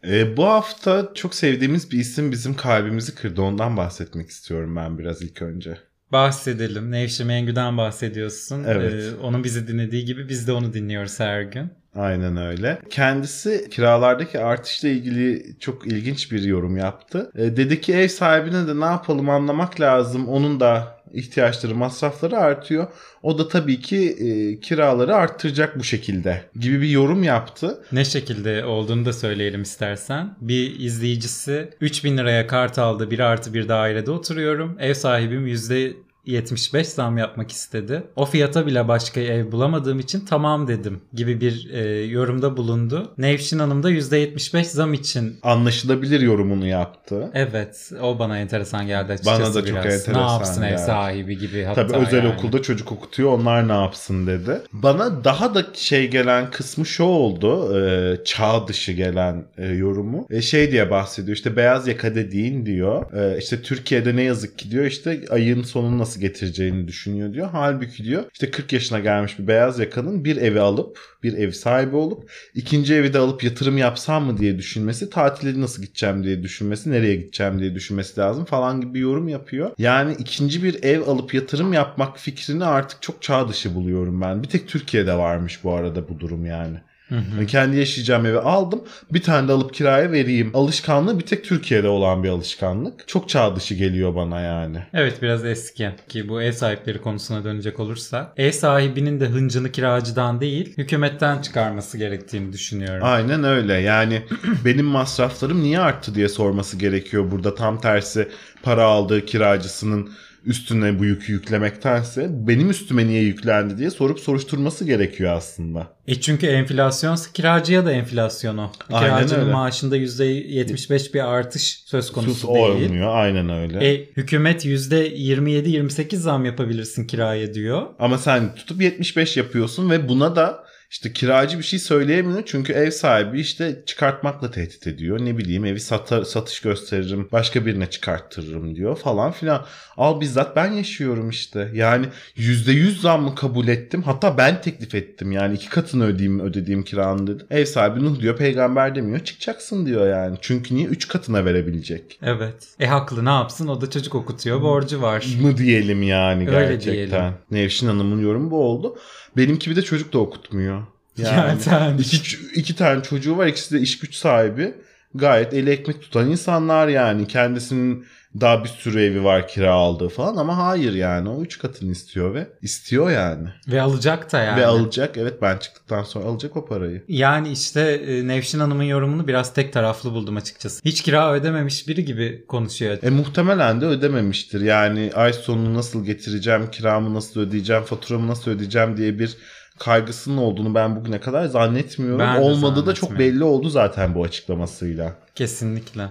E, 0.08 0.38
bu 0.38 0.46
hafta 0.46 1.12
çok 1.14 1.36
sevdiğimiz 1.36 1.92
bir 1.92 2.00
isim 2.00 2.32
bizim 2.32 2.56
kalbimizi 2.56 3.16
kırdı. 3.16 3.42
Ondan 3.42 3.78
bahsetmek 3.78 4.30
istiyorum 4.30 4.76
ben 4.76 4.98
biraz 4.98 5.22
ilk 5.22 5.42
önce. 5.42 5.78
Bahsedelim. 6.12 6.92
Nevşin 6.92 7.28
Mengü'den 7.28 7.78
bahsediyorsun. 7.78 8.64
Evet. 8.64 8.94
Ee, 8.94 9.16
onun 9.24 9.44
bizi 9.44 9.68
dinlediği 9.68 10.06
gibi 10.06 10.30
biz 10.30 10.48
de 10.48 10.52
onu 10.52 10.74
dinliyoruz 10.74 11.20
her 11.20 11.42
gün. 11.42 11.72
Aynen 11.96 12.38
öyle. 12.38 12.80
Kendisi 12.90 13.68
kiralardaki 13.70 14.40
artışla 14.40 14.90
ilgili 14.90 15.56
çok 15.60 15.88
ilginç 15.88 16.32
bir 16.32 16.44
yorum 16.44 16.78
yaptı. 16.78 17.32
E, 17.36 17.58
dedi 17.58 17.82
ki 17.82 17.94
ev 17.94 18.08
sahibine 18.08 18.68
de 18.68 18.80
ne 18.80 18.86
yapalım 18.86 19.30
anlamak 19.30 19.80
lazım. 19.82 20.28
Onun 20.28 20.60
da 20.60 20.97
ihtiyaçları, 21.14 21.76
masrafları 21.76 22.38
artıyor. 22.38 22.88
O 23.24 23.38
da 23.38 23.48
tabii 23.48 23.82
ki 23.82 23.98
e, 24.20 24.60
kiraları 24.60 25.16
arttıracak 25.16 25.80
bu 25.80 25.84
şekilde 25.84 26.44
gibi 26.60 26.82
bir 26.82 26.90
yorum 26.90 27.24
yaptı. 27.24 27.84
Ne 27.92 28.06
şekilde 28.06 28.66
olduğunu 28.66 29.06
da 29.06 29.14
söyleyelim 29.14 29.62
istersen. 29.62 30.36
Bir 30.42 30.80
izleyicisi 30.80 31.70
3000 31.82 32.18
liraya 32.18 32.48
kart 32.48 32.80
aldı. 32.80 33.12
Bir 33.12 33.20
artı 33.20 33.54
bir 33.54 33.70
dairede 33.70 34.12
oturuyorum. 34.12 34.78
Ev 34.80 34.94
sahibim 34.94 35.48
yüzde 35.48 35.94
75 36.28 36.88
zam 36.88 37.18
yapmak 37.18 37.52
istedi. 37.52 38.04
O 38.16 38.26
fiyata 38.26 38.66
bile 38.66 38.88
başka 38.88 39.20
ev 39.22 39.52
bulamadığım 39.52 40.00
için 40.00 40.20
tamam 40.30 40.68
dedim 40.68 41.02
gibi 41.14 41.42
bir 41.42 41.70
e, 41.74 42.06
yorumda 42.06 42.58
bulundu. 42.58 43.14
Nevşin 43.18 43.60
Hanım 43.60 43.84
da 43.84 43.92
%75 43.92 44.64
zam 44.64 44.94
için 44.94 45.40
Anlaşılabilir 45.44 46.20
yorumunu 46.22 46.68
yaptı. 46.68 47.32
Evet 47.34 47.92
o 48.02 48.20
bana 48.20 48.40
enteresan 48.40 48.88
geldi 48.88 49.12
açıkçası 49.14 49.42
Bana 49.44 49.54
da 49.54 49.66
çok 49.66 49.76
biraz. 49.76 49.86
enteresan 49.86 50.14
Ne 50.14 50.20
yapsın 50.32 50.62
ev 50.62 50.70
geldi. 50.70 50.82
sahibi 50.82 51.38
gibi 51.38 51.64
hatta 51.64 51.88
Tabii 51.88 52.06
özel 52.06 52.24
yani. 52.24 52.34
okulda 52.34 52.62
çocuk 52.62 52.92
okutuyor 52.92 53.32
onlar 53.32 53.68
ne 53.68 53.74
yapsın 53.74 54.28
dedi. 54.28 54.62
Bana 54.74 55.24
daha 55.24 55.56
da 55.56 55.66
şey 55.74 56.08
gelen 56.08 56.52
kısmı 56.52 56.86
şu 56.86 57.04
oldu. 57.04 57.78
E, 57.80 58.24
çağ 58.24 58.68
dışı 58.68 58.92
gelen 58.92 59.44
e, 59.58 59.68
yorumu. 59.68 60.28
E, 60.30 60.42
şey 60.42 60.72
diye 60.72 60.90
bahsediyor 60.92 61.38
işte 61.38 61.56
beyaz 61.56 61.88
yaka 61.88 62.16
dediğin 62.16 62.66
diyor. 62.66 63.14
E, 63.14 63.38
işte 63.38 63.62
Türkiye'de 63.62 64.16
ne 64.16 64.22
yazık 64.24 64.58
ki 64.60 64.72
diyor 64.72 64.86
işte 64.86 65.20
ayın 65.30 65.64
sonunu 65.64 65.98
nasıl 65.98 66.17
getireceğini 66.20 66.88
düşünüyor 66.88 67.34
diyor. 67.34 67.50
Halbuki 67.52 68.04
diyor 68.04 68.24
işte 68.34 68.52
40 68.52 68.74
yaşına 68.74 69.00
gelmiş 69.00 69.40
bir 69.40 69.48
beyaz 69.48 69.80
yakanın 69.80 70.26
bir 70.26 70.38
evi 70.38 70.60
alıp 70.60 71.00
bir 71.24 71.34
ev 71.34 71.52
sahibi 71.52 71.96
olup 71.96 72.32
ikinci 72.54 72.96
evi 72.96 73.14
de 73.14 73.18
alıp 73.18 73.44
yatırım 73.44 73.78
yapsam 73.78 74.26
mı 74.26 74.38
diye 74.38 74.58
düşünmesi, 74.58 75.10
tatile 75.10 75.62
nasıl 75.62 75.82
gideceğim 75.82 76.24
diye 76.24 76.44
düşünmesi, 76.44 76.92
nereye 76.92 77.16
gideceğim 77.16 77.60
diye 77.60 77.76
düşünmesi 77.76 78.20
lazım 78.20 78.46
falan 78.46 78.82
gibi 78.82 78.94
bir 78.94 79.00
yorum 79.00 79.28
yapıyor. 79.28 79.72
Yani 79.78 80.16
ikinci 80.20 80.64
bir 80.64 80.84
ev 80.84 81.08
alıp 81.08 81.34
yatırım 81.34 81.74
yapmak 81.74 82.20
fikrini 82.20 82.66
artık 82.66 83.02
çok 83.02 83.22
çağ 83.22 83.48
dışı 83.50 83.76
buluyorum 83.76 84.22
ben. 84.22 84.44
Bir 84.44 84.48
tek 84.48 84.68
Türkiye'de 84.68 85.18
varmış 85.18 85.64
bu 85.64 85.74
arada 85.74 86.10
bu 86.10 86.20
durum 86.20 86.46
yani. 86.46 86.78
Hı 87.10 87.16
hı. 87.16 87.46
Kendi 87.46 87.78
yaşayacağım 87.78 88.26
evi 88.26 88.38
aldım. 88.38 88.82
Bir 89.12 89.22
tane 89.22 89.48
de 89.48 89.52
alıp 89.52 89.74
kiraya 89.74 90.12
vereyim. 90.12 90.52
Alışkanlığı 90.54 91.20
bir 91.20 91.26
tek 91.26 91.44
Türkiye'de 91.44 91.88
olan 91.88 92.24
bir 92.24 92.30
alışkanlık. 92.30 93.08
Çok 93.08 93.30
çağ 93.30 93.56
dışı 93.56 93.76
geliyor 93.76 94.16
bana 94.16 94.42
yani. 94.42 94.78
Evet 94.94 95.22
biraz 95.22 95.46
eski 95.46 95.90
ki 96.10 96.30
bu 96.30 96.42
ev 96.42 96.52
sahipleri 96.52 97.02
konusuna 97.02 97.44
dönecek 97.44 97.80
olursa 97.80 98.34
ev 98.38 98.52
sahibinin 98.52 99.20
de 99.20 99.26
hıncını 99.26 99.72
kiracıdan 99.72 100.42
değil 100.42 100.78
hükümetten 100.78 101.42
çıkarması 101.42 101.98
gerektiğini 101.98 102.54
düşünüyorum. 102.54 103.02
Aynen 103.04 103.44
öyle. 103.44 103.74
Yani 103.74 104.22
benim 104.66 104.86
masraflarım 104.86 105.64
niye 105.64 105.80
arttı 105.80 106.16
diye 106.16 106.30
sorması 106.30 106.78
gerekiyor 106.78 107.32
burada. 107.32 107.56
Tam 107.56 107.82
tersi 107.82 108.30
para 108.64 108.84
aldığı 108.84 109.26
kiracısının 109.26 110.10
üstüne 110.48 111.00
bu 111.00 111.06
yükü 111.06 111.32
yüklemektense 111.34 112.28
benim 112.32 112.70
üstüme 112.70 113.08
niye 113.08 113.22
yüklendi 113.22 113.78
diye 113.78 113.90
sorup 113.92 114.20
soruşturması 114.20 114.86
gerekiyor 114.86 115.34
aslında. 115.34 115.88
E 116.08 116.16
çünkü 116.22 116.48
enflasyonsa 116.48 117.32
kiracıya 117.34 117.86
da 117.86 117.92
enflasyon 117.92 118.58
o. 118.58 118.72
Aynen 118.92 119.18
Kiracının 119.18 119.42
öyle. 119.42 119.52
maaşında 119.52 119.98
%75 119.98 121.14
bir 121.14 121.20
artış 121.34 121.84
söz 121.86 122.12
konusu 122.12 122.34
Sus 122.34 122.50
değil. 122.50 122.66
olmuyor. 122.66 123.16
Aynen 123.16 123.50
öyle. 123.50 123.92
E, 123.92 124.10
hükümet 124.18 124.66
%27-28 124.66 126.16
zam 126.16 126.46
yapabilirsin 126.46 127.08
kiraya 127.08 127.54
diyor. 127.54 127.82
Ama 128.00 128.18
sen 128.18 128.56
tutup 128.56 128.82
75 128.82 129.38
yapıyorsun 129.38 129.90
ve 129.90 130.10
buna 130.10 130.36
da 130.36 130.67
işte 130.92 131.14
kiracı 131.14 131.58
bir 131.58 131.64
şey 131.64 131.80
söyleyemiyor 131.80 132.44
çünkü 132.46 132.74
ev 132.74 132.92
sahibi 132.92 133.40
işte 133.40 133.84
çıkartmakla 133.86 134.52
tehdit 134.52 134.88
ediyor. 134.88 135.20
Ne 135.26 135.38
bileyim 135.38 135.66
evi 135.66 135.80
satar, 135.80 136.24
satış 136.24 136.62
gösteririm, 136.62 137.28
başka 137.32 137.66
birine 137.66 137.90
çıkarttırırım 137.90 138.76
diyor 138.76 138.96
falan 138.98 139.32
filan. 139.32 139.66
Al 139.98 140.22
bizzat 140.22 140.56
ben 140.56 140.72
yaşıyorum 140.72 141.30
işte. 141.30 141.72
Yani 141.74 142.06
%100 142.38 143.00
zammı 143.02 143.36
kabul 143.36 143.68
ettim. 143.68 144.04
Hatta 144.04 144.38
ben 144.38 144.62
teklif 144.62 144.96
ettim 144.96 145.32
yani 145.32 145.56
iki 145.56 145.70
katını 145.70 146.06
ödeyeyim 146.06 146.40
ödediğim 146.40 146.84
kiranın 146.84 147.28
dedim. 147.28 147.48
Ev 147.50 147.66
sahibi 147.66 148.04
Nuh 148.06 148.20
diyor 148.20 148.38
peygamber 148.38 148.96
demiyor 148.96 149.20
çıkacaksın 149.20 149.86
diyor 149.86 150.10
yani. 150.10 150.38
Çünkü 150.42 150.76
niye 150.76 150.88
3 150.88 151.08
katına 151.08 151.46
verebilecek? 151.46 152.20
Evet. 152.22 152.68
E 152.80 152.86
haklı 152.88 153.26
ne 153.26 153.30
yapsın 153.30 153.68
o 153.68 153.82
da 153.82 153.90
çocuk 153.90 154.16
okutuyor 154.16 154.62
borcu 154.62 155.02
var. 155.02 155.26
mı 155.42 155.58
diyelim 155.58 156.04
yani 156.04 156.50
Öyle 156.50 156.60
gerçekten. 156.76 156.94
diyelim. 156.94 157.34
Nevşin 157.52 157.88
Hanım'ın 157.88 158.22
yorumu 158.22 158.52
bu 158.52 158.64
oldu. 158.64 158.98
Benimki 159.38 159.70
bir 159.72 159.76
de 159.76 159.82
çocuk 159.82 160.14
da 160.14 160.20
okutmuyor. 160.20 160.84
Yani 161.18 161.60
sen- 161.62 161.98
iki, 161.98 162.38
iki 162.56 162.76
tane 162.76 163.04
çocuğu 163.04 163.38
var 163.38 163.48
ikisi 163.48 163.76
de 163.76 163.80
iş 163.80 164.00
güç 164.00 164.16
sahibi. 164.16 164.74
Gayet 165.16 165.54
eli 165.54 165.70
ekmek 165.70 166.02
tutan 166.02 166.32
insanlar 166.32 166.88
yani. 166.88 167.28
Kendisinin 167.28 168.06
daha 168.42 168.64
bir 168.64 168.70
sürü 168.70 169.02
evi 169.02 169.24
var 169.24 169.48
kira 169.48 169.74
aldığı 169.74 170.10
falan 170.10 170.36
ama 170.36 170.58
hayır 170.58 170.94
yani 170.94 171.30
o 171.30 171.42
üç 171.42 171.60
katını 171.60 171.92
istiyor 171.92 172.34
ve 172.34 172.48
istiyor 172.62 173.12
yani. 173.12 173.48
Ve 173.68 173.82
alacak 173.82 174.34
da 174.34 174.40
yani. 174.40 174.62
Ve 174.62 174.66
alacak 174.66 175.18
evet 175.18 175.42
ben 175.42 175.58
çıktıktan 175.58 176.04
sonra 176.04 176.26
alacak 176.26 176.58
o 176.58 176.66
parayı. 176.66 177.04
Yani 177.08 177.52
işte 177.52 177.82
e, 177.82 178.28
Nevşin 178.28 178.60
Hanım'ın 178.60 178.84
yorumunu 178.84 179.28
biraz 179.28 179.54
tek 179.54 179.74
taraflı 179.74 180.14
buldum 180.14 180.38
açıkçası. 180.38 180.82
Hiç 180.86 181.02
kira 181.02 181.34
ödememiş 181.34 181.88
biri 181.88 182.06
gibi 182.06 182.46
konuşuyor. 182.48 182.98
E 183.04 183.10
muhtemelen 183.10 183.82
de 183.82 183.86
ödememiştir. 183.86 184.62
Yani 184.62 185.12
ay 185.16 185.34
sonunu 185.34 185.74
nasıl 185.74 186.06
getireceğim, 186.06 186.72
kiramı 186.72 187.14
nasıl 187.14 187.40
ödeyeceğim, 187.42 187.84
faturamı 187.84 188.28
nasıl 188.28 188.52
ödeyeceğim 188.52 188.98
diye 188.98 189.20
bir 189.20 189.38
kaygısının 189.80 190.38
olduğunu 190.38 190.76
ben 190.76 190.96
bugüne 190.96 191.20
kadar 191.20 191.46
zannetmiyorum. 191.46 192.20
Ben 192.20 192.42
Olmadığı 192.42 192.86
da 192.86 192.94
çok 192.94 193.20
belli 193.20 193.44
oldu 193.44 193.70
zaten 193.70 194.16
bu 194.16 194.24
açıklamasıyla. 194.24 195.16
Kesinlikle. 195.36 196.10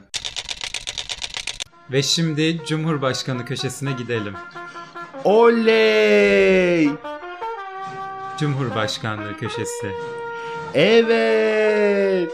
Ve 1.93 2.03
şimdi 2.03 2.64
Cumhurbaşkanı 2.66 3.45
köşesine 3.45 3.93
gidelim. 3.93 4.34
Oley! 5.24 6.91
Cumhurbaşkanlığı 8.39 9.37
köşesi. 9.37 9.91
Evet! 10.74 12.30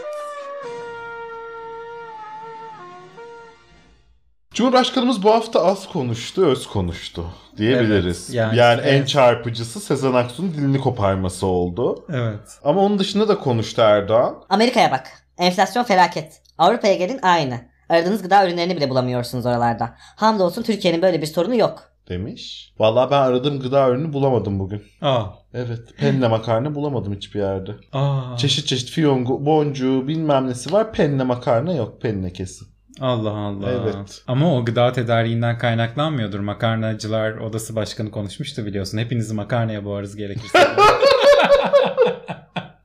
Cumhurbaşkanımız 4.54 5.22
bu 5.22 5.30
hafta 5.34 5.64
az 5.64 5.88
konuştu, 5.88 6.46
öz 6.46 6.66
konuştu 6.66 7.26
diyebiliriz. 7.56 8.24
Evet, 8.28 8.34
yani 8.34 8.56
yani- 8.56 8.80
en 8.80 8.96
evet. 8.96 9.08
çarpıcısı 9.08 9.80
Sezen 9.80 10.12
Aksu'nun 10.12 10.52
dilini 10.54 10.80
koparması 10.80 11.46
oldu. 11.46 12.04
Evet. 12.12 12.58
Ama 12.64 12.80
onun 12.80 12.98
dışında 12.98 13.28
da 13.28 13.38
konuştu 13.38 13.82
Erdoğan. 13.82 14.44
Amerika'ya 14.48 14.90
bak. 14.90 15.08
Enflasyon 15.38 15.84
felaket. 15.84 16.42
Avrupa'ya 16.58 16.94
gelin 16.94 17.20
aynı. 17.22 17.71
Aradığınız 17.92 18.22
gıda 18.22 18.46
ürünlerini 18.46 18.76
bile 18.76 18.90
bulamıyorsunuz 18.90 19.46
oralarda. 19.46 19.94
Hamdolsun 20.16 20.62
Türkiye'nin 20.62 21.02
böyle 21.02 21.22
bir 21.22 21.26
sorunu 21.26 21.56
yok. 21.56 21.82
demiş. 22.08 22.72
Vallahi 22.78 23.10
ben 23.10 23.20
aradığım 23.20 23.60
gıda 23.60 23.88
ürünü 23.88 24.12
bulamadım 24.12 24.58
bugün. 24.58 24.82
Aa. 25.02 25.24
Evet. 25.54 25.78
Penne 25.98 26.28
makarna 26.28 26.74
bulamadım 26.74 27.14
hiçbir 27.14 27.40
yerde. 27.40 27.70
Aa. 27.92 28.36
Çeşit 28.36 28.66
çeşit 28.66 28.90
fiyongu, 28.90 29.46
boncuğu 29.46 30.08
bilmem 30.08 30.46
nesi 30.48 30.72
var. 30.72 30.92
Penne 30.92 31.22
makarna 31.24 31.74
yok. 31.74 32.02
Penne 32.02 32.32
kesin. 32.32 32.68
Allah 33.00 33.30
Allah. 33.30 33.70
Evet. 33.70 34.22
Ama 34.26 34.56
o 34.56 34.64
gıda 34.64 34.92
tedariğinden 34.92 35.58
kaynaklanmıyordur. 35.58 36.40
Makarnacılar 36.40 37.32
Odası 37.32 37.76
Başkanı 37.76 38.10
konuşmuştu 38.10 38.66
biliyorsun. 38.66 38.98
Hepinizi 38.98 39.34
makarnaya 39.34 39.84
boğarız 39.84 40.16
gerekirse. 40.16 40.58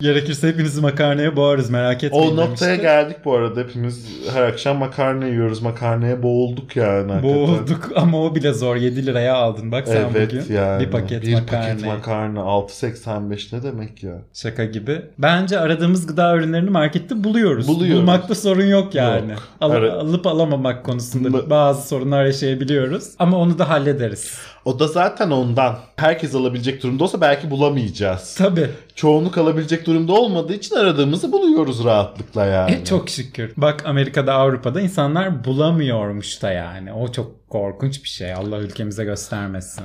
gerekirse 0.01 0.47
hepinizi 0.47 0.81
makarnaya 0.81 1.35
boğarız 1.35 1.69
merak 1.69 2.03
etmeyin 2.03 2.31
O 2.31 2.35
noktaya 2.35 2.67
demişti. 2.67 2.81
geldik 2.81 3.17
bu 3.25 3.33
arada. 3.35 3.59
Hepimiz 3.59 4.07
her 4.33 4.43
akşam 4.43 4.77
makarna 4.77 5.25
yiyoruz. 5.27 5.61
Makarnaya 5.61 6.23
boğulduk 6.23 6.75
yani. 6.75 7.11
hakikaten. 7.11 7.23
Boğulduk 7.23 7.89
ama 7.95 8.21
o 8.23 8.35
bile 8.35 8.53
zor. 8.53 8.75
7 8.75 9.05
liraya 9.05 9.35
aldın 9.35 9.71
bak 9.71 9.87
sen 9.87 10.05
Evet 10.15 10.31
bugün. 10.31 10.53
yani. 10.55 10.85
Bir 10.85 10.91
paket 10.91 11.23
bir 11.23 11.33
makarna. 11.33 11.67
paket 11.67 11.85
makarna 11.85 12.39
6.85 12.39 13.55
ne 13.57 13.63
demek 13.63 14.03
ya? 14.03 14.15
Şaka 14.33 14.65
gibi. 14.65 15.01
Bence 15.17 15.59
aradığımız 15.59 16.07
gıda 16.07 16.35
ürünlerini 16.35 16.69
markette 16.69 17.23
buluyoruz. 17.23 17.67
Buluyoruz. 17.67 18.01
Bulmakta 18.01 18.35
sorun 18.35 18.65
yok 18.65 18.95
yani. 18.95 19.31
Yok. 19.31 19.39
Al- 19.61 19.71
Ara- 19.71 19.93
alıp 19.93 20.27
alamamak 20.27 20.83
konusunda 20.85 21.49
bazı 21.49 21.87
sorunlar 21.87 22.25
yaşayabiliyoruz. 22.25 23.03
Ama 23.19 23.37
onu 23.37 23.59
da 23.59 23.69
hallederiz. 23.69 24.37
O 24.67 24.79
da 24.79 24.87
zaten 24.87 25.31
ondan. 25.31 25.77
Herkes 25.95 26.35
alabilecek 26.35 26.83
durumda 26.83 27.03
olsa 27.03 27.21
belki 27.21 27.49
bulamayacağız. 27.51 28.35
Tabii. 28.35 28.69
Çoğunluk 28.95 29.37
alabilecek 29.37 29.85
durumda 29.85 30.13
olmadığı 30.13 30.53
için 30.53 30.75
aradığımızı 30.75 31.31
buluyoruz 31.31 31.83
rahatlıkla 31.83 32.45
yani. 32.45 32.71
E, 32.71 32.85
çok 32.85 33.09
şükür. 33.09 33.53
Bak 33.57 33.85
Amerika'da 33.85 34.33
Avrupa'da 34.33 34.81
insanlar 34.81 35.43
bulamıyormuş 35.43 36.41
da 36.41 36.51
yani. 36.51 36.93
O 36.93 37.11
çok 37.11 37.49
korkunç 37.49 38.03
bir 38.03 38.09
şey. 38.09 38.33
Allah 38.33 38.57
ülkemize 38.57 39.03
göstermesin. 39.03 39.83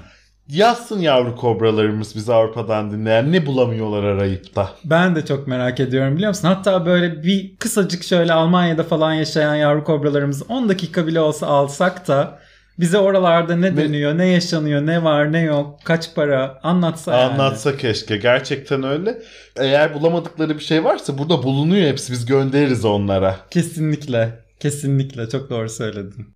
Yazsın 0.49 1.01
yavru 1.01 1.37
kobralarımız 1.37 2.16
bizi 2.16 2.33
Avrupa'dan 2.33 2.91
dinleyen 2.91 3.33
ne 3.33 3.47
bulamıyorlar 3.47 4.05
arayıp 4.05 4.57
da. 4.57 4.70
Ben 4.85 5.16
de 5.16 5.26
çok 5.26 5.47
merak 5.47 5.80
ediyorum 5.80 6.14
biliyor 6.14 6.28
musun? 6.28 6.49
Hatta 6.49 6.87
böyle 6.87 7.22
bir 7.22 7.57
kısacık 7.57 8.03
şöyle 8.03 8.33
Almanya'da 8.33 8.83
falan 8.83 9.12
yaşayan 9.12 9.55
yavru 9.55 9.85
kobralarımızı 9.85 10.45
10 10.49 10.68
dakika 10.68 11.07
bile 11.07 11.20
olsa 11.20 11.47
alsak 11.47 12.09
da 12.09 12.43
Bize 12.79 12.99
oralarda 12.99 13.57
ne 13.57 13.77
dönüyor, 13.77 14.18
ne 14.18 14.27
yaşanıyor, 14.27 14.87
ne 14.87 15.05
var, 15.05 15.33
ne 15.33 15.41
yok, 15.41 15.79
kaç 15.85 16.14
para 16.14 16.61
anlatsa 16.62 17.18
yani. 17.18 17.33
Anlatsa 17.33 17.77
keşke. 17.77 18.16
Gerçekten 18.16 18.83
öyle. 18.83 19.18
Eğer 19.57 19.95
bulamadıkları 19.95 20.59
bir 20.59 20.62
şey 20.64 20.85
varsa 20.85 21.18
burada 21.18 21.43
bulunuyor 21.43 21.89
hepsi. 21.89 22.12
Biz 22.12 22.27
göndeririz 22.27 22.85
onlara. 22.85 23.37
Kesinlikle. 23.51 24.43
Kesinlikle. 24.61 25.29
Çok 25.29 25.51
doğru 25.51 25.68
söyledin. 25.68 26.27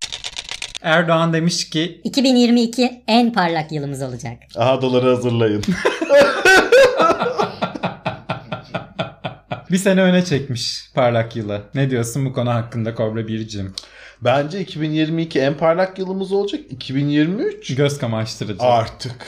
Erdoğan 0.83 1.33
demiş 1.33 1.71
ki 1.71 2.01
2022 2.05 3.03
en 3.09 3.33
parlak 3.33 3.73
yılımız 3.73 4.03
olacak. 4.03 4.33
Aha 4.57 4.83
doları 4.83 5.09
hazırlayın. 5.15 5.63
bir 9.71 9.79
sene 9.79 10.03
öne 10.03 10.25
çekmiş 10.25 10.91
parlak 10.95 11.37
yılı. 11.37 11.63
Ne 11.75 11.91
diyorsun 11.91 12.27
bu 12.27 12.33
konu 12.33 12.51
hakkında 12.51 12.95
Kobra 12.95 13.29
Bircim? 13.29 13.75
Bence 14.23 14.61
2022 14.61 15.41
en 15.41 15.55
parlak 15.55 15.99
yılımız 15.99 16.33
olacak. 16.33 16.61
2023 16.71 17.75
Göz 17.77 17.99
kamaştırıcı. 17.99 18.63
artık 18.63 19.27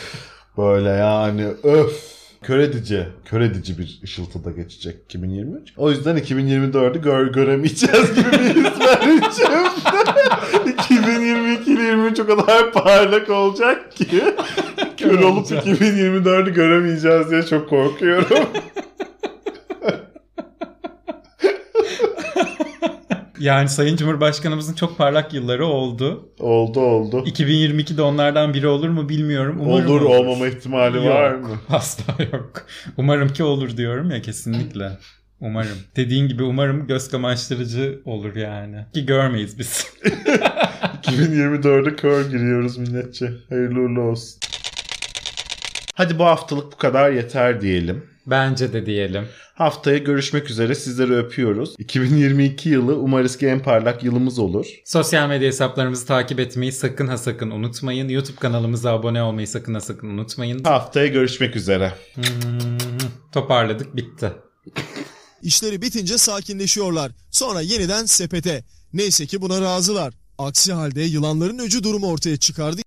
böyle 0.59 0.89
yani 0.89 1.47
öf. 1.63 2.19
Kör 2.43 2.59
edici, 2.59 3.07
kör 3.25 3.41
edici 3.41 3.79
bir 3.79 4.01
ışıltıda 4.05 4.51
geçecek 4.51 4.97
2023. 5.05 5.73
O 5.77 5.91
yüzden 5.91 6.19
2024'ü 6.19 7.03
gör, 7.03 7.27
göremeyeceğiz 7.33 8.15
gibi 8.15 8.33
bir 8.33 8.55
his 8.55 9.39
içimde. 9.39 10.73
2022 10.83 11.73
ile 11.73 11.83
23 11.83 12.21
o 12.21 12.27
kadar 12.27 12.73
parlak 12.73 13.31
olacak 13.31 13.97
ki 13.97 14.07
kör 14.97 15.19
olup 15.21 15.39
olacak. 15.39 15.67
2024'ü 15.67 16.55
göremeyeceğiz 16.55 17.31
diye 17.31 17.43
çok 17.43 17.69
korkuyorum. 17.69 18.49
Yani 23.41 23.69
Sayın 23.69 23.97
Cumhurbaşkanımızın 23.97 24.75
çok 24.75 24.99
parlak 24.99 25.35
yılları 25.35 25.67
oldu. 25.67 26.29
oldu 26.39 26.81
oldu. 26.81 27.25
2022'de 27.27 28.03
onlardan 28.03 28.55
biri 28.55 28.67
olur 28.67 28.89
mu 28.89 29.09
bilmiyorum. 29.09 29.59
Umarım 29.61 29.91
Olur 29.91 30.01
olmama 30.01 30.47
ihtimali 30.47 30.97
Yok, 30.97 31.07
var 31.07 31.35
mı? 31.35 31.49
Asla 31.69 32.23
yok. 32.33 32.67
Umarım 32.97 33.29
ki 33.29 33.45
olur 33.45 33.77
diyorum 33.77 34.11
ya 34.11 34.23
kesinlikle. 34.23 34.91
Umarım. 35.41 35.79
Dediğin 35.97 36.29
gibi 36.29 36.43
umarım 36.43 36.87
göz 36.87 37.11
kamaştırıcı 37.11 38.01
olur 38.05 38.37
yani. 38.37 38.87
Ki 38.95 39.07
görmeyiz 39.07 39.59
biz. 39.59 39.87
2024'e 41.03 41.97
kör 41.97 42.31
giriyoruz 42.31 42.79
milletçe. 42.79 43.33
Hayırlı 43.49 43.81
uğurlu 43.81 44.01
olsun. 44.01 44.41
Hadi 45.95 46.19
bu 46.19 46.25
haftalık 46.25 46.73
bu 46.73 46.77
kadar 46.77 47.11
yeter 47.11 47.61
diyelim. 47.61 48.05
Bence 48.27 48.73
de 48.73 48.87
diyelim. 48.87 49.25
Haftaya 49.59 49.99
görüşmek 49.99 50.51
üzere. 50.51 50.75
Sizleri 50.75 51.15
öpüyoruz. 51.15 51.75
2022 51.79 52.69
yılı 52.69 52.97
umarız 52.97 53.39
ki 53.39 53.47
en 53.47 53.63
parlak 53.63 54.05
yılımız 54.05 54.39
olur. 54.39 54.67
Sosyal 54.85 55.29
medya 55.29 55.49
hesaplarımızı 55.49 56.07
takip 56.07 56.41
etmeyi 56.41 56.73
sakın 56.73 57.07
ha 57.07 57.19
sakın 57.19 57.51
unutmayın. 57.51 58.09
YouTube 58.09 58.37
kanalımıza 58.37 58.93
abone 58.93 59.23
olmayı 59.23 59.49
sakın 59.49 59.75
ha 59.75 59.81
sakın 59.81 60.09
unutmayın. 60.09 60.65
Haftaya 60.65 61.07
görüşmek 61.07 61.57
üzere. 61.57 61.95
Hmm, 62.15 62.25
toparladık 63.33 63.97
bitti. 63.97 64.33
İşleri 65.43 65.83
bitince 65.83 66.19
sakinleşiyorlar. 66.19 67.13
Sonra 67.31 67.61
yeniden 67.61 68.07
sepete. 68.07 68.65
Neyse 68.93 69.27
ki 69.27 69.43
buna 69.43 69.61
razılar. 69.61 70.15
Aksi 70.39 70.73
halde 70.73 71.03
yılanların 71.03 71.59
öcü 71.59 71.83
durumu 71.83 72.11
ortaya 72.11 72.37
çıkardı. 72.37 72.81